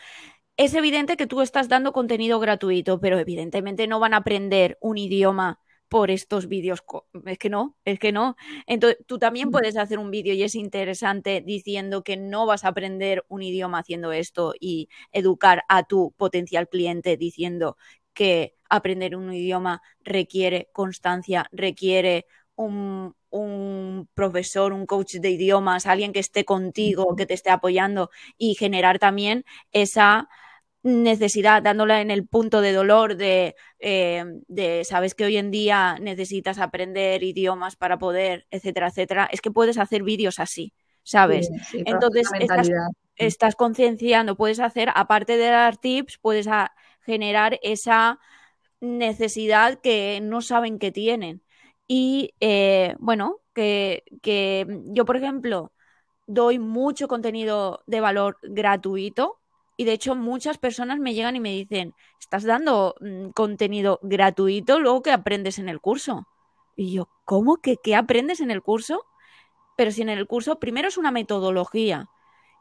es 0.57 0.75
evidente 0.75 1.17
que 1.17 1.29
tú 1.29 1.41
estás 1.41 1.69
dando 1.69 1.93
contenido 1.93 2.41
gratuito, 2.41 2.99
pero 2.99 3.17
evidentemente 3.17 3.87
no 3.87 4.01
van 4.01 4.13
a 4.13 4.17
aprender 4.17 4.77
un 4.81 4.99
idioma 4.99 5.61
por 5.93 6.11
estos 6.11 6.49
vídeos. 6.49 6.83
Es 7.27 7.37
que 7.37 7.51
no, 7.51 7.77
es 7.85 7.99
que 7.99 8.13
no. 8.13 8.35
Entonces, 8.67 9.05
tú 9.07 9.19
también 9.19 9.49
mm. 9.49 9.51
puedes 9.51 9.77
hacer 9.77 9.99
un 9.99 10.11
vídeo 10.11 10.33
y 10.33 10.43
es 10.43 10.55
interesante 10.55 11.43
diciendo 11.45 12.03
que 12.03 12.17
no 12.17 12.47
vas 12.47 12.65
a 12.65 12.69
aprender 12.69 13.27
un 13.29 13.43
idioma 13.43 13.81
haciendo 13.81 14.11
esto 14.11 14.55
y 14.59 14.89
educar 15.13 15.65
a 15.69 15.83
tu 15.83 16.15
potencial 16.17 16.67
cliente 16.71 17.19
diciendo 17.19 17.77
que 18.15 18.55
aprender 18.71 19.17
un 19.17 19.35
idioma 19.35 19.83
requiere 20.03 20.71
constancia, 20.73 21.47
requiere 21.53 22.25
un, 22.55 23.15
un, 23.29 24.09
profesor, 24.15 24.73
un 24.73 24.87
coach 24.87 25.17
de 25.17 25.29
idiomas, 25.29 25.85
alguien 25.85 26.15
que 26.15 26.21
esté 26.21 26.47
contigo, 26.47 27.17
que 27.17 27.27
te 27.27 27.35
esté 27.35 27.51
apoyando 27.51 28.09
y 28.39 28.55
generar 28.55 28.99
también 28.99 29.45
esa 29.73 30.31
necesidad, 30.83 31.63
dándola 31.63 32.01
en 32.01 32.11
el 32.11 32.27
punto 32.27 32.61
de 32.61 32.73
dolor 32.73 33.17
de, 33.17 33.55
eh, 33.79 34.25
de, 34.49 34.85
sabes 34.85 35.15
que 35.15 35.25
hoy 35.25 35.37
en 35.37 35.51
día 35.51 35.97
necesitas 36.01 36.59
aprender 36.59 37.23
idiomas 37.23 37.77
para 37.77 37.99
poder, 37.99 38.47
etcétera, 38.51 38.89
etcétera, 38.89 39.29
es 39.31 39.41
que 39.41 39.53
puedes 39.53 39.79
hacer 39.79 40.03
vídeos 40.03 40.41
así, 40.41 40.73
¿sabes? 41.05 41.51
Entonces, 41.73 42.29
estás, 42.39 42.71
estás, 43.17 43.55
concienciando, 43.55 44.37
puedes 44.37 44.59
hacer, 44.59 44.91
aparte 44.95 45.37
de 45.37 45.47
dar 45.47 45.77
tips, 45.77 46.19
puedes 46.19 46.49
generar 47.03 47.61
esa 47.63 48.19
necesidad 48.81 49.81
que 49.81 50.21
no 50.21 50.43
saben 50.43 50.81
que 50.81 50.91
tienen. 50.91 51.43
Y 51.87 52.35
eh, 52.41 52.97
bueno, 52.99 53.41
que, 53.55 54.03
que 54.21 54.67
yo, 54.87 55.05
por 55.05 55.17
ejemplo, 55.17 55.73
doy 56.27 56.59
mucho 56.59 57.07
contenido 57.07 57.83
de 57.87 58.01
valor 58.01 58.39
gratuito 58.43 59.42
y 59.77 59.85
de 59.85 59.93
hecho 59.93 60.15
muchas 60.15 60.59
personas 60.59 60.99
me 60.99 61.15
llegan 61.15 61.37
y 61.37 61.41
me 61.41 61.51
dicen, 61.51 61.95
estás 62.21 62.45
dando 62.45 62.95
mm, 63.01 63.31
contenido 63.31 63.99
gratuito 64.03 64.81
luego 64.81 65.03
que 65.03 65.13
aprendes 65.13 65.59
en 65.59 65.69
el 65.69 65.81
curso. 65.81 66.27
Y 66.77 66.93
yo, 66.93 67.09
¿cómo 67.25 67.57
que 67.57 67.77
qué 67.83 67.97
aprendes 67.97 68.41
en 68.41 68.51
el 68.51 68.63
curso? 68.63 69.05
Pero 69.77 69.91
si 69.91 70.03
en 70.03 70.09
el 70.09 70.27
curso 70.27 70.59
primero 70.59 70.89
es 70.89 70.99
una 70.99 71.11
metodología 71.11 72.09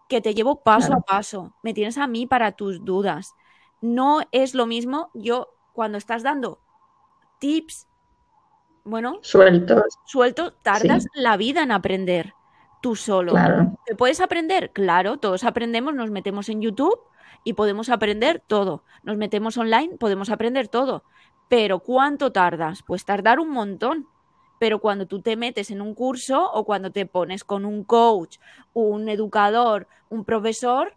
que 0.09 0.21
te 0.21 0.33
llevo 0.33 0.63
paso 0.63 0.93
a 0.93 1.01
paso, 1.01 1.55
me 1.63 1.73
tienes 1.73 1.97
a 1.97 2.07
mí 2.07 2.27
para 2.27 2.53
tus 2.53 2.83
dudas. 2.83 3.33
No 3.81 4.21
es 4.31 4.53
lo 4.53 4.65
mismo 4.65 5.09
yo 5.13 5.49
cuando 5.73 5.97
estás 5.97 6.23
dando 6.23 6.59
tips, 7.39 7.87
bueno, 8.83 9.19
sueltos, 9.21 9.83
suelto, 10.05 10.53
tardas 10.53 11.07
la 11.13 11.37
vida 11.37 11.63
en 11.63 11.71
aprender 11.71 12.33
tú 12.81 12.95
solo. 12.95 13.33
¿Te 13.85 13.95
puedes 13.95 14.19
aprender? 14.19 14.71
Claro, 14.71 15.17
todos 15.17 15.43
aprendemos, 15.43 15.93
nos 15.93 16.11
metemos 16.11 16.49
en 16.49 16.61
YouTube 16.61 16.99
y 17.43 17.53
podemos 17.53 17.89
aprender 17.89 18.43
todo. 18.45 18.83
Nos 19.03 19.17
metemos 19.17 19.57
online, 19.57 19.97
podemos 19.97 20.29
aprender 20.29 20.67
todo. 20.67 21.03
Pero 21.47 21.79
¿cuánto 21.79 22.31
tardas? 22.31 22.83
Pues 22.85 23.05
tardar 23.05 23.39
un 23.39 23.49
montón. 23.49 24.07
Pero 24.59 24.79
cuando 24.79 25.07
tú 25.07 25.21
te 25.21 25.35
metes 25.35 25.71
en 25.71 25.81
un 25.81 25.95
curso 25.95 26.51
o 26.51 26.65
cuando 26.65 26.91
te 26.91 27.05
pones 27.05 27.43
con 27.43 27.65
un 27.65 27.83
coach, 27.83 28.37
un 28.73 29.09
educador, 29.09 29.87
un 30.09 30.23
profesor, 30.23 30.95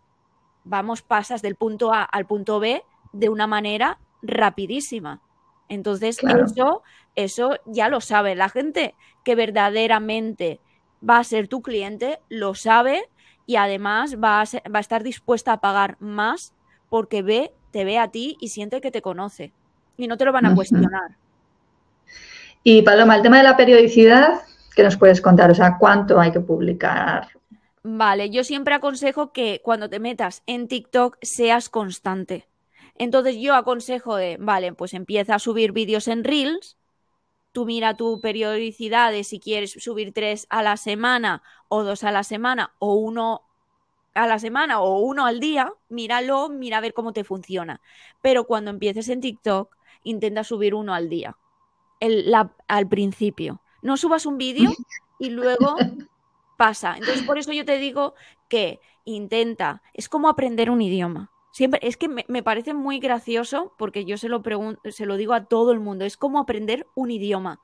vamos, 0.64 1.02
pasas 1.02 1.40
del 1.40 1.56
punto 1.56 1.92
A 1.92 2.02
al 2.02 2.26
punto 2.26 2.60
B 2.60 2.82
de 3.12 3.28
una 3.28 3.46
manera 3.46 3.98
rapidísima. 4.22 5.22
Entonces, 5.68 6.18
eso, 6.22 6.82
eso 7.14 7.56
ya 7.64 7.88
lo 7.88 8.02
sabe 8.02 8.34
la 8.34 8.50
gente 8.50 8.94
que 9.24 9.34
verdaderamente 9.34 10.60
va 11.08 11.18
a 11.18 11.24
ser 11.24 11.48
tu 11.48 11.62
cliente, 11.62 12.20
lo 12.28 12.54
sabe 12.54 13.08
y 13.46 13.56
además 13.56 14.16
va 14.22 14.40
a, 14.40 14.44
va 14.70 14.78
a 14.78 14.80
estar 14.80 15.02
dispuesta 15.02 15.52
a 15.52 15.60
pagar 15.60 15.96
más 16.00 16.54
porque 16.88 17.22
ve, 17.22 17.52
te 17.70 17.84
ve 17.84 17.98
a 17.98 18.08
ti 18.08 18.36
y 18.40 18.48
siente 18.48 18.80
que 18.80 18.90
te 18.90 19.02
conoce 19.02 19.52
y 19.96 20.06
no 20.06 20.16
te 20.16 20.24
lo 20.24 20.32
van 20.32 20.46
a 20.46 20.54
cuestionar. 20.54 21.16
Y 22.62 22.82
Paloma, 22.82 23.16
el 23.16 23.22
tema 23.22 23.38
de 23.38 23.44
la 23.44 23.56
periodicidad, 23.56 24.40
¿qué 24.74 24.82
nos 24.82 24.96
puedes 24.96 25.20
contar? 25.20 25.50
O 25.50 25.54
sea, 25.54 25.76
¿cuánto 25.78 26.18
hay 26.18 26.32
que 26.32 26.40
publicar? 26.40 27.28
Vale, 27.82 28.30
yo 28.30 28.44
siempre 28.44 28.74
aconsejo 28.74 29.32
que 29.32 29.60
cuando 29.62 29.90
te 29.90 30.00
metas 30.00 30.42
en 30.46 30.68
TikTok 30.68 31.18
seas 31.20 31.68
constante. 31.68 32.48
Entonces 32.96 33.36
yo 33.38 33.54
aconsejo 33.54 34.16
de, 34.16 34.38
vale, 34.40 34.72
pues 34.72 34.94
empieza 34.94 35.34
a 35.34 35.38
subir 35.38 35.72
vídeos 35.72 36.08
en 36.08 36.24
Reels, 36.24 36.78
tú 37.54 37.64
mira 37.64 37.94
tu 37.94 38.20
periodicidad 38.20 39.12
de 39.12 39.22
si 39.22 39.38
quieres 39.38 39.70
subir 39.78 40.12
tres 40.12 40.48
a 40.50 40.60
la 40.60 40.76
semana 40.76 41.40
o 41.68 41.84
dos 41.84 42.02
a 42.02 42.10
la 42.10 42.24
semana 42.24 42.74
o 42.80 42.96
uno 42.96 43.42
a 44.12 44.26
la 44.26 44.40
semana 44.40 44.80
o 44.80 44.98
uno 44.98 45.24
al 45.24 45.38
día, 45.38 45.72
míralo, 45.88 46.48
mira 46.48 46.78
a 46.78 46.80
ver 46.80 46.94
cómo 46.94 47.12
te 47.12 47.22
funciona. 47.22 47.80
Pero 48.20 48.44
cuando 48.44 48.72
empieces 48.72 49.08
en 49.08 49.20
TikTok, 49.20 49.76
intenta 50.02 50.42
subir 50.42 50.74
uno 50.74 50.94
al 50.94 51.08
día, 51.08 51.36
el, 52.00 52.34
al 52.66 52.88
principio. 52.88 53.62
No 53.82 53.96
subas 53.96 54.26
un 54.26 54.36
vídeo 54.36 54.72
y 55.20 55.30
luego 55.30 55.76
pasa. 56.58 56.96
Entonces, 56.96 57.22
por 57.22 57.38
eso 57.38 57.52
yo 57.52 57.64
te 57.64 57.78
digo 57.78 58.14
que 58.48 58.80
intenta, 59.04 59.80
es 59.92 60.08
como 60.08 60.28
aprender 60.28 60.70
un 60.70 60.82
idioma. 60.82 61.30
Siempre, 61.54 61.78
es 61.84 61.96
que 61.96 62.08
me, 62.08 62.42
parece 62.42 62.74
muy 62.74 62.98
gracioso 62.98 63.74
porque 63.78 64.04
yo 64.04 64.18
se 64.18 64.28
lo, 64.28 64.42
se 64.90 65.06
lo 65.06 65.16
digo 65.16 65.34
a 65.34 65.44
todo 65.44 65.70
el 65.70 65.78
mundo, 65.78 66.04
es 66.04 66.16
como 66.16 66.40
aprender 66.40 66.88
un 66.96 67.12
idioma. 67.12 67.60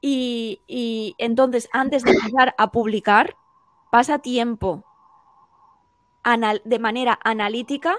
Y, 0.00 0.62
y 0.66 1.14
entonces, 1.18 1.68
antes 1.74 2.02
de 2.02 2.12
empezar 2.12 2.54
a 2.56 2.70
publicar, 2.70 3.36
pasa 3.90 4.20
tiempo 4.20 4.86
de 6.64 6.78
manera 6.78 7.18
analítica 7.24 7.98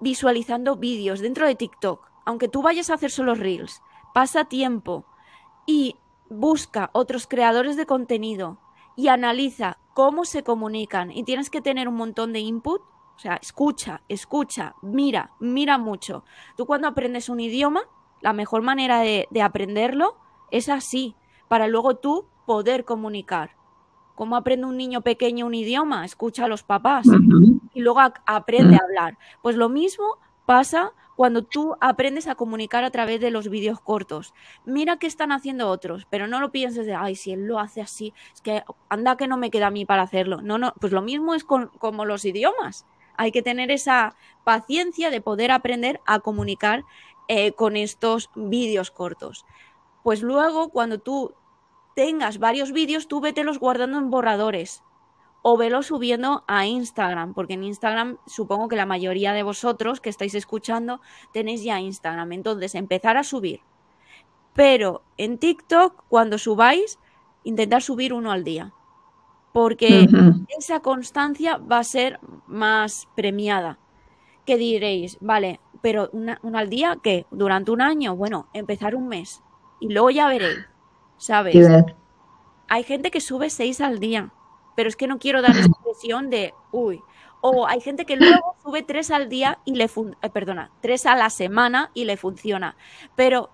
visualizando 0.00 0.76
vídeos 0.76 1.20
dentro 1.20 1.46
de 1.46 1.54
TikTok. 1.54 2.10
Aunque 2.24 2.48
tú 2.48 2.62
vayas 2.62 2.88
a 2.88 2.94
hacer 2.94 3.10
solo 3.10 3.34
reels, 3.34 3.82
pasa 4.14 4.46
tiempo 4.46 5.04
y 5.66 5.96
busca 6.30 6.88
otros 6.94 7.26
creadores 7.26 7.76
de 7.76 7.84
contenido 7.84 8.58
y 8.96 9.08
analiza 9.08 9.76
cómo 9.92 10.24
se 10.24 10.42
comunican 10.42 11.10
y 11.10 11.24
tienes 11.24 11.50
que 11.50 11.60
tener 11.60 11.86
un 11.86 11.96
montón 11.96 12.32
de 12.32 12.40
input 12.40 12.80
o 13.16 13.18
sea, 13.18 13.36
escucha, 13.36 14.02
escucha, 14.08 14.74
mira, 14.82 15.30
mira 15.38 15.78
mucho. 15.78 16.24
Tú 16.56 16.66
cuando 16.66 16.88
aprendes 16.88 17.28
un 17.28 17.40
idioma, 17.40 17.82
la 18.20 18.32
mejor 18.32 18.62
manera 18.62 19.00
de, 19.00 19.28
aprenderlo 19.42 20.16
es 20.50 20.68
así, 20.68 21.14
para 21.48 21.68
luego 21.68 21.96
tú 21.96 22.26
poder 22.46 22.84
comunicar. 22.84 23.56
¿Cómo 24.14 24.36
aprende 24.36 24.66
un 24.66 24.76
niño 24.76 25.00
pequeño 25.00 25.46
un 25.46 25.54
idioma? 25.54 26.04
Escucha 26.04 26.44
a 26.44 26.48
los 26.48 26.62
papás 26.62 27.06
y 27.74 27.80
luego 27.80 28.00
aprende 28.26 28.76
a 28.76 28.84
hablar. 28.84 29.18
Pues 29.42 29.56
lo 29.56 29.68
mismo 29.68 30.18
pasa 30.44 30.92
cuando 31.16 31.42
tú 31.42 31.76
aprendes 31.80 32.26
a 32.26 32.34
comunicar 32.34 32.84
a 32.84 32.90
través 32.90 33.20
de 33.20 33.30
los 33.30 33.48
vídeos 33.48 33.80
cortos. 33.80 34.34
Mira 34.64 34.96
qué 34.96 35.06
están 35.06 35.32
haciendo 35.32 35.68
otros, 35.68 36.06
pero 36.10 36.26
no 36.26 36.40
lo 36.40 36.50
pienses 36.50 36.86
de, 36.86 36.94
ay, 36.94 37.14
si 37.14 37.32
él 37.32 37.46
lo 37.46 37.58
hace 37.58 37.80
así, 37.80 38.12
es 38.34 38.40
que 38.40 38.64
anda 38.88 39.16
que 39.16 39.28
no 39.28 39.36
me 39.36 39.50
queda 39.50 39.68
a 39.68 39.70
mí 39.70 39.84
para 39.84 40.02
hacerlo. 40.02 40.42
No, 40.42 40.58
no, 40.58 40.74
pues 40.80 40.92
lo 40.92 41.02
mismo 41.02 41.34
es 41.34 41.44
con, 41.44 41.68
como 41.78 42.04
los 42.04 42.24
idiomas. 42.24 42.86
Hay 43.16 43.32
que 43.32 43.42
tener 43.42 43.70
esa 43.70 44.16
paciencia 44.44 45.10
de 45.10 45.20
poder 45.20 45.50
aprender 45.50 46.00
a 46.06 46.20
comunicar 46.20 46.84
eh, 47.28 47.52
con 47.52 47.76
estos 47.76 48.30
vídeos 48.34 48.90
cortos. 48.90 49.46
Pues 50.02 50.22
luego, 50.22 50.70
cuando 50.70 50.98
tú 50.98 51.34
tengas 51.94 52.38
varios 52.38 52.72
vídeos, 52.72 53.08
tú 53.08 53.22
los 53.44 53.58
guardando 53.58 53.98
en 53.98 54.10
borradores 54.10 54.82
o 55.42 55.56
velo 55.56 55.82
subiendo 55.82 56.44
a 56.46 56.66
Instagram, 56.66 57.34
porque 57.34 57.54
en 57.54 57.64
Instagram 57.64 58.18
supongo 58.26 58.68
que 58.68 58.76
la 58.76 58.86
mayoría 58.86 59.32
de 59.32 59.42
vosotros 59.42 60.00
que 60.00 60.08
estáis 60.08 60.34
escuchando 60.34 61.00
tenéis 61.32 61.64
ya 61.64 61.80
Instagram. 61.80 62.32
Entonces, 62.32 62.74
empezar 62.74 63.16
a 63.16 63.24
subir. 63.24 63.60
Pero 64.54 65.02
en 65.16 65.38
TikTok, 65.38 66.04
cuando 66.08 66.38
subáis, 66.38 66.98
intentar 67.44 67.82
subir 67.82 68.12
uno 68.12 68.30
al 68.30 68.44
día. 68.44 68.72
Porque 69.52 70.08
esa 70.56 70.80
constancia 70.80 71.58
va 71.58 71.78
a 71.78 71.84
ser 71.84 72.18
más 72.46 73.08
premiada. 73.14 73.78
Que 74.46 74.56
diréis, 74.56 75.18
vale, 75.20 75.60
pero 75.82 76.08
una, 76.12 76.40
al 76.54 76.70
día, 76.70 76.98
¿qué? 77.02 77.26
¿Durante 77.30 77.70
un 77.70 77.82
año? 77.82 78.16
Bueno, 78.16 78.48
empezar 78.54 78.94
un 78.94 79.08
mes. 79.08 79.42
Y 79.78 79.92
luego 79.92 80.10
ya 80.10 80.26
veréis, 80.28 80.66
¿sabes? 81.18 81.54
Hay 82.68 82.84
gente 82.84 83.10
que 83.10 83.20
sube 83.20 83.50
seis 83.50 83.80
al 83.80 83.98
día 83.98 84.32
pero 84.74 84.88
es 84.88 84.96
que 84.96 85.06
no 85.06 85.18
quiero 85.18 85.42
dar 85.42 85.52
esa 85.52 85.66
impresión 85.66 86.30
de, 86.30 86.54
uy, 86.70 87.02
o 87.40 87.66
hay 87.66 87.80
gente 87.80 88.06
que 88.06 88.16
luego 88.16 88.56
sube 88.62 88.82
tres 88.82 89.10
al 89.10 89.28
día 89.28 89.58
y 89.64 89.74
le 89.74 89.88
funciona, 89.88 90.18
eh, 90.22 90.30
perdona, 90.30 90.70
tres 90.80 91.06
a 91.06 91.16
la 91.16 91.30
semana 91.30 91.90
y 91.94 92.04
le 92.04 92.16
funciona. 92.16 92.76
Pero 93.16 93.50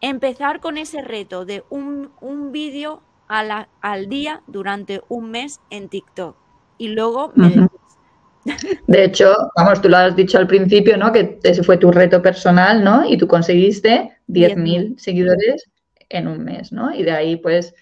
empezar 0.00 0.60
con 0.60 0.78
ese 0.78 1.02
reto 1.02 1.44
de 1.44 1.64
un, 1.70 2.10
un 2.20 2.52
vídeo 2.52 3.02
al 3.30 4.08
día 4.08 4.42
durante 4.46 5.02
un 5.08 5.30
mes 5.30 5.60
en 5.70 5.88
TikTok. 5.88 6.36
Y 6.78 6.88
luego 6.88 7.32
De 8.86 9.04
hecho, 9.04 9.34
vamos, 9.56 9.80
tú 9.82 9.88
lo 9.88 9.98
has 9.98 10.16
dicho 10.16 10.38
al 10.38 10.46
principio, 10.46 10.96
¿no? 10.96 11.12
Que 11.12 11.38
ese 11.42 11.62
fue 11.62 11.76
tu 11.76 11.92
reto 11.92 12.22
personal, 12.22 12.82
¿no? 12.82 13.08
Y 13.08 13.18
tú 13.18 13.28
conseguiste 13.28 14.16
10.000 14.28 14.98
seguidores 14.98 15.70
en 16.08 16.26
un 16.26 16.44
mes, 16.44 16.72
¿no? 16.72 16.94
Y 16.94 17.02
de 17.02 17.12
ahí, 17.12 17.36
pues, 17.36 17.74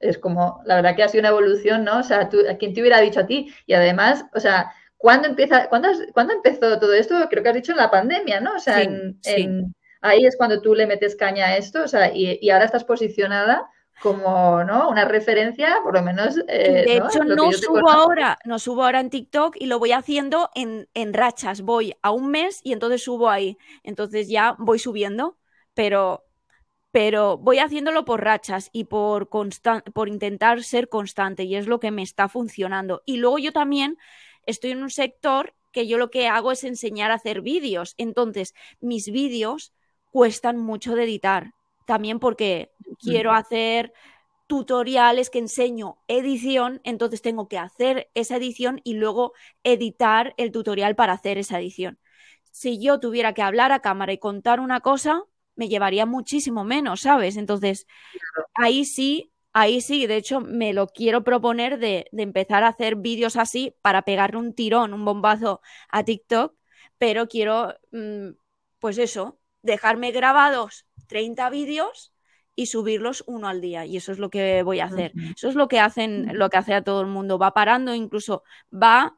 es 0.00 0.18
como, 0.18 0.60
la 0.66 0.76
verdad 0.76 0.94
que 0.94 1.02
ha 1.02 1.08
sido 1.08 1.22
una 1.22 1.30
evolución, 1.30 1.84
¿no? 1.84 2.00
O 2.00 2.02
sea, 2.02 2.28
tú, 2.28 2.38
a 2.48 2.56
quien 2.56 2.74
te 2.74 2.80
hubiera 2.82 3.00
dicho 3.00 3.20
a 3.20 3.26
ti. 3.26 3.52
Y 3.66 3.72
además, 3.72 4.26
o 4.34 4.40
sea, 4.40 4.72
¿cuándo, 4.98 5.26
empieza, 5.26 5.68
¿cuándo, 5.68 5.88
empezó 6.32 6.78
todo 6.78 6.92
esto? 6.92 7.14
Creo 7.30 7.42
que 7.42 7.48
has 7.48 7.54
dicho 7.54 7.72
en 7.72 7.78
la 7.78 7.90
pandemia, 7.90 8.40
¿no? 8.40 8.54
O 8.56 8.60
sea, 8.60 8.86
ahí 10.02 10.26
es 10.26 10.36
cuando 10.36 10.60
tú 10.60 10.74
le 10.74 10.86
metes 10.86 11.16
caña 11.16 11.46
a 11.46 11.56
esto, 11.56 11.82
o 11.82 11.88
sea, 11.88 12.14
y, 12.14 12.50
ahora 12.50 12.66
estás 12.66 12.84
posicionada 12.84 13.66
como 14.02 14.64
¿no? 14.64 14.88
una 14.88 15.04
referencia, 15.04 15.78
por 15.82 15.94
lo 15.94 16.02
menos. 16.02 16.36
Eh, 16.48 16.84
de 16.86 16.96
hecho, 16.96 17.24
no 17.24 17.52
subo 17.52 17.88
ahora, 17.88 18.38
no 18.44 18.58
subo 18.58 18.84
ahora 18.84 19.00
en 19.00 19.10
TikTok 19.10 19.56
y 19.58 19.66
lo 19.66 19.78
voy 19.78 19.92
haciendo 19.92 20.50
en, 20.54 20.88
en 20.94 21.14
rachas. 21.14 21.62
Voy 21.62 21.94
a 22.02 22.10
un 22.10 22.30
mes 22.30 22.60
y 22.62 22.72
entonces 22.72 23.02
subo 23.02 23.30
ahí. 23.30 23.56
Entonces 23.82 24.28
ya 24.28 24.56
voy 24.58 24.78
subiendo, 24.78 25.36
pero 25.74 26.24
pero 26.94 27.38
voy 27.38 27.58
haciéndolo 27.58 28.04
por 28.04 28.22
rachas 28.22 28.70
y 28.72 28.84
por, 28.84 29.28
por 29.28 30.08
intentar 30.08 30.62
ser 30.62 30.88
constante 30.88 31.42
y 31.42 31.56
es 31.56 31.66
lo 31.66 31.80
que 31.80 31.90
me 31.90 32.02
está 32.02 32.28
funcionando. 32.28 33.02
Y 33.04 33.16
luego 33.16 33.40
yo 33.40 33.52
también 33.52 33.98
estoy 34.46 34.70
en 34.70 34.82
un 34.84 34.90
sector 34.90 35.54
que 35.72 35.88
yo 35.88 35.98
lo 35.98 36.12
que 36.12 36.28
hago 36.28 36.52
es 36.52 36.62
enseñar 36.62 37.10
a 37.10 37.14
hacer 37.14 37.40
vídeos. 37.40 37.94
Entonces, 37.98 38.54
mis 38.80 39.10
vídeos 39.10 39.72
cuestan 40.12 40.56
mucho 40.56 40.94
de 40.94 41.02
editar. 41.02 41.54
También 41.84 42.18
porque 42.18 42.72
quiero 43.00 43.32
hacer 43.32 43.92
tutoriales 44.46 45.30
que 45.30 45.38
enseño 45.38 45.98
edición, 46.08 46.80
entonces 46.84 47.22
tengo 47.22 47.48
que 47.48 47.58
hacer 47.58 48.10
esa 48.14 48.36
edición 48.36 48.80
y 48.84 48.94
luego 48.94 49.32
editar 49.62 50.34
el 50.36 50.52
tutorial 50.52 50.94
para 50.96 51.14
hacer 51.14 51.38
esa 51.38 51.58
edición. 51.58 51.98
Si 52.50 52.78
yo 52.80 53.00
tuviera 53.00 53.32
que 53.34 53.42
hablar 53.42 53.72
a 53.72 53.80
cámara 53.80 54.12
y 54.12 54.18
contar 54.18 54.60
una 54.60 54.80
cosa, 54.80 55.24
me 55.56 55.68
llevaría 55.68 56.06
muchísimo 56.06 56.64
menos, 56.64 57.00
¿sabes? 57.00 57.36
Entonces, 57.36 57.86
ahí 58.54 58.84
sí, 58.84 59.32
ahí 59.52 59.80
sí, 59.80 60.06
de 60.06 60.16
hecho, 60.16 60.40
me 60.40 60.72
lo 60.72 60.88
quiero 60.88 61.24
proponer 61.24 61.78
de, 61.78 62.06
empezar 62.12 62.64
a 62.64 62.68
hacer 62.68 62.96
vídeos 62.96 63.36
así 63.36 63.74
para 63.82 64.02
pegarle 64.02 64.38
un 64.38 64.54
tirón, 64.54 64.94
un 64.94 65.04
bombazo 65.04 65.60
a 65.88 66.04
TikTok, 66.04 66.54
pero 66.98 67.28
quiero, 67.28 67.74
mm, 67.92 68.30
pues 68.78 68.98
eso, 68.98 69.40
dejarme 69.62 70.12
grabados 70.12 70.86
30 71.06 71.50
vídeos 71.50 72.12
y 72.56 72.66
subirlos 72.66 73.24
uno 73.26 73.48
al 73.48 73.60
día. 73.60 73.84
Y 73.84 73.96
eso 73.96 74.12
es 74.12 74.18
lo 74.18 74.30
que 74.30 74.62
voy 74.62 74.80
a 74.80 74.86
hacer. 74.86 75.12
Eso 75.34 75.48
es 75.48 75.54
lo 75.54 75.68
que 75.68 75.80
hacen, 75.80 76.38
lo 76.38 76.50
que 76.50 76.56
hace 76.56 76.74
a 76.74 76.82
todo 76.82 77.00
el 77.00 77.08
mundo, 77.08 77.38
va 77.38 77.52
parando, 77.52 77.94
incluso 77.94 78.44
va 78.72 79.16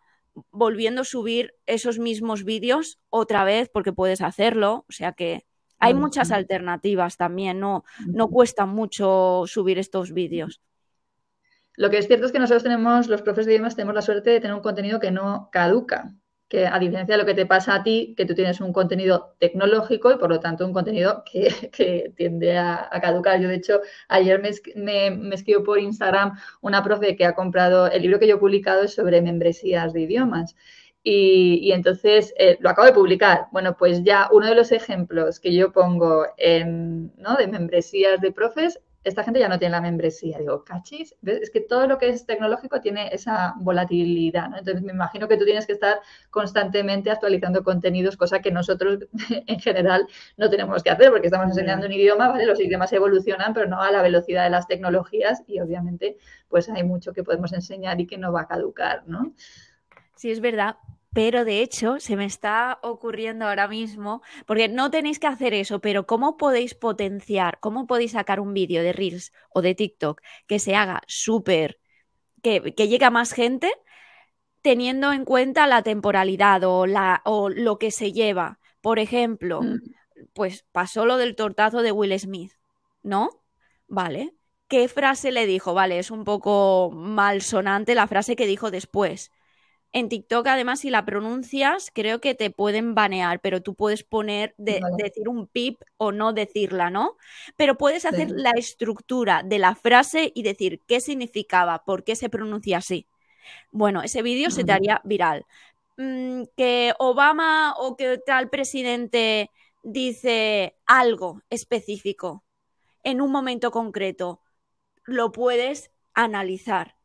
volviendo 0.50 1.02
a 1.02 1.04
subir 1.04 1.54
esos 1.66 1.98
mismos 1.98 2.44
vídeos 2.44 2.98
otra 3.10 3.44
vez 3.44 3.70
porque 3.72 3.92
puedes 3.92 4.20
hacerlo, 4.20 4.84
o 4.88 4.92
sea 4.92 5.12
que 5.12 5.46
hay 5.78 5.94
muchas 5.94 6.30
alternativas 6.30 7.16
también, 7.16 7.60
no, 7.60 7.84
no 8.06 8.28
cuesta 8.28 8.66
mucho 8.66 9.44
subir 9.46 9.78
estos 9.78 10.12
vídeos. 10.12 10.62
Lo 11.74 11.90
que 11.90 11.98
es 11.98 12.06
cierto 12.06 12.26
es 12.26 12.32
que 12.32 12.38
nosotros 12.38 12.62
tenemos, 12.62 13.08
los 13.08 13.20
profes 13.20 13.44
de 13.44 13.52
idiomas, 13.52 13.76
tenemos 13.76 13.94
la 13.94 14.02
suerte 14.02 14.30
de 14.30 14.40
tener 14.40 14.54
un 14.54 14.62
contenido 14.62 14.98
que 14.98 15.10
no 15.10 15.50
caduca, 15.52 16.14
que 16.48 16.66
a 16.66 16.78
diferencia 16.78 17.14
de 17.14 17.22
lo 17.22 17.26
que 17.26 17.34
te 17.34 17.46
pasa 17.46 17.74
a 17.74 17.82
ti, 17.82 18.14
que 18.16 18.24
tú 18.24 18.34
tienes 18.34 18.60
un 18.60 18.72
contenido 18.72 19.34
tecnológico 19.38 20.12
y 20.12 20.16
por 20.18 20.30
lo 20.30 20.40
tanto 20.40 20.64
un 20.64 20.72
contenido 20.72 21.24
que, 21.30 22.12
tiende 22.16 22.56
a, 22.58 22.88
caducar. 23.02 23.40
Yo, 23.40 23.48
de 23.48 23.56
hecho, 23.56 23.80
ayer 24.08 24.40
me, 24.40 25.10
me, 25.10 25.34
escribió 25.34 25.64
por 25.64 25.78
Instagram 25.78 26.38
una 26.60 26.82
profe 26.84 27.16
que 27.16 27.24
ha 27.24 27.34
comprado 27.34 27.88
el 27.90 28.02
libro 28.02 28.18
que 28.18 28.28
yo 28.28 28.36
he 28.36 28.38
publicado 28.38 28.86
sobre 28.88 29.22
membresías 29.22 29.92
de 29.92 30.02
idiomas. 30.02 30.54
Y, 31.08 31.70
entonces 31.70 32.34
eh, 32.36 32.56
lo 32.58 32.68
acabo 32.68 32.86
de 32.86 32.92
publicar. 32.92 33.46
Bueno, 33.52 33.76
pues 33.76 34.02
ya 34.02 34.28
uno 34.32 34.46
de 34.46 34.56
los 34.56 34.72
ejemplos 34.72 35.38
que 35.38 35.54
yo 35.54 35.70
pongo 35.70 36.26
en, 36.36 37.12
¿no? 37.16 37.36
de 37.36 37.46
membresías 37.46 38.20
de 38.20 38.32
profes, 38.32 38.80
esta 39.06 39.22
gente 39.22 39.38
ya 39.38 39.48
no 39.48 39.58
tiene 39.58 39.72
la 39.72 39.80
membresía. 39.80 40.38
Digo, 40.38 40.64
cachis, 40.64 41.14
es 41.24 41.50
que 41.50 41.60
todo 41.60 41.86
lo 41.86 41.96
que 41.96 42.08
es 42.08 42.26
tecnológico 42.26 42.80
tiene 42.80 43.08
esa 43.14 43.54
volatilidad. 43.60 44.48
¿no? 44.48 44.58
Entonces 44.58 44.82
me 44.82 44.92
imagino 44.92 45.28
que 45.28 45.36
tú 45.36 45.44
tienes 45.44 45.64
que 45.64 45.74
estar 45.74 46.00
constantemente 46.30 47.10
actualizando 47.10 47.62
contenidos, 47.62 48.16
cosa 48.16 48.40
que 48.40 48.50
nosotros 48.50 49.06
en 49.46 49.60
general 49.60 50.08
no 50.36 50.50
tenemos 50.50 50.82
que 50.82 50.90
hacer 50.90 51.10
porque 51.10 51.28
estamos 51.28 51.48
enseñando 51.48 51.86
un 51.86 51.92
idioma, 51.92 52.28
¿vale? 52.28 52.46
Los 52.46 52.60
idiomas 52.60 52.92
evolucionan, 52.92 53.54
pero 53.54 53.68
no 53.68 53.80
a 53.80 53.92
la 53.92 54.02
velocidad 54.02 54.42
de 54.42 54.50
las 54.50 54.66
tecnologías 54.66 55.44
y 55.46 55.60
obviamente 55.60 56.18
pues 56.48 56.68
hay 56.68 56.82
mucho 56.82 57.12
que 57.12 57.22
podemos 57.22 57.52
enseñar 57.52 58.00
y 58.00 58.06
que 58.06 58.18
no 58.18 58.32
va 58.32 58.42
a 58.42 58.48
caducar, 58.48 59.04
¿no? 59.06 59.34
Sí, 60.16 60.32
es 60.32 60.40
verdad 60.40 60.76
pero 61.16 61.46
de 61.46 61.62
hecho 61.62 61.98
se 61.98 62.14
me 62.14 62.26
está 62.26 62.78
ocurriendo 62.82 63.46
ahora 63.46 63.68
mismo, 63.68 64.20
porque 64.44 64.68
no 64.68 64.90
tenéis 64.90 65.18
que 65.18 65.26
hacer 65.26 65.54
eso, 65.54 65.80
pero 65.80 66.06
¿cómo 66.06 66.36
podéis 66.36 66.74
potenciar, 66.74 67.58
cómo 67.58 67.86
podéis 67.86 68.12
sacar 68.12 68.38
un 68.38 68.52
vídeo 68.52 68.82
de 68.82 68.92
Reels 68.92 69.32
o 69.48 69.62
de 69.62 69.74
TikTok 69.74 70.20
que 70.46 70.58
se 70.58 70.76
haga 70.76 71.00
súper, 71.06 71.80
que, 72.42 72.74
que 72.74 72.88
llegue 72.88 73.06
a 73.06 73.10
más 73.10 73.32
gente, 73.32 73.72
teniendo 74.60 75.10
en 75.10 75.24
cuenta 75.24 75.66
la 75.66 75.80
temporalidad 75.80 76.62
o, 76.64 76.86
la, 76.86 77.22
o 77.24 77.48
lo 77.48 77.78
que 77.78 77.90
se 77.90 78.12
lleva? 78.12 78.58
Por 78.82 78.98
ejemplo, 78.98 79.62
mm. 79.62 79.80
pues 80.34 80.66
pasó 80.70 81.06
lo 81.06 81.16
del 81.16 81.34
tortazo 81.34 81.80
de 81.80 81.92
Will 81.92 82.20
Smith, 82.20 82.52
¿no? 83.02 83.30
Vale. 83.88 84.34
¿Qué 84.68 84.86
frase 84.86 85.32
le 85.32 85.46
dijo? 85.46 85.72
Vale, 85.72 85.98
es 85.98 86.10
un 86.10 86.24
poco 86.24 86.90
malsonante 86.92 87.94
la 87.94 88.06
frase 88.06 88.36
que 88.36 88.46
dijo 88.46 88.70
después 88.70 89.32
en 89.96 90.10
TikTok, 90.10 90.46
además, 90.48 90.80
si 90.80 90.90
la 90.90 91.06
pronuncias, 91.06 91.90
creo 91.90 92.20
que 92.20 92.34
te 92.34 92.50
pueden 92.50 92.94
banear, 92.94 93.40
pero 93.40 93.62
tú 93.62 93.74
puedes 93.74 94.02
poner, 94.02 94.54
de, 94.58 94.82
decir 94.98 95.26
un 95.26 95.46
pip 95.46 95.80
o 95.96 96.12
no 96.12 96.34
decirla, 96.34 96.90
¿no? 96.90 97.16
Pero 97.56 97.78
puedes 97.78 98.04
hacer 98.04 98.30
la 98.30 98.50
estructura 98.50 99.42
de 99.42 99.58
la 99.58 99.74
frase 99.74 100.32
y 100.34 100.42
decir 100.42 100.82
qué 100.86 101.00
significaba, 101.00 101.82
por 101.86 102.04
qué 102.04 102.14
se 102.14 102.28
pronuncia 102.28 102.76
así. 102.76 103.06
Bueno, 103.70 104.02
ese 104.02 104.20
vídeo 104.20 104.50
se 104.50 104.64
te 104.64 104.72
haría 104.72 105.00
viral. 105.02 105.46
Mm, 105.96 106.42
que 106.58 106.92
Obama 106.98 107.72
o 107.78 107.96
que 107.96 108.18
tal 108.18 108.50
presidente 108.50 109.50
dice 109.82 110.76
algo 110.84 111.40
específico 111.48 112.44
en 113.02 113.22
un 113.22 113.32
momento 113.32 113.70
concreto, 113.70 114.42
lo 115.06 115.32
puedes 115.32 115.90
analizar 116.12 116.96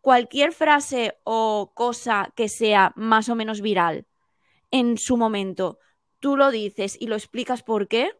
cualquier 0.00 0.52
frase 0.52 1.18
o 1.24 1.72
cosa 1.74 2.32
que 2.36 2.48
sea 2.48 2.92
más 2.96 3.28
o 3.28 3.34
menos 3.34 3.60
viral 3.60 4.06
en 4.70 4.98
su 4.98 5.16
momento, 5.16 5.78
tú 6.20 6.36
lo 6.36 6.50
dices 6.50 6.96
y 7.00 7.06
lo 7.06 7.16
explicas 7.16 7.62
por 7.62 7.88
qué, 7.88 8.12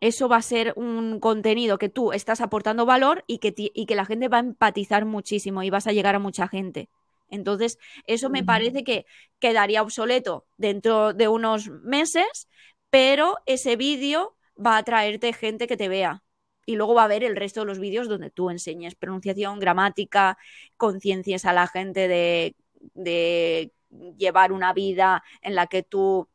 eso 0.00 0.28
va 0.28 0.36
a 0.36 0.42
ser 0.42 0.72
un 0.76 1.20
contenido 1.20 1.76
que 1.76 1.90
tú 1.90 2.12
estás 2.12 2.40
aportando 2.40 2.86
valor 2.86 3.22
y 3.26 3.38
que, 3.38 3.52
y 3.56 3.86
que 3.86 3.94
la 3.94 4.06
gente 4.06 4.28
va 4.28 4.38
a 4.38 4.40
empatizar 4.40 5.04
muchísimo 5.04 5.62
y 5.62 5.70
vas 5.70 5.86
a 5.86 5.92
llegar 5.92 6.14
a 6.14 6.18
mucha 6.20 6.48
gente. 6.48 6.88
Entonces, 7.28 7.78
eso 8.06 8.30
me 8.30 8.42
parece 8.42 8.82
que 8.82 9.04
quedaría 9.38 9.82
obsoleto 9.82 10.46
dentro 10.56 11.12
de 11.12 11.28
unos 11.28 11.68
meses, 11.68 12.48
pero 12.88 13.36
ese 13.46 13.76
vídeo 13.76 14.36
va 14.54 14.78
a 14.78 14.82
traerte 14.82 15.32
gente 15.32 15.66
que 15.66 15.76
te 15.76 15.88
vea. 15.88 16.22
Y 16.66 16.76
luego 16.76 16.94
va 16.94 17.04
a 17.04 17.08
ver 17.08 17.24
el 17.24 17.36
resto 17.36 17.60
de 17.60 17.66
los 17.66 17.78
vídeos 17.78 18.08
donde 18.08 18.30
tú 18.30 18.50
enseñes 18.50 18.94
pronunciación, 18.94 19.58
gramática, 19.58 20.38
conciencias 20.76 21.44
a 21.44 21.52
la 21.52 21.66
gente 21.66 22.06
de, 22.06 22.54
de 22.94 23.72
llevar 24.16 24.52
una 24.52 24.72
vida 24.72 25.22
en 25.42 25.54
la 25.54 25.66
que 25.66 25.82
tú 25.82 26.28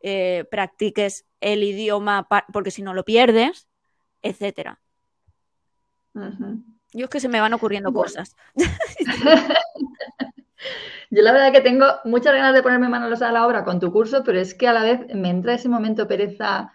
eh, 0.00 0.44
practiques 0.50 1.26
el 1.40 1.62
idioma, 1.62 2.28
porque 2.52 2.70
si 2.70 2.82
no 2.82 2.94
lo 2.94 3.04
pierdes, 3.04 3.68
etcétera. 4.22 4.80
Yo 6.92 7.04
es 7.04 7.10
que 7.10 7.20
se 7.20 7.28
me 7.28 7.40
van 7.40 7.52
ocurriendo 7.54 7.92
cosas. 7.92 8.36
Yo 11.10 11.22
la 11.22 11.32
verdad 11.32 11.52
que 11.52 11.60
tengo 11.60 11.86
muchas 12.04 12.34
ganas 12.34 12.54
de 12.54 12.62
ponerme 12.62 12.88
manos 12.88 13.22
a 13.22 13.32
la 13.32 13.46
obra 13.46 13.64
con 13.64 13.80
tu 13.80 13.90
curso, 13.92 14.22
pero 14.24 14.38
es 14.40 14.54
que 14.54 14.68
a 14.68 14.72
la 14.72 14.82
vez 14.82 15.00
me 15.14 15.30
entra 15.30 15.54
ese 15.54 15.68
momento 15.68 16.06
pereza 16.06 16.72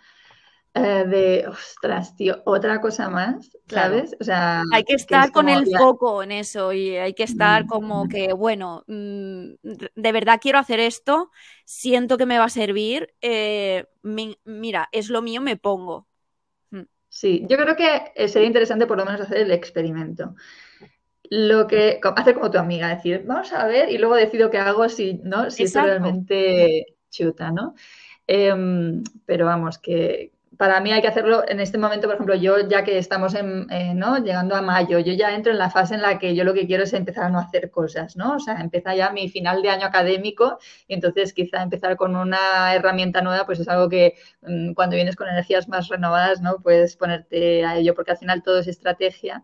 eh, 0.75 1.05
de, 1.07 1.47
ostras, 1.47 2.15
tío, 2.15 2.41
otra 2.45 2.81
cosa 2.81 3.07
más, 3.07 3.55
¿sabes? 3.67 4.15
O 4.19 4.23
sea, 4.23 4.63
hay 4.73 4.83
que 4.83 4.95
estar 4.95 5.31
con 5.31 5.47
el 5.47 5.67
foco 5.67 6.23
en 6.23 6.31
eso 6.31 6.73
y 6.73 6.95
hay 6.95 7.13
que 7.13 7.23
estar 7.23 7.67
como 7.67 8.07
que, 8.07 8.33
bueno, 8.33 8.83
mm, 8.87 9.53
de 9.61 10.11
verdad 10.11 10.39
quiero 10.41 10.57
hacer 10.57 10.79
esto, 10.79 11.29
siento 11.63 12.17
que 12.17 12.25
me 12.25 12.39
va 12.39 12.45
a 12.45 12.49
servir, 12.49 13.13
eh, 13.21 13.85
mira, 14.01 14.89
es 14.91 15.09
lo 15.09 15.21
mío, 15.21 15.41
me 15.41 15.57
pongo. 15.57 16.07
Mm. 16.71 16.85
Sí, 17.07 17.45
yo 17.47 17.57
creo 17.57 17.75
que 17.75 18.11
eh, 18.15 18.27
sería 18.27 18.47
interesante 18.47 18.87
por 18.87 18.97
lo 18.97 19.05
menos 19.05 19.21
hacer 19.21 19.37
el 19.37 19.51
experimento. 19.51 20.33
Lo 21.29 21.67
que 21.67 21.99
hacer 22.15 22.33
como 22.33 22.49
tu 22.49 22.57
amiga, 22.57 22.95
decir, 22.95 23.23
vamos 23.27 23.53
a 23.53 23.67
ver 23.67 23.91
y 23.91 23.99
luego 23.99 24.15
decido 24.15 24.49
qué 24.49 24.57
hago 24.57 24.89
si, 24.89 25.19
¿no? 25.23 25.51
si 25.51 25.63
es 25.63 25.73
realmente 25.75 26.95
chuta, 27.11 27.51
¿no? 27.51 27.75
Em, 28.25 29.03
pero 29.25 29.45
vamos, 29.45 29.77
que, 29.77 30.32
para 30.57 30.79
mí 30.79 30.91
hay 30.91 31.01
que 31.01 31.07
hacerlo 31.07 31.43
en 31.47 31.59
este 31.59 31.77
momento, 31.77 32.07
por 32.07 32.15
ejemplo, 32.15 32.35
yo 32.35 32.67
ya 32.67 32.83
que 32.83 32.97
estamos 32.97 33.33
en, 33.35 33.67
eh, 33.71 33.93
¿no? 33.95 34.17
llegando 34.17 34.55
a 34.55 34.61
mayo, 34.61 34.99
yo 34.99 35.13
ya 35.13 35.33
entro 35.35 35.51
en 35.51 35.57
la 35.57 35.69
fase 35.69 35.95
en 35.95 36.01
la 36.01 36.19
que 36.19 36.35
yo 36.35 36.43
lo 36.43 36.53
que 36.53 36.67
quiero 36.67 36.83
es 36.83 36.93
empezar 36.93 37.25
a 37.25 37.29
no 37.29 37.39
hacer 37.39 37.71
cosas, 37.71 38.15
¿no? 38.15 38.35
O 38.35 38.39
sea, 38.39 38.59
empieza 38.61 38.95
ya 38.95 39.11
mi 39.11 39.29
final 39.29 39.61
de 39.61 39.69
año 39.69 39.85
académico 39.85 40.59
y 40.87 40.93
entonces 40.95 41.33
quizá 41.33 41.61
empezar 41.63 41.95
con 41.95 42.15
una 42.15 42.73
herramienta 42.75 43.21
nueva, 43.21 43.45
pues 43.45 43.59
es 43.59 43.67
algo 43.67 43.89
que 43.89 44.15
mm, 44.41 44.73
cuando 44.73 44.95
vienes 44.95 45.15
con 45.15 45.27
energías 45.27 45.67
más 45.67 45.87
renovadas, 45.89 46.41
¿no? 46.41 46.57
Puedes 46.61 46.95
ponerte 46.95 47.65
a 47.65 47.77
ello 47.77 47.95
porque 47.95 48.11
al 48.11 48.17
final 48.17 48.43
todo 48.43 48.59
es 48.59 48.67
estrategia 48.67 49.43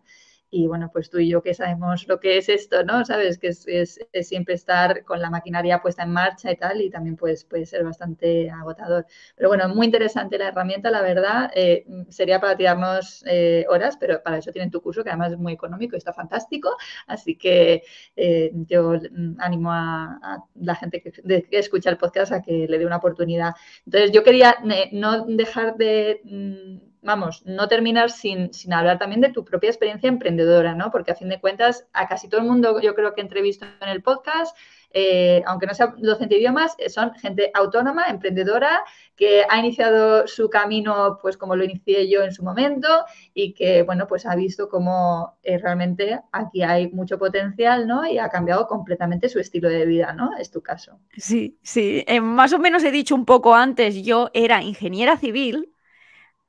y 0.51 0.67
bueno, 0.67 0.89
pues 0.91 1.09
tú 1.09 1.19
y 1.19 1.29
yo 1.29 1.43
que 1.43 1.53
sabemos 1.53 2.07
lo 2.07 2.19
que 2.19 2.37
es 2.37 2.49
esto, 2.49 2.83
¿no? 2.83 3.05
Sabes 3.05 3.37
que 3.37 3.49
es, 3.49 3.99
siempre 4.23 4.55
estar 4.55 5.03
con 5.03 5.21
la 5.21 5.29
maquinaria 5.29 5.81
puesta 5.81 6.03
en 6.03 6.11
marcha 6.11 6.51
y 6.51 6.55
tal, 6.57 6.81
y 6.81 6.89
también 6.89 7.15
pues, 7.17 7.45
puede 7.45 7.65
ser 7.65 7.83
bastante 7.83 8.49
agotador. 8.49 9.05
Pero 9.35 9.49
bueno, 9.49 9.69
muy 9.69 9.85
interesante 9.85 10.37
la 10.37 10.47
herramienta, 10.47 10.89
la 10.89 11.01
verdad. 11.01 11.51
Eh, 11.53 11.85
sería 12.09 12.39
para 12.39 12.57
tirarnos 12.57 13.23
eh, 13.27 13.65
horas, 13.69 13.97
pero 13.99 14.23
para 14.23 14.37
eso 14.37 14.51
tienen 14.51 14.71
tu 14.71 14.81
curso, 14.81 15.03
que 15.03 15.09
además 15.09 15.33
es 15.33 15.37
muy 15.37 15.53
económico 15.53 15.95
y 15.95 15.99
está 15.99 16.13
fantástico. 16.13 16.75
Así 17.07 17.35
que 17.37 17.83
eh, 18.15 18.51
yo 18.53 18.93
animo 19.39 19.71
a, 19.71 20.43
la 20.55 20.75
gente 20.75 21.01
que, 21.01 21.11
que, 21.11 21.59
escucha 21.59 21.89
el 21.91 21.97
podcast 21.97 22.31
a 22.31 22.41
que 22.41 22.67
le 22.67 22.79
dé 22.79 22.85
una 22.85 22.97
oportunidad. 22.97 23.53
Entonces, 23.85 24.11
yo 24.11 24.23
quería 24.23 24.55
no 24.91 25.25
dejar 25.25 25.75
de 25.77 26.21
mm, 26.23 26.88
vamos, 27.01 27.45
no 27.45 27.67
terminar 27.67 28.11
sin, 28.11 28.53
sin, 28.53 28.73
hablar 28.73 28.99
también 28.99 29.21
de 29.21 29.31
tu 29.31 29.45
propia 29.45 29.69
experiencia 29.69 30.09
emprendedora, 30.09 30.75
¿no? 30.75 30.91
Porque 30.91 31.11
a 31.11 31.15
fin 31.15 31.29
de 31.29 31.39
cuentas, 31.39 31.87
a 31.93 32.07
casi 32.07 32.27
todo 32.27 32.41
el 32.41 32.47
mundo 32.47 32.79
yo 32.81 32.95
creo 32.95 33.13
que 33.13 33.21
entrevisto 33.21 33.65
en 33.81 33.89
el 33.89 34.01
podcast, 34.01 34.55
eh, 34.91 35.43
aunque 35.45 35.67
no 35.67 35.73
sea 35.73 35.93
docente 35.97 36.35
de 36.35 36.41
idiomas, 36.41 36.75
eh, 36.79 36.89
son 36.89 37.13
gente 37.13 37.51
autónoma, 37.53 38.05
emprendedora, 38.07 38.83
que 39.15 39.43
ha 39.47 39.59
iniciado 39.59 40.27
su 40.27 40.49
camino, 40.49 41.19
pues 41.21 41.37
como 41.37 41.55
lo 41.55 41.63
inicié 41.63 42.09
yo 42.09 42.23
en 42.23 42.31
su 42.31 42.43
momento, 42.43 42.87
y 43.33 43.53
que, 43.53 43.83
bueno, 43.83 44.07
pues 44.07 44.25
ha 44.25 44.35
visto 44.35 44.67
cómo 44.67 45.37
eh, 45.43 45.57
realmente 45.57 46.19
aquí 46.31 46.63
hay 46.63 46.89
mucho 46.89 47.19
potencial, 47.19 47.87
¿no? 47.87 48.05
Y 48.07 48.17
ha 48.17 48.29
cambiado 48.29 48.67
completamente 48.67 49.29
su 49.29 49.39
estilo 49.39 49.69
de 49.69 49.85
vida, 49.85 50.13
¿no? 50.13 50.35
Es 50.37 50.49
tu 50.49 50.61
caso. 50.61 50.99
Sí, 51.17 51.59
sí. 51.61 52.03
más 52.21 52.53
o 52.53 52.59
menos 52.59 52.83
he 52.83 52.91
dicho 52.91 53.13
un 53.13 53.25
poco 53.25 53.55
antes, 53.55 54.03
yo 54.03 54.31
era 54.33 54.63
ingeniera 54.63 55.17
civil 55.17 55.73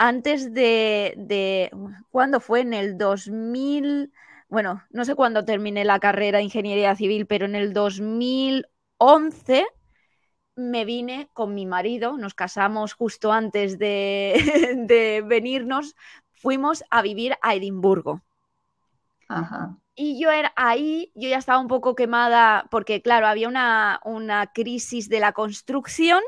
antes 0.00 0.54
de, 0.54 1.12
de, 1.18 1.70
¿cuándo 2.10 2.40
fue? 2.40 2.60
En 2.60 2.72
el 2.72 2.96
2000, 2.96 4.10
bueno, 4.48 4.82
no 4.88 5.04
sé 5.04 5.14
cuándo 5.14 5.44
terminé 5.44 5.84
la 5.84 6.00
carrera 6.00 6.38
de 6.38 6.44
ingeniería 6.44 6.96
civil, 6.96 7.26
pero 7.26 7.44
en 7.44 7.54
el 7.54 7.74
2011 7.74 9.66
me 10.56 10.86
vine 10.86 11.28
con 11.34 11.54
mi 11.54 11.66
marido, 11.66 12.16
nos 12.16 12.32
casamos 12.32 12.94
justo 12.94 13.30
antes 13.30 13.78
de, 13.78 14.74
de 14.88 15.22
venirnos, 15.22 15.94
fuimos 16.32 16.82
a 16.90 17.02
vivir 17.02 17.34
a 17.42 17.54
Edimburgo. 17.54 18.22
Ajá. 19.28 19.76
Y 19.94 20.18
yo 20.18 20.30
era 20.30 20.50
ahí, 20.56 21.12
yo 21.14 21.28
ya 21.28 21.36
estaba 21.36 21.60
un 21.60 21.68
poco 21.68 21.94
quemada 21.94 22.66
porque, 22.70 23.02
claro, 23.02 23.26
había 23.26 23.48
una, 23.48 24.00
una 24.06 24.46
crisis 24.46 25.10
de 25.10 25.20
la 25.20 25.32
construcción 25.32 26.22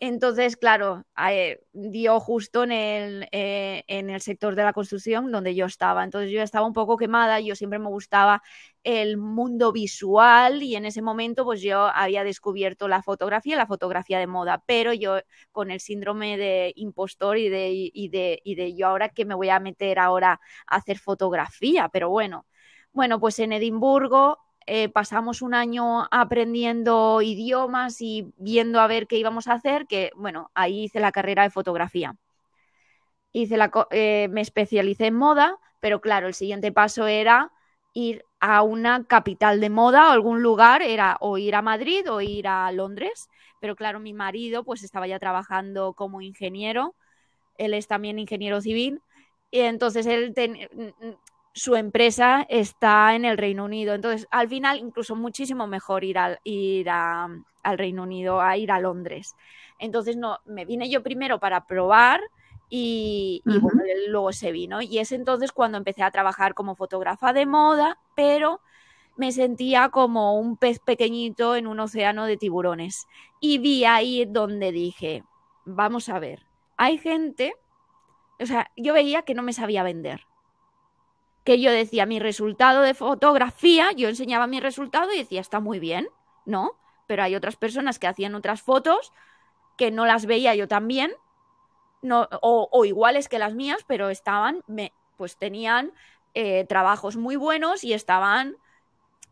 entonces, 0.00 0.56
claro, 0.56 1.04
eh, 1.30 1.60
dio 1.72 2.18
justo 2.20 2.64
en 2.64 2.72
el, 2.72 3.28
eh, 3.32 3.84
en 3.86 4.08
el 4.10 4.22
sector 4.22 4.54
de 4.56 4.64
la 4.64 4.72
construcción 4.72 5.30
donde 5.30 5.54
yo 5.54 5.66
estaba. 5.66 6.04
Entonces 6.04 6.30
yo 6.32 6.42
estaba 6.42 6.66
un 6.66 6.72
poco 6.72 6.96
quemada, 6.96 7.38
yo 7.40 7.54
siempre 7.54 7.78
me 7.78 7.88
gustaba 7.88 8.42
el 8.82 9.18
mundo 9.18 9.72
visual 9.72 10.62
y 10.62 10.74
en 10.76 10.86
ese 10.86 11.02
momento 11.02 11.44
pues 11.44 11.60
yo 11.60 11.82
había 11.94 12.24
descubierto 12.24 12.88
la 12.88 13.02
fotografía, 13.02 13.56
la 13.56 13.66
fotografía 13.66 14.18
de 14.18 14.26
moda, 14.26 14.62
pero 14.66 14.94
yo 14.94 15.18
con 15.52 15.70
el 15.70 15.80
síndrome 15.80 16.38
de 16.38 16.72
impostor 16.76 17.36
y 17.38 17.50
de, 17.50 17.70
y 17.72 18.08
de, 18.08 18.40
y 18.42 18.54
de 18.54 18.74
yo 18.74 18.86
ahora 18.88 19.10
que 19.10 19.26
me 19.26 19.34
voy 19.34 19.50
a 19.50 19.60
meter 19.60 19.98
ahora 19.98 20.40
a 20.66 20.76
hacer 20.76 20.98
fotografía, 20.98 21.88
pero 21.90 22.08
bueno. 22.10 22.46
Bueno, 22.92 23.20
pues 23.20 23.38
en 23.38 23.52
Edimburgo 23.52 24.38
eh, 24.72 24.88
pasamos 24.88 25.42
un 25.42 25.52
año 25.52 26.06
aprendiendo 26.12 27.22
idiomas 27.22 28.00
y 28.00 28.32
viendo 28.36 28.80
a 28.80 28.86
ver 28.86 29.08
qué 29.08 29.18
íbamos 29.18 29.48
a 29.48 29.54
hacer, 29.54 29.88
que 29.88 30.12
bueno, 30.14 30.52
ahí 30.54 30.84
hice 30.84 31.00
la 31.00 31.10
carrera 31.10 31.42
de 31.42 31.50
fotografía. 31.50 32.14
Hice 33.32 33.56
la, 33.56 33.72
eh, 33.90 34.28
me 34.30 34.40
especialicé 34.40 35.06
en 35.06 35.16
moda, 35.16 35.58
pero 35.80 36.00
claro, 36.00 36.28
el 36.28 36.34
siguiente 36.34 36.70
paso 36.70 37.08
era 37.08 37.50
ir 37.94 38.24
a 38.38 38.62
una 38.62 39.04
capital 39.08 39.60
de 39.60 39.70
moda 39.70 40.08
o 40.08 40.12
algún 40.12 40.40
lugar, 40.40 40.82
era 40.82 41.16
o 41.18 41.36
ir 41.36 41.56
a 41.56 41.62
Madrid 41.62 42.08
o 42.08 42.20
ir 42.20 42.46
a 42.46 42.70
Londres, 42.70 43.28
pero 43.60 43.74
claro, 43.74 43.98
mi 43.98 44.12
marido 44.12 44.62
pues 44.62 44.84
estaba 44.84 45.08
ya 45.08 45.18
trabajando 45.18 45.94
como 45.94 46.20
ingeniero, 46.20 46.94
él 47.58 47.74
es 47.74 47.88
también 47.88 48.20
ingeniero 48.20 48.60
civil, 48.60 49.02
y 49.50 49.62
entonces 49.62 50.06
él 50.06 50.32
su 51.52 51.74
empresa 51.74 52.46
está 52.48 53.14
en 53.14 53.24
el 53.24 53.38
Reino 53.38 53.64
Unido. 53.64 53.94
Entonces, 53.94 54.26
al 54.30 54.48
final, 54.48 54.78
incluso 54.78 55.16
muchísimo 55.16 55.66
mejor 55.66 56.04
ir, 56.04 56.18
al, 56.18 56.38
ir 56.44 56.88
al 56.88 57.42
Reino 57.78 58.04
Unido, 58.04 58.40
a 58.40 58.56
ir 58.56 58.70
a 58.70 58.80
Londres. 58.80 59.34
Entonces, 59.78 60.16
no, 60.16 60.38
me 60.44 60.64
vine 60.64 60.88
yo 60.88 61.02
primero 61.02 61.40
para 61.40 61.66
probar 61.66 62.20
y, 62.68 63.42
luego 64.08 64.32
se 64.32 64.52
vino. 64.52 64.80
Y 64.80 64.98
es 64.98 65.12
entonces 65.12 65.52
cuando 65.52 65.78
empecé 65.78 66.02
a 66.02 66.10
trabajar 66.10 66.54
como 66.54 66.76
fotógrafa 66.76 67.32
de 67.32 67.46
moda, 67.46 67.98
pero 68.14 68.60
me 69.16 69.32
sentía 69.32 69.88
como 69.88 70.38
un 70.38 70.56
pez 70.56 70.78
pequeñito 70.78 71.56
en 71.56 71.66
un 71.66 71.80
océano 71.80 72.26
de 72.26 72.36
tiburones. 72.36 73.06
Y 73.40 73.58
vi 73.58 73.84
ahí 73.84 74.24
donde 74.24 74.72
dije, 74.72 75.24
vamos 75.64 76.08
a 76.08 76.18
ver, 76.18 76.46
hay 76.76 76.96
gente, 76.96 77.54
o 78.38 78.46
sea, 78.46 78.70
yo 78.76 78.94
veía 78.94 79.22
que 79.22 79.34
no 79.34 79.42
me 79.42 79.52
sabía 79.52 79.82
vender 79.82 80.29
que 81.50 81.60
yo 81.60 81.72
decía 81.72 82.06
mi 82.06 82.20
resultado 82.20 82.80
de 82.80 82.94
fotografía, 82.94 83.90
yo 83.90 84.08
enseñaba 84.08 84.46
mi 84.46 84.60
resultado 84.60 85.12
y 85.12 85.18
decía, 85.18 85.40
está 85.40 85.58
muy 85.58 85.80
bien, 85.80 86.08
¿no? 86.44 86.78
Pero 87.08 87.24
hay 87.24 87.34
otras 87.34 87.56
personas 87.56 87.98
que 87.98 88.06
hacían 88.06 88.36
otras 88.36 88.62
fotos 88.62 89.12
que 89.76 89.90
no 89.90 90.06
las 90.06 90.26
veía 90.26 90.54
yo 90.54 90.68
también, 90.68 91.10
no, 92.02 92.28
o, 92.40 92.84
iguales 92.84 93.28
que 93.28 93.40
las 93.40 93.52
mías, 93.56 93.84
pero 93.88 94.10
estaban, 94.10 94.62
me, 94.68 94.92
pues 95.16 95.38
tenían 95.38 95.92
eh, 96.34 96.66
trabajos 96.68 97.16
muy 97.16 97.34
buenos 97.34 97.82
y 97.82 97.94
estaban... 97.94 98.56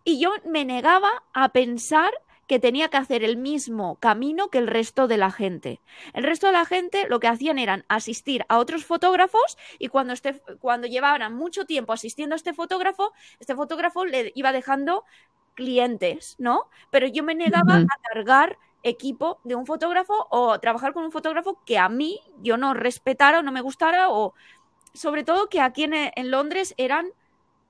Y 0.03 0.19
yo 0.19 0.33
me 0.45 0.65
negaba 0.65 1.23
a 1.33 1.51
pensar 1.51 2.11
que 2.49 2.59
tenía 2.59 2.89
que 2.89 2.97
hacer 2.97 3.23
el 3.23 3.37
mismo 3.37 3.97
camino 3.97 4.49
que 4.49 4.59
el 4.59 4.67
resto 4.67 5.07
de 5.07 5.19
la 5.19 5.31
gente. 5.31 5.81
El 6.15 6.25
resto 6.25 6.47
de 6.47 6.55
la 6.55 6.65
gente 6.65 7.07
lo 7.09 7.21
que 7.21 7.29
hacían 7.29 7.59
eran 7.59 7.85
asistir 7.89 8.45
a 8.49 8.59
otros 8.59 8.85
fotógrafos 8.85 9.59
y 9.79 9.89
cuando, 9.89 10.15
este, 10.15 10.41
cuando 10.59 10.89
llevaban 10.89 11.35
mucho 11.35 11.67
tiempo 11.67 11.93
asistiendo 11.93 12.35
a 12.35 12.37
este 12.37 12.55
fotógrafo, 12.55 13.13
este 13.39 13.55
fotógrafo 13.55 14.07
le 14.07 14.33
iba 14.35 14.51
dejando 14.53 15.05
clientes, 15.55 16.37
¿no? 16.39 16.71
Pero 16.91 17.07
yo 17.07 17.23
me 17.23 17.35
negaba 17.35 17.77
a 17.77 18.13
cargar 18.13 18.59
equipo 18.83 19.41
de 19.45 19.55
un 19.55 19.67
fotógrafo 19.67 20.27
o 20.31 20.59
trabajar 20.59 20.95
con 20.95 21.05
un 21.05 21.13
fotógrafo 21.13 21.61
que 21.67 21.79
a 21.79 21.91
mí 21.91 22.21
yo 22.41 22.57
no 22.57 22.73
respetara 22.73 23.41
o 23.41 23.43
no 23.43 23.53
me 23.53 23.61
gustara 23.61 24.09
o 24.09 24.35
sobre 24.95 25.23
todo 25.23 25.49
que 25.51 25.61
aquí 25.61 25.85
en, 25.85 25.93
en 25.95 26.31
Londres 26.31 26.75
eran 26.79 27.11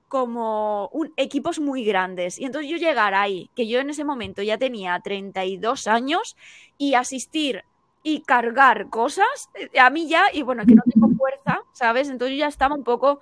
como 0.09 0.89
un, 0.89 1.13
equipos 1.15 1.59
muy 1.59 1.85
grandes. 1.85 2.37
Y 2.39 2.45
entonces 2.45 2.69
yo 2.69 2.77
llegar 2.77 3.13
ahí, 3.13 3.49
que 3.55 3.67
yo 3.67 3.79
en 3.79 3.91
ese 3.91 4.03
momento 4.03 4.41
ya 4.41 4.57
tenía 4.57 4.99
32 4.99 5.87
años, 5.87 6.35
y 6.77 6.95
asistir 6.95 7.63
y 8.03 8.21
cargar 8.21 8.89
cosas, 8.89 9.49
eh, 9.53 9.79
a 9.79 9.89
mí 9.89 10.09
ya, 10.09 10.23
y 10.33 10.41
bueno, 10.41 10.65
que 10.65 10.75
no 10.75 10.83
tengo 10.91 11.09
fuerza, 11.17 11.61
¿sabes? 11.73 12.09
Entonces 12.09 12.35
yo 12.35 12.39
ya 12.39 12.47
estaba 12.47 12.75
un 12.75 12.83
poco 12.83 13.21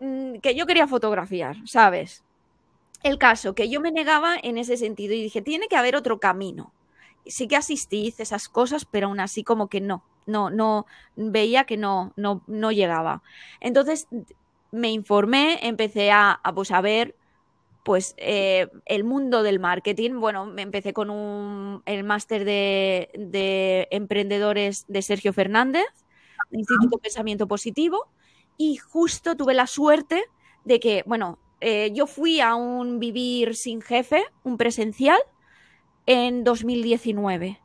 mm, 0.00 0.36
que 0.38 0.54
yo 0.54 0.66
quería 0.66 0.88
fotografiar, 0.88 1.56
¿sabes? 1.66 2.24
El 3.02 3.18
caso, 3.18 3.54
que 3.54 3.68
yo 3.68 3.80
me 3.80 3.92
negaba 3.92 4.36
en 4.42 4.58
ese 4.58 4.76
sentido 4.76 5.14
y 5.14 5.22
dije, 5.22 5.40
tiene 5.42 5.68
que 5.68 5.76
haber 5.76 5.94
otro 5.94 6.18
camino. 6.18 6.72
Sí 7.26 7.48
que 7.48 7.56
asistí, 7.56 8.06
hice 8.06 8.22
esas 8.22 8.48
cosas, 8.48 8.86
pero 8.86 9.06
aún 9.06 9.20
así 9.20 9.44
como 9.44 9.68
que 9.68 9.80
no, 9.80 10.02
no, 10.26 10.50
no, 10.50 10.86
veía 11.16 11.64
que 11.64 11.76
no, 11.76 12.12
no, 12.16 12.42
no 12.46 12.72
llegaba. 12.72 13.22
Entonces 13.60 14.08
me 14.74 14.90
informé, 14.90 15.60
empecé 15.62 16.10
a, 16.10 16.32
a, 16.32 16.54
pues, 16.54 16.70
a 16.70 16.80
ver 16.80 17.16
pues 17.84 18.14
eh, 18.16 18.68
el 18.86 19.04
mundo 19.04 19.42
del 19.42 19.60
marketing. 19.60 20.18
Bueno, 20.18 20.46
me 20.46 20.62
empecé 20.62 20.94
con 20.94 21.10
un, 21.10 21.82
el 21.84 22.02
máster 22.02 22.44
de, 22.46 23.10
de, 23.14 23.88
emprendedores 23.90 24.86
de 24.88 25.02
Sergio 25.02 25.34
Fernández, 25.34 25.84
Instituto 26.50 26.98
Pensamiento 26.98 27.46
Positivo, 27.46 28.08
y 28.56 28.76
justo 28.76 29.36
tuve 29.36 29.52
la 29.52 29.66
suerte 29.66 30.24
de 30.64 30.80
que, 30.80 31.02
bueno, 31.06 31.38
eh, 31.60 31.90
yo 31.92 32.06
fui 32.06 32.40
a 32.40 32.54
un 32.54 32.98
vivir 32.98 33.54
sin 33.54 33.82
jefe, 33.82 34.24
un 34.42 34.56
presencial, 34.56 35.20
en 36.06 36.42
2019. 36.42 37.60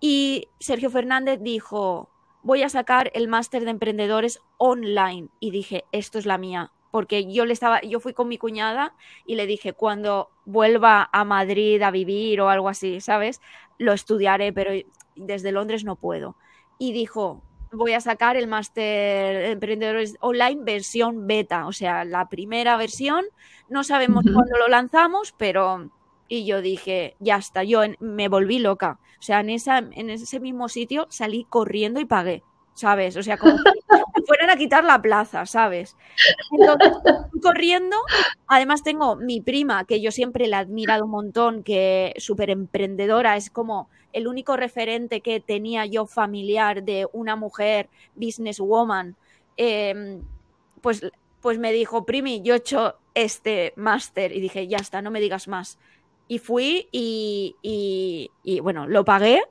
Y 0.00 0.48
Sergio 0.60 0.90
Fernández 0.90 1.40
dijo, 1.40 2.10
voy 2.44 2.62
a 2.62 2.68
sacar 2.68 3.10
el 3.14 3.26
máster 3.26 3.64
de 3.64 3.70
emprendedores 3.70 4.40
online. 4.58 5.28
Y 5.40 5.50
dije, 5.50 5.84
esto 5.90 6.18
es 6.18 6.26
la 6.26 6.38
mía, 6.38 6.70
porque 6.92 7.32
yo 7.32 7.44
le 7.46 7.52
estaba, 7.52 7.80
yo 7.80 7.98
fui 7.98 8.12
con 8.12 8.28
mi 8.28 8.38
cuñada 8.38 8.94
y 9.26 9.34
le 9.34 9.46
dije, 9.46 9.72
cuando 9.72 10.30
vuelva 10.44 11.08
a 11.12 11.24
Madrid 11.24 11.82
a 11.82 11.90
vivir 11.90 12.40
o 12.40 12.50
algo 12.50 12.68
así, 12.68 13.00
¿sabes? 13.00 13.40
Lo 13.78 13.92
estudiaré, 13.92 14.52
pero 14.52 14.70
desde 15.16 15.50
Londres 15.50 15.84
no 15.84 15.96
puedo. 15.96 16.36
Y 16.78 16.92
dijo, 16.92 17.42
voy 17.72 17.94
a 17.94 18.00
sacar 18.00 18.36
el 18.36 18.46
máster 18.46 19.38
de 19.38 19.50
emprendedores 19.52 20.16
online 20.20 20.60
versión 20.62 21.26
beta, 21.26 21.66
o 21.66 21.72
sea, 21.72 22.04
la 22.04 22.28
primera 22.28 22.76
versión, 22.76 23.24
no 23.68 23.84
sabemos 23.84 24.24
uh 24.24 24.28
-huh. 24.28 24.34
cuándo 24.34 24.58
lo 24.58 24.68
lanzamos, 24.68 25.34
pero 25.36 25.90
y 26.28 26.44
yo 26.46 26.62
dije, 26.62 27.16
ya 27.20 27.36
está, 27.36 27.64
yo 27.64 27.80
me 28.00 28.28
volví 28.28 28.58
loca. 28.58 28.98
O 29.18 29.22
sea, 29.22 29.40
en, 29.40 29.50
esa, 29.50 29.78
en 29.78 30.10
ese 30.10 30.40
mismo 30.40 30.68
sitio 30.68 31.06
salí 31.10 31.46
corriendo 31.48 32.00
y 32.00 32.04
pagué. 32.04 32.42
¿sabes? 32.74 33.16
O 33.16 33.22
sea, 33.22 33.38
como 33.38 33.56
si 33.56 33.62
fueran 34.26 34.50
a 34.50 34.56
quitar 34.56 34.84
la 34.84 35.00
plaza, 35.00 35.46
¿sabes? 35.46 35.96
Entonces, 36.50 36.92
corriendo, 37.40 37.96
además 38.46 38.82
tengo 38.82 39.16
mi 39.16 39.40
prima, 39.40 39.84
que 39.84 40.00
yo 40.00 40.10
siempre 40.10 40.48
la 40.48 40.58
he 40.58 40.60
admirado 40.60 41.04
un 41.04 41.12
montón, 41.12 41.62
que 41.62 42.14
súper 42.18 42.50
emprendedora, 42.50 43.36
es 43.36 43.48
como 43.48 43.88
el 44.12 44.26
único 44.26 44.56
referente 44.56 45.20
que 45.20 45.40
tenía 45.40 45.86
yo 45.86 46.06
familiar 46.06 46.82
de 46.82 47.08
una 47.12 47.36
mujer 47.36 47.88
businesswoman, 48.16 49.16
eh, 49.56 50.20
pues, 50.80 51.02
pues 51.40 51.58
me 51.58 51.72
dijo, 51.72 52.04
primi, 52.04 52.42
yo 52.42 52.54
he 52.54 52.58
hecho 52.58 52.96
este 53.14 53.72
máster 53.76 54.32
y 54.32 54.40
dije, 54.40 54.66
ya 54.66 54.78
está, 54.78 55.00
no 55.02 55.10
me 55.10 55.20
digas 55.20 55.48
más. 55.48 55.78
Y 56.26 56.38
fui 56.38 56.88
y, 56.90 57.56
y, 57.62 58.30
y 58.42 58.60
bueno, 58.60 58.86
lo 58.86 59.04
pagué 59.04 59.42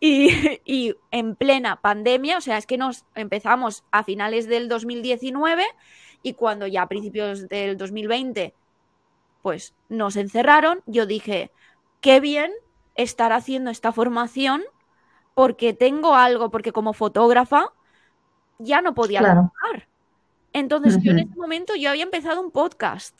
y, 0.00 0.30
y, 0.64 0.94
en 1.10 1.36
plena 1.36 1.80
pandemia, 1.80 2.38
o 2.38 2.40
sea, 2.40 2.58
es 2.58 2.66
que 2.66 2.78
nos 2.78 3.04
empezamos 3.14 3.84
a 3.90 4.04
finales 4.04 4.46
del 4.46 4.68
2019 4.68 5.64
y 6.22 6.34
cuando 6.34 6.66
ya 6.66 6.82
a 6.82 6.88
principios 6.88 7.48
del 7.48 7.76
2020 7.76 8.54
pues 9.42 9.74
nos 9.88 10.16
encerraron, 10.16 10.82
yo 10.86 11.04
dije, 11.04 11.50
qué 12.00 12.20
bien 12.20 12.52
estar 12.94 13.32
haciendo 13.32 13.70
esta 13.70 13.92
formación 13.92 14.62
porque 15.34 15.74
tengo 15.74 16.14
algo, 16.14 16.50
porque 16.50 16.72
como 16.72 16.92
fotógrafa 16.92 17.72
ya 18.58 18.80
no 18.80 18.94
podía 18.94 19.18
claro. 19.18 19.50
trabajar. 19.60 19.88
Entonces, 20.52 20.96
uh 20.96 20.98
-huh. 20.98 21.02
yo 21.02 21.12
en 21.12 21.18
ese 21.20 21.34
momento 21.34 21.74
yo 21.74 21.90
había 21.90 22.04
empezado 22.04 22.40
un 22.40 22.50
podcast 22.50 23.18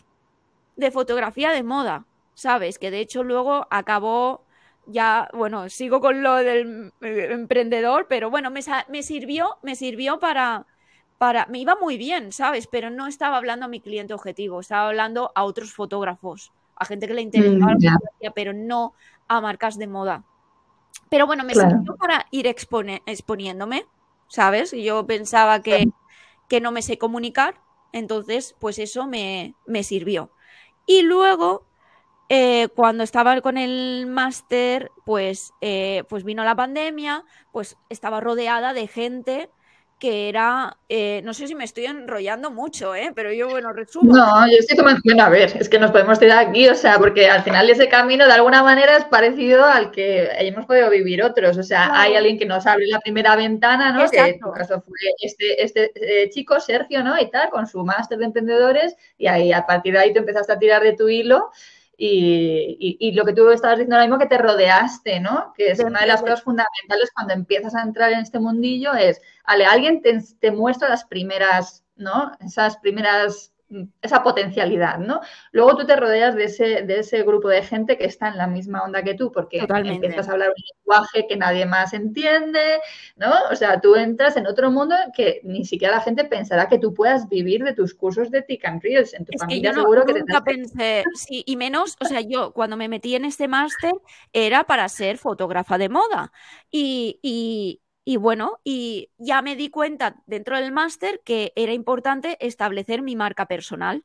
de 0.76 0.90
fotografía 0.90 1.50
de 1.50 1.62
moda, 1.62 2.06
¿sabes? 2.34 2.78
Que 2.78 2.90
de 2.90 3.00
hecho 3.00 3.22
luego 3.22 3.66
acabó 3.70 4.44
ya, 4.86 5.28
bueno, 5.32 5.68
sigo 5.68 6.00
con 6.00 6.22
lo 6.22 6.36
del 6.36 6.92
emprendedor, 7.00 8.06
pero 8.08 8.30
bueno, 8.30 8.50
me, 8.50 8.60
me 8.88 9.02
sirvió, 9.02 9.58
me 9.62 9.76
sirvió 9.76 10.18
para, 10.18 10.66
para, 11.18 11.46
me 11.46 11.58
iba 11.58 11.76
muy 11.76 11.96
bien, 11.96 12.32
¿sabes? 12.32 12.66
Pero 12.66 12.90
no 12.90 13.06
estaba 13.06 13.36
hablando 13.36 13.66
a 13.66 13.68
mi 13.68 13.80
cliente 13.80 14.14
objetivo, 14.14 14.60
estaba 14.60 14.88
hablando 14.88 15.30
a 15.34 15.44
otros 15.44 15.72
fotógrafos, 15.72 16.52
a 16.76 16.84
gente 16.84 17.06
que 17.06 17.14
le 17.14 17.22
interesaba 17.22 17.74
mm, 17.74 17.78
yeah. 17.78 17.96
la 18.20 18.30
pero 18.32 18.52
no 18.52 18.94
a 19.28 19.40
marcas 19.40 19.78
de 19.78 19.86
moda. 19.86 20.24
Pero 21.08 21.26
bueno, 21.26 21.44
me 21.44 21.52
claro. 21.52 21.70
sirvió 21.70 21.96
para 21.96 22.26
ir 22.30 22.46
expone, 22.46 23.02
exponiéndome, 23.06 23.86
¿sabes? 24.28 24.72
Yo 24.72 25.06
pensaba 25.06 25.62
que, 25.62 25.88
que 26.48 26.60
no 26.60 26.72
me 26.72 26.82
sé 26.82 26.98
comunicar, 26.98 27.54
entonces, 27.92 28.56
pues 28.58 28.78
eso 28.78 29.06
me, 29.06 29.54
me 29.66 29.84
sirvió. 29.84 30.32
Y 30.86 31.02
luego 31.02 31.66
eh, 32.28 32.68
cuando 32.74 33.04
estaba 33.04 33.40
con 33.40 33.58
el 33.58 34.06
máster, 34.06 34.90
pues, 35.04 35.52
eh, 35.60 36.04
pues 36.08 36.24
vino 36.24 36.44
la 36.44 36.56
pandemia, 36.56 37.24
pues 37.52 37.76
estaba 37.88 38.20
rodeada 38.20 38.72
de 38.72 38.86
gente 38.86 39.50
que 40.02 40.28
era, 40.28 40.78
eh, 40.88 41.20
no 41.22 41.32
sé 41.32 41.46
si 41.46 41.54
me 41.54 41.62
estoy 41.62 41.84
enrollando 41.84 42.50
mucho, 42.50 42.92
¿eh? 42.92 43.12
pero 43.14 43.32
yo, 43.32 43.48
bueno, 43.48 43.72
resumo. 43.72 44.12
No, 44.12 44.48
yo 44.48 44.56
estoy 44.58 44.76
bueno, 45.04 45.22
a 45.22 45.28
ver, 45.28 45.56
es 45.56 45.68
que 45.68 45.78
nos 45.78 45.92
podemos 45.92 46.18
tirar 46.18 46.44
aquí, 46.44 46.68
o 46.68 46.74
sea, 46.74 46.98
porque 46.98 47.30
al 47.30 47.44
final 47.44 47.70
ese 47.70 47.88
camino 47.88 48.26
de 48.26 48.32
alguna 48.32 48.64
manera 48.64 48.96
es 48.96 49.04
parecido 49.04 49.64
al 49.64 49.92
que 49.92 50.28
hemos 50.40 50.66
podido 50.66 50.90
vivir 50.90 51.22
otros, 51.22 51.56
o 51.56 51.62
sea, 51.62 51.84
claro. 51.84 52.00
hay 52.00 52.16
alguien 52.16 52.36
que 52.36 52.46
nos 52.46 52.66
abre 52.66 52.88
la 52.88 52.98
primera 52.98 53.36
ventana, 53.36 53.92
¿no? 53.92 54.00
Exacto. 54.00 54.24
Que 54.24 54.30
en 54.30 54.40
tu 54.40 54.50
caso 54.50 54.82
fue 54.82 54.98
este, 55.20 55.62
este 55.62 55.92
eh, 55.94 56.30
chico, 56.30 56.58
Sergio, 56.58 57.04
¿no? 57.04 57.16
Y 57.20 57.30
tal, 57.30 57.48
con 57.50 57.68
su 57.68 57.84
máster 57.84 58.18
de 58.18 58.24
emprendedores, 58.24 58.96
y 59.16 59.28
ahí 59.28 59.52
a 59.52 59.66
partir 59.66 59.92
de 59.92 60.00
ahí 60.00 60.12
tú 60.12 60.18
empezaste 60.18 60.52
a 60.52 60.58
tirar 60.58 60.82
de 60.82 60.94
tu 60.94 61.08
hilo. 61.08 61.52
Y, 61.96 62.76
y, 62.80 62.96
y, 63.08 63.12
lo 63.12 63.24
que 63.24 63.32
tú 63.32 63.48
estabas 63.50 63.76
diciendo 63.78 63.96
ahora 63.96 64.06
mismo, 64.06 64.18
que 64.18 64.26
te 64.26 64.38
rodeaste, 64.38 65.20
¿no? 65.20 65.52
Que 65.56 65.70
es 65.70 65.78
una 65.78 66.00
de 66.00 66.06
las 66.06 66.20
cosas 66.20 66.42
fundamentales 66.42 67.10
cuando 67.14 67.34
empiezas 67.34 67.74
a 67.74 67.82
entrar 67.82 68.12
en 68.12 68.20
este 68.20 68.40
mundillo, 68.40 68.94
es, 68.94 69.20
vale, 69.46 69.66
alguien 69.66 70.02
te, 70.02 70.18
te 70.40 70.50
muestra 70.50 70.88
las 70.88 71.04
primeras, 71.04 71.84
¿no? 71.94 72.32
Esas 72.40 72.78
primeras 72.78 73.52
esa 74.00 74.22
potencialidad, 74.22 74.98
¿no? 74.98 75.20
Luego 75.52 75.76
tú 75.76 75.86
te 75.86 75.96
rodeas 75.96 76.34
de 76.34 76.44
ese, 76.44 76.82
de 76.82 77.00
ese 77.00 77.22
grupo 77.22 77.48
de 77.48 77.62
gente 77.62 77.96
que 77.96 78.04
está 78.04 78.28
en 78.28 78.36
la 78.36 78.46
misma 78.46 78.82
onda 78.82 79.02
que 79.02 79.14
tú, 79.14 79.32
porque 79.32 79.60
Totalmente. 79.60 80.06
empiezas 80.06 80.28
a 80.28 80.32
hablar 80.32 80.48
un 80.50 80.64
lenguaje 80.78 81.26
que 81.28 81.36
nadie 81.36 81.66
más 81.66 81.92
entiende, 81.92 82.80
¿no? 83.16 83.32
O 83.50 83.56
sea, 83.56 83.80
tú 83.80 83.96
entras 83.96 84.36
en 84.36 84.46
otro 84.46 84.70
mundo 84.70 84.94
que 85.14 85.40
ni 85.44 85.64
siquiera 85.64 85.96
la 85.96 86.02
gente 86.02 86.24
pensará 86.24 86.68
que 86.68 86.78
tú 86.78 86.94
puedas 86.94 87.28
vivir 87.28 87.64
de 87.64 87.74
tus 87.74 87.94
cursos 87.94 88.30
de 88.30 88.42
Tick 88.42 88.64
and 88.64 88.82
Reels. 88.82 89.14
En 89.14 89.24
tu 89.24 89.32
es 89.32 89.40
familia 89.40 89.70
que 89.70 89.76
yo 89.76 89.82
seguro 89.82 90.04
no, 90.06 90.14
que 90.14 90.42
pensé, 90.44 91.04
sí, 91.14 91.42
y 91.46 91.56
menos, 91.56 91.96
o 92.00 92.04
sea, 92.04 92.20
yo 92.20 92.52
cuando 92.52 92.76
me 92.76 92.88
metí 92.88 93.14
en 93.14 93.24
este 93.24 93.48
máster 93.48 93.92
era 94.32 94.64
para 94.64 94.88
ser 94.88 95.18
fotógrafa 95.18 95.78
de 95.78 95.88
moda. 95.88 96.32
Y, 96.70 97.18
y, 97.22 97.81
y 98.04 98.16
bueno, 98.16 98.60
y 98.64 99.10
ya 99.18 99.42
me 99.42 99.56
di 99.56 99.70
cuenta 99.70 100.22
dentro 100.26 100.56
del 100.56 100.72
máster 100.72 101.20
que 101.24 101.52
era 101.56 101.72
importante 101.72 102.36
establecer 102.40 103.02
mi 103.02 103.16
marca 103.16 103.46
personal. 103.46 104.04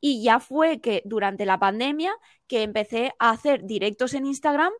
Y 0.00 0.22
ya 0.22 0.40
fue 0.40 0.80
que 0.80 1.02
durante 1.06 1.46
la 1.46 1.58
pandemia 1.58 2.14
que 2.46 2.62
empecé 2.62 3.14
a 3.18 3.30
hacer 3.30 3.64
directos 3.64 4.14
en 4.14 4.26
Instagram 4.26 4.72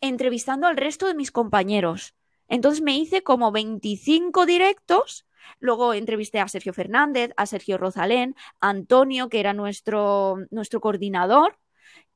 entrevistando 0.00 0.66
al 0.66 0.76
resto 0.76 1.06
de 1.06 1.14
mis 1.14 1.32
compañeros. 1.32 2.14
Entonces 2.48 2.82
me 2.82 2.96
hice 2.96 3.22
como 3.22 3.52
25 3.52 4.46
directos. 4.46 5.26
Luego 5.60 5.94
entrevisté 5.94 6.40
a 6.40 6.48
Sergio 6.48 6.72
Fernández, 6.72 7.32
a 7.36 7.46
Sergio 7.46 7.78
Rosalén, 7.78 8.36
a 8.60 8.70
Antonio, 8.70 9.28
que 9.28 9.40
era 9.40 9.52
nuestro, 9.52 10.36
nuestro 10.50 10.80
coordinador, 10.80 11.58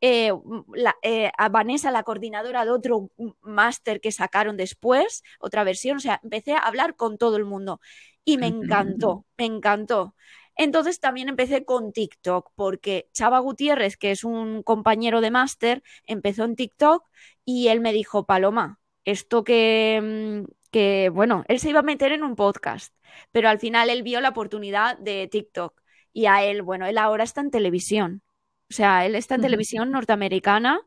eh, 0.01 0.33
la, 0.75 0.97
eh, 1.03 1.31
a 1.37 1.49
Vanessa, 1.49 1.91
la 1.91 2.03
coordinadora 2.03 2.65
de 2.65 2.71
otro 2.71 3.11
máster 3.43 4.01
que 4.01 4.13
sacaron 4.13 4.57
después, 4.57 5.23
otra 5.41 5.65
versión, 5.65 5.99
o 5.99 6.01
sea, 6.01 6.21
empecé 6.23 6.53
a 6.55 6.59
hablar 6.59 6.97
con 6.97 7.19
todo 7.19 7.37
el 7.37 7.45
mundo 7.45 7.81
y 8.25 8.39
me 8.39 8.47
encantó, 8.47 9.27
me 9.37 9.47
encantó. 9.47 10.15
Entonces 10.57 11.01
también 11.01 11.29
empecé 11.29 11.65
con 11.65 11.93
TikTok, 11.93 12.53
porque 12.55 13.09
Chava 13.13 13.39
Gutiérrez, 13.39 13.97
que 13.97 14.11
es 14.11 14.25
un 14.25 14.63
compañero 14.63 15.21
de 15.21 15.31
máster, 15.31 15.83
empezó 16.07 16.45
en 16.45 16.57
TikTok 16.57 17.05
y 17.45 17.69
él 17.69 17.81
me 17.81 17.93
dijo, 17.93 18.27
Paloma, 18.27 18.79
esto 19.05 19.45
que, 19.45 20.45
mm, 20.47 20.51
que, 20.71 21.11
bueno, 21.11 21.45
él 21.49 21.61
se 21.61 21.71
iba 21.71 21.81
a 21.81 21.83
meter 21.83 22.13
en 22.13 22.25
un 22.25 22.37
podcast, 22.37 22.95
pero 23.33 23.49
al 23.49 23.59
final 23.59 23.91
él 23.91 24.03
vio 24.03 24.21
la 24.21 24.31
oportunidad 24.31 24.99
de 24.99 25.29
TikTok 25.29 25.81
y 26.13 26.27
a 26.27 26.45
él, 26.45 26.63
bueno, 26.63 26.87
él 26.87 26.99
ahora 26.99 27.25
está 27.25 27.41
en 27.41 27.51
televisión. 27.51 28.23
O 28.71 28.73
sea, 28.73 29.05
él 29.07 29.15
está 29.17 29.35
en 29.35 29.41
televisión 29.43 29.91
norteamericana, 29.91 30.81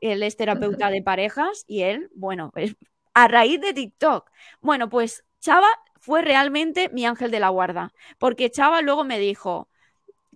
él 0.00 0.22
es 0.22 0.36
terapeuta 0.36 0.90
de 0.90 1.02
parejas 1.02 1.64
y 1.66 1.82
él, 1.82 2.10
bueno, 2.14 2.52
es 2.56 2.76
a 3.14 3.28
raíz 3.28 3.60
de 3.60 3.72
TikTok. 3.74 4.30
Bueno, 4.60 4.88
pues 4.88 5.24
Chava 5.40 5.68
fue 5.96 6.22
realmente 6.22 6.88
mi 6.90 7.06
ángel 7.06 7.30
de 7.30 7.40
la 7.40 7.48
guarda, 7.50 7.92
porque 8.18 8.50
Chava 8.50 8.82
luego 8.82 9.04
me 9.04 9.18
dijo, 9.18 9.68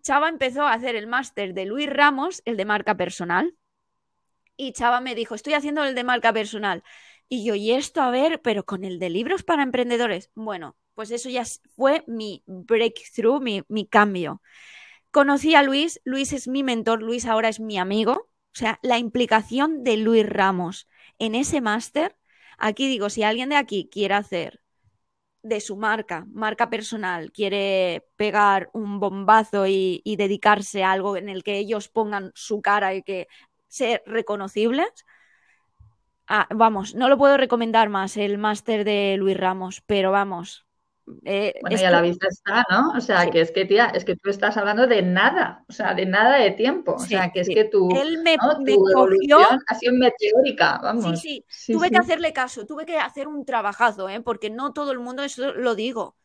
Chava 0.02 0.28
empezó 0.28 0.62
a 0.64 0.74
hacer 0.74 0.96
el 0.96 1.06
máster 1.06 1.54
de 1.54 1.66
Luis 1.66 1.88
Ramos, 1.90 2.42
el 2.46 2.56
de 2.56 2.64
marca 2.64 2.96
personal. 2.96 3.56
Y 4.56 4.72
Chava 4.72 5.00
me 5.00 5.14
dijo, 5.14 5.34
estoy 5.34 5.54
haciendo 5.54 5.84
el 5.84 5.94
de 5.94 6.04
marca 6.04 6.32
personal. 6.32 6.82
Y 7.28 7.44
yo, 7.44 7.54
y 7.54 7.72
esto, 7.72 8.02
a 8.02 8.10
ver, 8.10 8.42
pero 8.42 8.64
con 8.64 8.84
el 8.84 8.98
de 8.98 9.08
libros 9.10 9.42
para 9.42 9.62
emprendedores. 9.62 10.30
Bueno, 10.34 10.76
pues 10.94 11.10
eso 11.10 11.30
ya 11.30 11.44
fue 11.76 12.04
mi 12.06 12.42
breakthrough, 12.46 13.40
mi, 13.40 13.62
mi 13.68 13.86
cambio. 13.86 14.42
Conocí 15.10 15.54
a 15.54 15.62
Luis, 15.62 16.00
Luis 16.04 16.32
es 16.32 16.46
mi 16.48 16.62
mentor, 16.62 17.02
Luis 17.02 17.26
ahora 17.26 17.48
es 17.48 17.60
mi 17.60 17.78
amigo. 17.78 18.12
O 18.12 18.58
sea, 18.58 18.78
la 18.82 18.98
implicación 18.98 19.84
de 19.84 19.96
Luis 19.96 20.28
Ramos 20.28 20.88
en 21.18 21.34
ese 21.34 21.60
máster, 21.60 22.16
aquí 22.58 22.88
digo, 22.88 23.10
si 23.10 23.22
alguien 23.22 23.48
de 23.48 23.56
aquí 23.56 23.88
quiere 23.90 24.14
hacer 24.14 24.60
de 25.42 25.60
su 25.60 25.76
marca, 25.76 26.26
marca 26.32 26.70
personal, 26.70 27.32
quiere 27.32 28.06
pegar 28.16 28.70
un 28.72 29.00
bombazo 29.00 29.66
y, 29.66 30.02
dedicarse 30.18 30.84
a 30.84 30.92
algo 30.92 31.16
en 31.16 31.28
el 31.28 31.42
que 31.42 31.58
ellos 31.58 31.88
pongan 31.88 32.32
su 32.34 32.60
cara 32.62 32.94
y 32.94 33.02
que 33.02 33.28
ser 33.68 34.02
reconocibles, 34.06 35.06
Ah, 36.32 36.46
vamos, 36.54 36.94
no 36.94 37.08
lo 37.08 37.18
puedo 37.18 37.36
recomendar 37.36 37.88
más 37.88 38.16
el 38.16 38.38
máster 38.38 38.84
de 38.84 39.16
Luis 39.18 39.36
Ramos, 39.36 39.82
pero 39.84 40.12
vamos. 40.12 40.64
Eh, 41.24 41.54
bueno, 41.60 41.76
ya 41.76 41.90
la 41.90 42.02
vista 42.02 42.28
está, 42.28 42.64
¿no? 42.70 42.92
O 42.96 43.00
sea, 43.00 43.30
que 43.30 43.40
es 43.40 43.50
que, 43.50 43.64
tía, 43.64 43.86
es 43.86 44.04
que 44.04 44.16
tú 44.16 44.30
estás 44.30 44.56
hablando 44.56 44.86
de 44.86 45.02
nada, 45.02 45.64
o 45.68 45.72
sea, 45.72 45.94
de 45.94 46.06
nada 46.06 46.36
de 46.36 46.50
tiempo. 46.52 46.94
O 46.94 46.98
sea, 46.98 47.30
que 47.30 47.40
es 47.40 47.48
que 47.48 47.64
tu, 47.64 47.88
Él 47.96 48.22
me, 48.22 48.36
¿no? 48.36 48.58
tu 48.64 48.90
evolución 48.90 49.62
ha 49.66 49.74
sido 49.74 49.92
meteórica, 49.94 50.80
vamos. 50.82 51.20
Sí, 51.20 51.44
sí, 51.48 51.72
tuve 51.72 51.90
que 51.90 51.98
hacerle 51.98 52.32
caso, 52.32 52.66
tuve 52.66 52.86
que 52.86 52.98
hacer 52.98 53.28
un 53.28 53.44
trabajazo, 53.44 54.08
¿eh? 54.08 54.20
Porque 54.20 54.50
no 54.50 54.72
todo 54.72 54.92
el 54.92 54.98
mundo, 54.98 55.22
eso 55.22 55.52
lo 55.52 55.74
digo. 55.74 56.16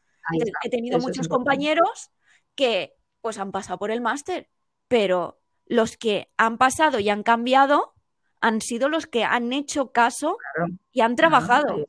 He 0.64 0.70
tenido 0.70 1.00
muchos 1.00 1.28
compañeros 1.28 2.12
que 2.56 2.96
pues 3.22 3.38
han 3.38 3.52
pasado 3.52 3.78
por 3.78 3.92
el 3.92 4.02
máster, 4.02 4.50
pero 4.88 5.40
los 5.66 5.98
que 5.98 6.32
han 6.38 6.58
pasado 6.58 7.00
y 7.00 7.10
han 7.10 7.24
cambiado 7.24 7.94
han 8.42 8.62
sido 8.62 8.90
los 8.90 9.08
que 9.08 9.24
han 9.24 9.52
hecho 9.54 9.92
caso 9.92 10.38
claro. 10.54 10.74
y 10.92 11.02
han 11.02 11.16
trabajado. 11.16 11.86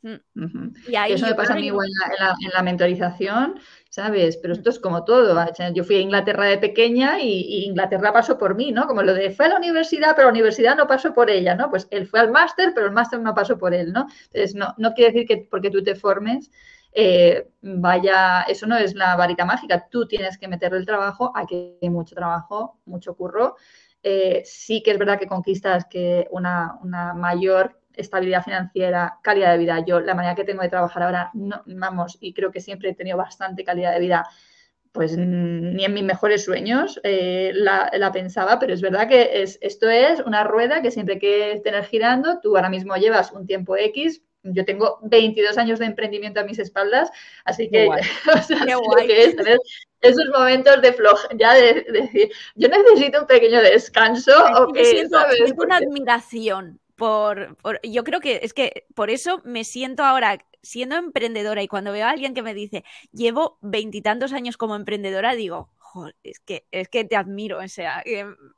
Uh 0.00 0.20
-huh. 0.36 0.72
y 0.88 0.94
ahí 0.94 1.12
Eso 1.12 1.26
me 1.26 1.34
pasa 1.34 1.54
a 1.54 1.56
mí 1.56 1.66
igual 1.66 1.88
en 1.88 2.24
la, 2.24 2.34
en 2.44 2.50
la, 2.54 2.62
mentorización, 2.62 3.58
¿sabes? 3.90 4.36
Pero 4.36 4.54
esto 4.54 4.70
es 4.70 4.78
como 4.78 5.04
todo. 5.04 5.36
Yo 5.74 5.82
fui 5.82 5.96
a 5.96 6.00
Inglaterra 6.00 6.44
de 6.44 6.58
pequeña 6.58 7.20
y, 7.20 7.28
y, 7.28 7.64
Inglaterra 7.64 8.12
pasó 8.12 8.38
por 8.38 8.54
mí, 8.54 8.70
¿no? 8.70 8.86
Como 8.86 9.02
lo 9.02 9.12
de 9.12 9.30
fue 9.30 9.46
a 9.46 9.48
la 9.48 9.56
universidad, 9.56 10.14
pero 10.14 10.28
la 10.28 10.32
universidad 10.32 10.76
no 10.76 10.86
pasó 10.86 11.12
por 11.12 11.30
ella, 11.30 11.56
¿no? 11.56 11.68
Pues 11.68 11.88
él 11.90 12.06
fue 12.06 12.20
al 12.20 12.30
máster, 12.30 12.72
pero 12.74 12.86
el 12.86 12.92
máster 12.92 13.20
no 13.20 13.34
pasó 13.34 13.58
por 13.58 13.74
él, 13.74 13.92
¿no? 13.92 14.06
Entonces, 14.26 14.54
no, 14.54 14.74
no 14.78 14.94
quiere 14.94 15.12
decir 15.12 15.26
que 15.26 15.48
porque 15.50 15.70
tú 15.70 15.82
te 15.82 15.96
formes, 15.96 16.50
eh, 16.92 17.48
vaya, 17.60 18.42
eso 18.42 18.66
no 18.66 18.76
es 18.76 18.94
la 18.94 19.16
varita 19.16 19.44
mágica. 19.44 19.88
Tú 19.90 20.06
tienes 20.06 20.38
que 20.38 20.48
meterle 20.48 20.78
el 20.78 20.86
trabajo, 20.86 21.32
aquí 21.34 21.76
hay 21.82 21.90
mucho 21.90 22.14
trabajo, 22.14 22.80
mucho 22.86 23.14
curro. 23.16 23.56
Eh, 24.02 24.42
sí 24.44 24.82
que 24.82 24.92
es 24.92 24.98
verdad 24.98 25.18
que 25.18 25.26
conquistas 25.26 25.86
que 25.86 26.28
una, 26.30 26.78
una, 26.82 27.14
mayor 27.14 27.77
estabilidad 27.98 28.42
financiera, 28.42 29.18
calidad 29.22 29.52
de 29.52 29.58
vida. 29.58 29.84
Yo, 29.86 30.00
la 30.00 30.14
manera 30.14 30.34
que 30.34 30.44
tengo 30.44 30.62
de 30.62 30.68
trabajar 30.68 31.02
ahora, 31.02 31.30
no, 31.34 31.62
vamos, 31.66 32.16
y 32.20 32.32
creo 32.32 32.50
que 32.50 32.60
siempre 32.60 32.90
he 32.90 32.94
tenido 32.94 33.16
bastante 33.16 33.64
calidad 33.64 33.92
de 33.92 34.00
vida, 34.00 34.26
pues 34.92 35.16
ni 35.16 35.84
en 35.84 35.94
mis 35.94 36.04
mejores 36.04 36.44
sueños 36.44 36.98
eh, 37.02 37.52
la, 37.54 37.90
la, 37.92 38.10
pensaba, 38.10 38.58
pero 38.58 38.72
es 38.72 38.80
verdad 38.80 39.06
que 39.06 39.42
es, 39.42 39.58
esto 39.60 39.88
es 39.90 40.20
una 40.20 40.44
rueda 40.44 40.80
que 40.80 40.90
siempre 40.90 41.14
hay 41.14 41.20
que 41.20 41.60
tener 41.62 41.84
girando. 41.84 42.40
Tú 42.40 42.56
ahora 42.56 42.70
mismo 42.70 42.96
llevas 42.96 43.32
un 43.32 43.46
tiempo 43.46 43.76
X, 43.76 44.22
yo 44.42 44.64
tengo 44.64 44.98
22 45.02 45.58
años 45.58 45.78
de 45.78 45.86
emprendimiento 45.86 46.40
a 46.40 46.44
mis 46.44 46.58
espaldas, 46.58 47.10
así 47.44 47.68
que, 47.68 47.88
o 48.34 48.42
sea, 48.42 48.64
que 49.06 49.24
es 49.24 49.36
tener 49.36 49.58
esos 50.00 50.26
momentos 50.32 50.80
de 50.80 50.92
floja, 50.92 51.28
ya 51.36 51.54
de, 51.54 51.74
de, 51.74 52.00
decir, 52.02 52.30
yo 52.54 52.68
necesito 52.68 53.20
un 53.20 53.26
pequeño 53.26 53.60
descanso. 53.60 54.32
o 54.56 54.72
que, 54.72 54.84
siento, 54.84 55.18
siento 55.36 55.64
una 55.64 55.76
admiración 55.76 56.80
por, 56.98 57.56
por, 57.62 57.80
yo 57.84 58.02
creo 58.02 58.20
que 58.20 58.40
es 58.42 58.52
que 58.52 58.84
por 58.94 59.08
eso 59.08 59.40
me 59.44 59.62
siento 59.62 60.02
ahora 60.02 60.44
siendo 60.62 60.96
emprendedora 60.96 61.62
y 61.62 61.68
cuando 61.68 61.92
veo 61.92 62.04
a 62.04 62.10
alguien 62.10 62.34
que 62.34 62.42
me 62.42 62.54
dice, 62.54 62.84
llevo 63.12 63.56
veintitantos 63.62 64.32
años 64.32 64.56
como 64.56 64.74
emprendedora, 64.74 65.34
digo, 65.34 65.70
joder, 65.76 66.16
es 66.24 66.40
que, 66.40 66.66
es 66.72 66.88
que 66.88 67.04
te 67.04 67.14
admiro, 67.14 67.60
o 67.60 67.68
sea, 67.68 68.02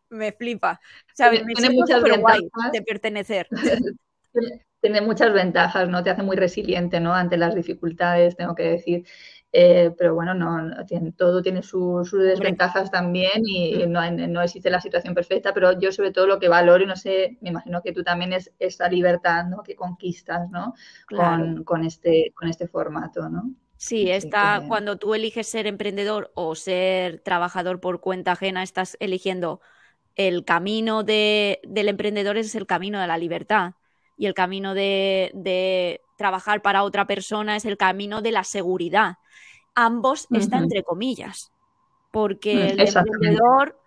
me 0.08 0.32
flipa. 0.32 0.80
¿sabes? 1.14 1.44
Me 1.44 1.52
tiene 1.52 1.74
muchas 1.74 2.02
guay 2.02 2.40
de 2.72 2.82
pertenecer. 2.82 3.46
tiene 4.80 5.02
muchas 5.02 5.32
ventajas, 5.32 5.88
¿no? 5.88 6.02
Te 6.02 6.10
hace 6.10 6.22
muy 6.22 6.36
resiliente, 6.36 6.98
¿no? 6.98 7.14
Ante 7.14 7.36
las 7.36 7.54
dificultades, 7.54 8.36
tengo 8.36 8.54
que 8.54 8.64
decir. 8.64 9.06
Eh, 9.52 9.92
pero 9.98 10.14
bueno, 10.14 10.32
no, 10.32 10.62
no 10.62 10.86
tiene, 10.86 11.10
todo 11.10 11.42
tiene 11.42 11.62
sus 11.62 12.08
su 12.08 12.18
desventajas 12.18 12.90
también 12.90 13.42
y 13.44 13.84
no, 13.88 14.08
no, 14.08 14.42
existe 14.42 14.70
la 14.70 14.80
situación 14.80 15.12
perfecta, 15.12 15.52
pero 15.52 15.78
yo 15.78 15.90
sobre 15.90 16.12
todo 16.12 16.28
lo 16.28 16.38
que 16.38 16.48
valoro, 16.48 16.84
y 16.84 16.86
no 16.86 16.94
sé, 16.94 17.36
me 17.40 17.50
imagino 17.50 17.82
que 17.82 17.92
tú 17.92 18.04
también 18.04 18.32
es 18.32 18.52
esa 18.60 18.88
libertad 18.88 19.46
¿no? 19.46 19.64
que 19.64 19.74
conquistas 19.74 20.48
¿no? 20.50 20.74
Claro. 21.06 21.42
Con, 21.42 21.64
con, 21.64 21.84
este, 21.84 22.32
con 22.36 22.48
este 22.48 22.68
formato, 22.68 23.28
¿no? 23.28 23.52
Sí, 23.76 24.10
está, 24.10 24.62
cuando 24.68 24.98
tú 24.98 25.14
eliges 25.14 25.46
ser 25.48 25.66
emprendedor 25.66 26.30
o 26.34 26.54
ser 26.54 27.20
trabajador 27.20 27.80
por 27.80 28.00
cuenta 28.00 28.32
ajena, 28.32 28.62
estás 28.62 28.96
eligiendo 29.00 29.62
el 30.16 30.44
camino 30.44 31.02
de, 31.02 31.60
del 31.64 31.88
emprendedor 31.88 32.36
es 32.36 32.54
el 32.54 32.66
camino 32.66 33.00
de 33.00 33.06
la 33.06 33.16
libertad 33.16 33.72
y 34.18 34.26
el 34.26 34.34
camino 34.34 34.74
de, 34.74 35.30
de, 35.32 36.02
trabajar 36.20 36.60
para 36.60 36.82
otra 36.82 37.06
persona 37.06 37.56
es 37.56 37.64
el 37.64 37.78
camino 37.78 38.20
de 38.20 38.30
la 38.30 38.44
seguridad. 38.44 39.14
Ambos 39.74 40.26
uh 40.28 40.34
-huh. 40.34 40.38
están 40.38 40.64
entre 40.64 40.82
comillas, 40.82 41.50
porque 42.10 42.72
el 42.72 42.80
emprendedor, 42.80 43.80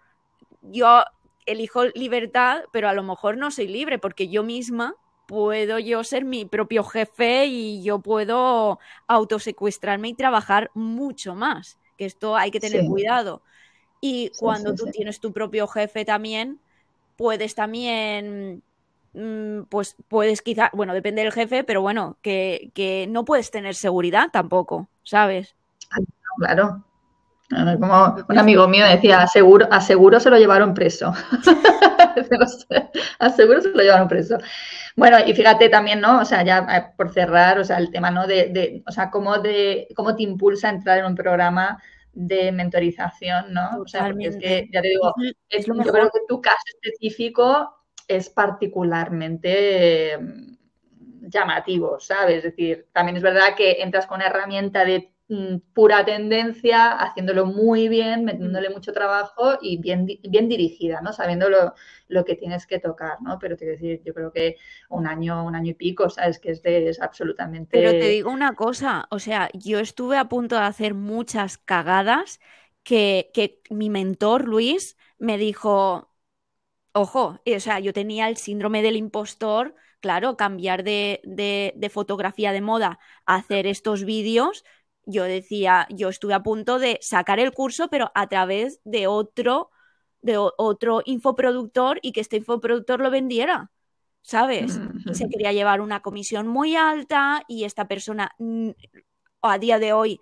yo 0.63 1.03
elijo 1.45 1.85
libertad, 1.93 2.63
pero 2.71 2.89
a 2.89 2.93
lo 2.93 3.03
mejor 3.03 3.37
no 3.37 3.51
soy 3.51 3.67
libre, 3.67 3.99
porque 3.99 4.29
yo 4.29 4.41
misma 4.41 4.95
puedo 5.27 5.77
yo 5.77 6.03
ser 6.03 6.25
mi 6.25 6.45
propio 6.45 6.83
jefe 6.83 7.45
y 7.45 7.83
yo 7.83 7.99
puedo 7.99 8.79
autosecuestrarme 9.07 10.09
y 10.09 10.15
trabajar 10.15 10.71
mucho 10.73 11.35
más, 11.35 11.77
que 11.97 12.05
esto 12.05 12.35
hay 12.35 12.49
que 12.49 12.59
tener 12.59 12.81
sí. 12.81 12.87
cuidado. 12.87 13.43
Y 14.01 14.31
sí, 14.33 14.39
cuando 14.39 14.71
sí, 14.71 14.77
tú 14.77 14.85
tienes 14.91 15.19
tu 15.19 15.31
propio 15.31 15.67
jefe 15.67 16.03
también, 16.03 16.59
puedes 17.15 17.53
también 17.53 18.63
Mm, 18.63 18.72
pues 19.69 19.95
puedes 20.07 20.41
quizá, 20.41 20.69
bueno, 20.73 20.93
depende 20.93 21.21
del 21.21 21.31
jefe, 21.31 21.63
pero 21.63 21.81
bueno, 21.81 22.17
que, 22.21 22.71
que 22.73 23.07
no 23.09 23.25
puedes 23.25 23.51
tener 23.51 23.75
seguridad 23.75 24.29
tampoco, 24.31 24.89
¿sabes? 25.03 25.55
Claro. 26.37 26.83
Como 27.49 28.15
un 28.29 28.39
amigo 28.39 28.67
mío 28.67 28.85
decía, 28.87 29.21
aseguro, 29.21 29.67
aseguro 29.69 30.19
se 30.19 30.29
lo 30.29 30.37
llevaron 30.37 30.73
preso. 30.73 31.13
aseguro 33.19 33.61
se 33.61 33.69
lo 33.69 33.83
llevaron 33.83 34.07
preso. 34.07 34.37
Bueno, 34.95 35.17
y 35.25 35.33
fíjate 35.33 35.69
también, 35.69 36.01
¿no? 36.01 36.21
O 36.21 36.25
sea, 36.25 36.43
ya 36.43 36.65
eh, 36.71 36.93
por 36.97 37.11
cerrar, 37.11 37.59
o 37.59 37.63
sea, 37.63 37.77
el 37.77 37.91
tema, 37.91 38.09
¿no? 38.09 38.25
De, 38.25 38.47
de 38.47 38.83
o 38.87 38.91
sea, 38.91 39.11
cómo, 39.11 39.37
de, 39.37 39.87
cómo 39.95 40.15
te 40.15 40.23
impulsa 40.23 40.69
a 40.69 40.71
entrar 40.71 40.99
en 40.99 41.05
un 41.05 41.15
programa 41.15 41.81
de 42.13 42.51
mentorización, 42.51 43.53
¿no? 43.53 43.81
O 43.81 43.87
sea, 43.87 44.05
porque 44.07 44.27
es 44.27 44.37
que, 44.37 44.69
ya 44.71 44.81
te 44.81 44.87
digo, 44.87 45.13
es, 45.49 45.65
yo 45.65 45.73
creo 45.73 46.09
que 46.09 46.19
tu 46.27 46.41
caso 46.41 46.57
específico 46.81 47.82
es 48.15 48.29
particularmente 48.29 50.17
llamativo, 51.21 51.99
¿sabes? 51.99 52.37
Es 52.37 52.43
decir, 52.43 52.87
también 52.91 53.17
es 53.17 53.23
verdad 53.23 53.55
que 53.55 53.81
entras 53.81 54.07
con 54.07 54.17
una 54.17 54.27
herramienta 54.27 54.85
de 54.85 55.13
pura 55.73 56.05
tendencia, 56.05 56.91
haciéndolo 56.91 57.45
muy 57.45 57.87
bien, 57.87 58.25
metiéndole 58.25 58.69
mucho 58.69 58.93
trabajo 58.93 59.57
y 59.61 59.77
bien, 59.77 60.05
bien 60.05 60.49
dirigida, 60.49 61.01
¿no? 61.01 61.13
Sabiendo 61.13 61.49
lo, 61.49 61.73
lo, 62.07 62.25
que 62.25 62.35
tienes 62.35 62.67
que 62.67 62.79
tocar, 62.79 63.21
¿no? 63.21 63.39
Pero 63.39 63.55
te 63.55 63.65
decir, 63.65 64.01
yo 64.05 64.13
creo 64.13 64.31
que 64.31 64.57
un 64.89 65.07
año, 65.07 65.45
un 65.45 65.55
año 65.55 65.71
y 65.71 65.73
pico, 65.75 66.09
¿sabes? 66.09 66.39
Que 66.39 66.51
es, 66.51 66.61
de, 66.61 66.89
es 66.89 67.01
absolutamente... 67.01 67.69
Pero 67.71 67.91
te 67.91 68.09
digo 68.09 68.29
una 68.29 68.53
cosa, 68.53 69.07
o 69.09 69.19
sea, 69.19 69.49
yo 69.53 69.79
estuve 69.79 70.17
a 70.17 70.29
punto 70.29 70.55
de 70.55 70.63
hacer 70.63 70.93
muchas 70.93 71.57
cagadas 71.57 72.39
que, 72.83 73.31
que 73.33 73.61
mi 73.69 73.89
mentor, 73.89 74.47
Luis, 74.47 74.97
me 75.17 75.37
dijo, 75.37 76.12
ojo, 76.93 77.39
o 77.45 77.59
sea, 77.59 77.79
yo 77.79 77.93
tenía 77.93 78.29
el 78.29 78.37
síndrome 78.37 78.81
del 78.81 78.95
impostor, 78.97 79.75
claro, 79.99 80.37
cambiar 80.37 80.83
de, 80.83 81.21
de, 81.23 81.73
de 81.75 81.89
fotografía 81.89 82.51
de 82.51 82.61
moda 82.61 82.99
a 83.25 83.35
hacer 83.35 83.67
estos 83.67 84.03
vídeos, 84.05 84.63
yo 85.05 85.23
decía, 85.25 85.87
yo 85.89 86.09
estuve 86.09 86.33
a 86.33 86.43
punto 86.43 86.79
de 86.79 86.97
sacar 87.01 87.39
el 87.39 87.51
curso, 87.53 87.89
pero 87.89 88.11
a 88.15 88.27
través 88.27 88.79
de 88.85 89.07
otro, 89.07 89.69
de 90.21 90.37
otro 90.37 91.01
infoproductor 91.05 91.99
y 92.01 92.13
que 92.13 92.21
este 92.21 92.37
infoproductor 92.37 93.01
lo 93.01 93.11
vendiera, 93.11 93.71
¿sabes? 94.21 94.81
Se 95.11 95.27
quería 95.29 95.51
llevar 95.51 95.81
una 95.81 96.01
comisión 96.01 96.47
muy 96.47 96.75
alta 96.77 97.43
y 97.49 97.65
esta 97.65 97.87
persona 97.87 98.33
a 99.41 99.57
día 99.59 99.79
de 99.79 99.93
hoy 99.93 100.21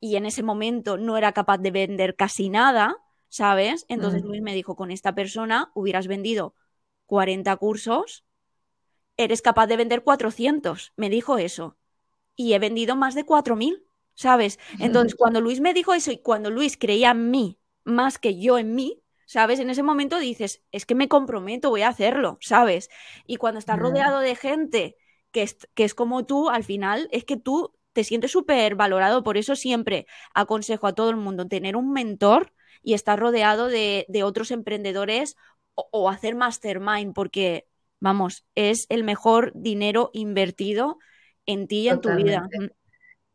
y 0.00 0.16
en 0.16 0.26
ese 0.26 0.42
momento 0.42 0.96
no 0.98 1.16
era 1.16 1.32
capaz 1.32 1.58
de 1.58 1.70
vender 1.70 2.16
casi 2.16 2.48
nada, 2.48 2.96
¿sabes? 3.30 3.86
Entonces 3.88 4.22
Luis 4.22 4.42
me 4.42 4.54
dijo, 4.54 4.76
con 4.76 4.90
esta 4.90 5.14
persona 5.14 5.70
hubieras 5.74 6.06
vendido 6.06 6.54
40 7.06 7.56
cursos, 7.56 8.26
eres 9.16 9.40
capaz 9.40 9.66
de 9.68 9.78
vender 9.78 10.04
400, 10.04 10.92
me 10.96 11.08
dijo 11.08 11.38
eso. 11.38 11.78
Y 12.36 12.52
he 12.52 12.58
vendido 12.58 12.94
más 12.94 13.14
de 13.14 13.24
4.000. 13.24 13.86
¿sabes? 14.20 14.58
Entonces, 14.78 15.14
cuando 15.14 15.40
Luis 15.40 15.60
me 15.60 15.72
dijo 15.72 15.94
eso 15.94 16.12
y 16.12 16.18
cuando 16.18 16.50
Luis 16.50 16.76
creía 16.76 17.12
en 17.12 17.30
mí 17.30 17.58
más 17.84 18.18
que 18.18 18.38
yo 18.38 18.58
en 18.58 18.74
mí, 18.74 19.02
¿sabes? 19.24 19.60
En 19.60 19.70
ese 19.70 19.82
momento 19.82 20.18
dices, 20.18 20.62
es 20.72 20.84
que 20.84 20.94
me 20.94 21.08
comprometo, 21.08 21.70
voy 21.70 21.80
a 21.82 21.88
hacerlo, 21.88 22.36
¿sabes? 22.42 22.90
Y 23.26 23.36
cuando 23.36 23.58
estás 23.58 23.78
rodeado 23.78 24.20
de 24.20 24.36
gente 24.36 24.96
que 25.30 25.42
es, 25.42 25.56
que 25.72 25.84
es 25.84 25.94
como 25.94 26.26
tú, 26.26 26.50
al 26.50 26.64
final 26.64 27.08
es 27.12 27.24
que 27.24 27.38
tú 27.38 27.72
te 27.94 28.04
sientes 28.04 28.32
súper 28.32 28.74
valorado. 28.74 29.22
Por 29.22 29.38
eso 29.38 29.56
siempre 29.56 30.06
aconsejo 30.34 30.86
a 30.86 30.94
todo 30.94 31.08
el 31.08 31.16
mundo 31.16 31.48
tener 31.48 31.74
un 31.74 31.90
mentor 31.90 32.52
y 32.82 32.94
estar 32.94 33.18
rodeado 33.18 33.68
de, 33.68 34.06
otros 34.24 34.50
emprendedores 34.50 35.36
o, 35.74 36.10
hacer 36.10 36.34
mastermind, 36.34 37.14
porque, 37.14 37.66
vamos, 38.00 38.44
es 38.54 38.86
el 38.88 39.04
mejor 39.04 39.52
dinero 39.54 40.10
invertido 40.12 40.98
en 41.46 41.66
ti 41.66 41.80
y 41.80 41.88
en 41.88 42.00
tu 42.00 42.10
vida. 42.14 42.48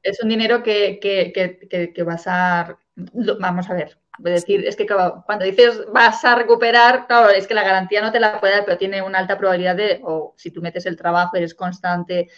Es 0.03 0.21
un 0.21 0.29
dinero 0.29 0.61
que, 0.61 0.99
que, 1.01 2.03
vas 2.03 2.25
a... 2.27 2.77
Vamos 2.95 3.69
a 3.69 3.73
ver, 3.73 3.97
es 4.19 4.23
decir, 4.23 4.65
es 4.65 4.75
que 4.75 4.87
cuando 5.25 5.43
dices 5.43 5.81
vas 5.91 6.23
a 6.23 6.35
recuperar, 6.35 7.07
claro, 7.07 7.29
es 7.29 7.47
que 7.47 7.53
la 7.53 7.63
garantía 7.63 8.01
no 8.01 8.11
te 8.11 8.19
la 8.19 8.39
puede 8.39 8.53
dar, 8.53 8.65
pero 8.65 8.77
tiene 8.77 9.01
una 9.01 9.19
alta 9.19 9.37
probabilidad 9.37 9.75
de, 9.75 9.99
o 10.03 10.33
si 10.37 10.51
tú 10.51 10.61
metes 10.61 10.85
el 10.85 10.95
trabajo, 10.95 11.35
eres 11.35 11.53
constante, 11.53 12.29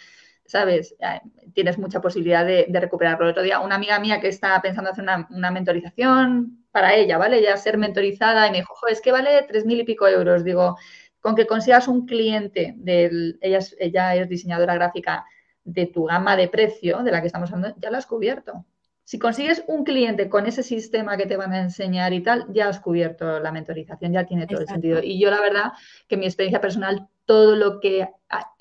¿sabes? 0.44 0.96
Tienes 1.54 1.78
mucha 1.78 2.00
posibilidad 2.00 2.44
de, 2.44 2.66
recuperarlo. 2.72 3.26
El 3.26 3.30
otro 3.30 3.42
día, 3.42 3.60
una 3.60 3.76
amiga 3.76 4.00
mía 4.00 4.20
que 4.20 4.28
está 4.28 4.60
pensando 4.60 4.90
hacer 4.90 5.04
una, 5.04 5.50
mentorización 5.50 6.64
para 6.78 6.94
ella, 6.94 7.18
¿vale? 7.18 7.42
Ya 7.42 7.56
ser 7.56 7.76
mentorizada 7.76 8.46
y 8.46 8.52
me 8.52 8.58
dijo, 8.58 8.86
es 8.88 9.00
que 9.00 9.10
vale 9.10 9.42
tres 9.48 9.66
mil 9.66 9.80
y 9.80 9.84
pico 9.84 10.06
euros. 10.06 10.44
Digo, 10.44 10.76
con 11.20 11.34
que 11.34 11.44
consigas 11.44 11.88
un 11.88 12.06
cliente, 12.06 12.74
del, 12.76 13.36
ella, 13.40 13.58
es, 13.58 13.76
ella 13.80 14.14
es 14.14 14.28
diseñadora 14.28 14.74
gráfica 14.74 15.24
de 15.64 15.86
tu 15.86 16.04
gama 16.04 16.36
de 16.36 16.46
precio, 16.46 17.02
de 17.02 17.10
la 17.10 17.20
que 17.20 17.26
estamos 17.26 17.52
hablando, 17.52 17.76
ya 17.80 17.90
la 17.90 17.98
has 17.98 18.06
cubierto. 18.06 18.64
Si 19.02 19.18
consigues 19.18 19.64
un 19.66 19.82
cliente 19.82 20.28
con 20.28 20.46
ese 20.46 20.62
sistema 20.62 21.16
que 21.16 21.26
te 21.26 21.36
van 21.36 21.52
a 21.52 21.62
enseñar 21.62 22.12
y 22.12 22.22
tal, 22.22 22.46
ya 22.50 22.68
has 22.68 22.78
cubierto 22.78 23.40
la 23.40 23.50
mentorización, 23.50 24.12
ya 24.12 24.24
tiene 24.24 24.46
todo 24.46 24.60
el 24.60 24.68
sentido. 24.68 25.00
Y 25.02 25.18
yo 25.18 25.30
la 25.30 25.40
verdad 25.40 25.72
que 26.06 26.16
mi 26.16 26.26
experiencia 26.26 26.60
personal 26.60 27.08
todo 27.24 27.56
lo 27.56 27.80
que, 27.80 28.08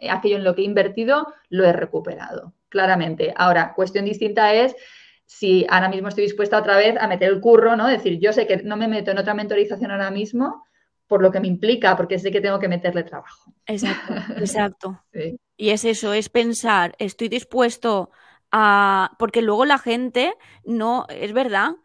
aquello 0.10 0.38
en 0.38 0.44
lo 0.44 0.56
que 0.56 0.61
he 0.61 0.65
invertido, 0.65 1.34
lo 1.49 1.65
he 1.65 1.73
recuperado, 1.73 2.53
claramente. 2.69 3.34
Ahora, 3.38 3.73
cuestión 3.76 4.06
distinta 4.06 4.53
es 4.53 4.76
si 5.28 5.68
ahora 5.70 5.90
mismo 5.90 6.08
estoy 6.08 6.24
dispuesta 6.24 6.58
otra 6.58 6.78
vez 6.78 6.95
a 6.98 7.08
meter 7.08 7.30
el 7.30 7.41
curro, 7.41 7.76
¿no? 7.76 7.88
Es 7.88 7.98
decir, 7.98 8.20
yo 8.20 8.34
sé 8.34 8.48
que 8.48 8.64
no 8.64 8.78
me 8.78 8.88
meto 8.88 9.12
en 9.12 9.20
otra 9.20 9.34
mentorización 9.34 9.91
ahora 9.91 10.10
mismo 10.10 10.66
por 11.06 11.22
lo 11.22 11.32
que 11.32 11.40
me 11.40 11.48
implica, 11.48 11.95
porque 11.95 12.18
sé 12.18 12.32
que 12.32 12.41
tengo 12.41 12.60
que 12.60 12.68
meterle 12.68 13.04
trabajo. 13.04 13.54
Exacto, 13.66 14.14
exacto. 14.38 15.04
Y 15.56 15.70
es 15.70 15.86
eso, 15.86 16.14
es 16.14 16.30
pensar, 16.30 16.95
estoy 16.98 17.30
dispuesto 17.30 18.10
a... 18.52 19.16
Porque 19.20 19.41
luego 19.41 19.66
la 19.66 19.78
gente 19.78 20.34
no, 20.66 21.06
es 21.10 21.34
verdad, 21.34 21.76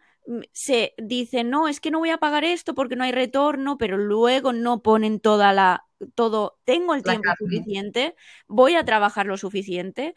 se 0.52 0.94
dice, 0.98 1.44
no, 1.44 1.68
es 1.68 1.80
que 1.80 1.90
no 1.90 1.98
voy 1.98 2.10
a 2.10 2.18
pagar 2.18 2.44
esto 2.44 2.74
porque 2.74 2.96
no 2.96 3.04
hay 3.04 3.12
retorno, 3.12 3.78
pero 3.78 3.96
luego 3.96 4.52
no 4.52 4.82
ponen 4.82 5.20
toda 5.20 5.52
la, 5.52 5.86
todo, 6.14 6.58
tengo 6.64 6.94
el 6.94 7.02
tiempo 7.02 7.30
suficiente, 7.38 8.14
voy 8.46 8.74
a 8.74 8.84
trabajar 8.84 9.26
lo 9.26 9.36
suficiente, 9.36 10.14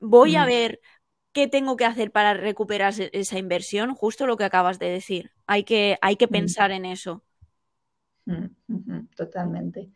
voy 0.00 0.36
a 0.36 0.44
ver 0.44 0.80
qué 1.38 1.46
tengo 1.46 1.76
que 1.76 1.84
hacer 1.84 2.10
para 2.10 2.34
recuperar 2.34 2.92
esa 3.12 3.38
inversión, 3.38 3.94
justo 3.94 4.26
lo 4.26 4.36
que 4.36 4.42
acabas 4.42 4.80
de 4.80 4.90
decir. 4.90 5.30
Hay 5.46 5.62
que, 5.62 5.96
hay 6.02 6.16
que 6.16 6.26
pensar 6.26 6.72
en 6.72 6.84
eso. 6.84 7.22
Totalmente. 9.14 9.88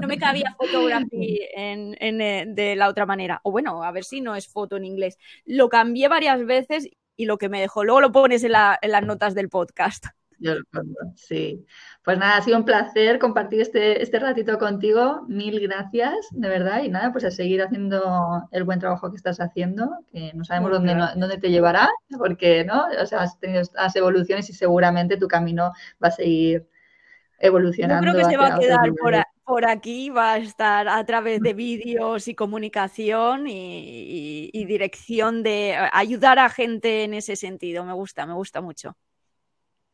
No 0.00 0.06
me 0.06 0.18
cabía 0.18 0.54
fotografía 0.56 1.46
en, 1.54 2.20
eh, 2.20 2.44
de 2.46 2.76
la 2.76 2.88
otra 2.88 3.06
manera. 3.06 3.40
O 3.42 3.50
bueno, 3.50 3.82
a 3.82 3.90
ver 3.92 4.04
si 4.04 4.20
no 4.20 4.36
es 4.36 4.48
foto 4.48 4.76
en 4.76 4.84
inglés. 4.84 5.18
Lo 5.44 5.68
cambié 5.68 6.08
varias 6.08 6.44
veces 6.44 6.88
y 7.16 7.24
lo 7.24 7.38
que 7.38 7.48
me 7.48 7.60
dejó, 7.60 7.82
luego 7.84 8.00
lo 8.00 8.12
pones 8.12 8.44
en 8.44 8.52
las 8.52 9.02
notas 9.04 9.34
del 9.34 9.48
podcast. 9.48 10.06
Yo 10.40 10.54
lo 10.54 10.64
pongo, 10.70 10.94
sí. 11.16 11.64
Pues 12.04 12.16
nada, 12.16 12.36
ha 12.36 12.42
sido 12.42 12.58
un 12.58 12.64
placer 12.64 13.18
compartir 13.18 13.60
este, 13.60 14.00
este 14.02 14.18
ratito 14.20 14.56
contigo. 14.58 15.24
Mil 15.28 15.58
gracias, 15.60 16.14
de 16.30 16.48
verdad. 16.48 16.82
Y 16.82 16.88
nada, 16.88 17.10
pues 17.10 17.24
a 17.24 17.30
seguir 17.30 17.60
haciendo 17.60 18.48
el 18.52 18.64
buen 18.64 18.78
trabajo 18.78 19.10
que 19.10 19.16
estás 19.16 19.40
haciendo, 19.40 19.90
que 20.12 20.32
no 20.34 20.44
sabemos 20.44 20.70
dónde, 20.70 20.94
dónde 21.16 21.38
te 21.38 21.50
llevará, 21.50 21.88
porque 22.16 22.64
¿no? 22.64 22.86
O 23.02 23.06
sea, 23.06 23.22
has 23.22 23.38
tenido 23.40 23.62
estas 23.62 23.96
evoluciones 23.96 24.48
y 24.48 24.52
seguramente 24.52 25.16
tu 25.16 25.26
camino 25.26 25.72
va 26.02 26.08
a 26.08 26.12
seguir 26.12 26.68
evolucionando. 27.40 28.06
Yo 28.06 28.12
creo 28.12 28.24
que 28.24 28.30
se 28.30 28.36
va 28.36 28.54
a 28.54 28.58
quedar 28.58 28.92
por, 28.94 29.14
por, 29.44 29.66
aquí, 29.66 30.10
va 30.10 30.34
a 30.34 30.38
estar 30.38 30.88
a 30.88 31.04
través 31.04 31.40
de 31.40 31.52
vídeos 31.54 32.28
y 32.28 32.36
comunicación 32.36 33.46
y 33.48 34.64
dirección 34.66 35.42
de 35.42 35.76
ayudar 35.92 36.38
a 36.38 36.48
gente 36.48 37.02
en 37.02 37.14
ese 37.14 37.34
sentido. 37.34 37.84
Me 37.84 37.92
gusta, 37.92 38.24
me 38.24 38.34
gusta 38.34 38.60
mucho. 38.60 38.96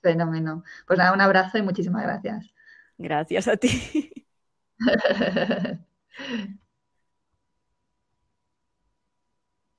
Fenómeno. 0.04 0.62
Pues 0.86 0.98
nada, 0.98 1.12
un 1.12 1.20
abrazo 1.20 1.58
y 1.58 1.62
muchísimas 1.62 2.04
gracias. 2.04 2.54
Gracias 2.98 3.48
a 3.48 3.56
ti. 3.56 4.26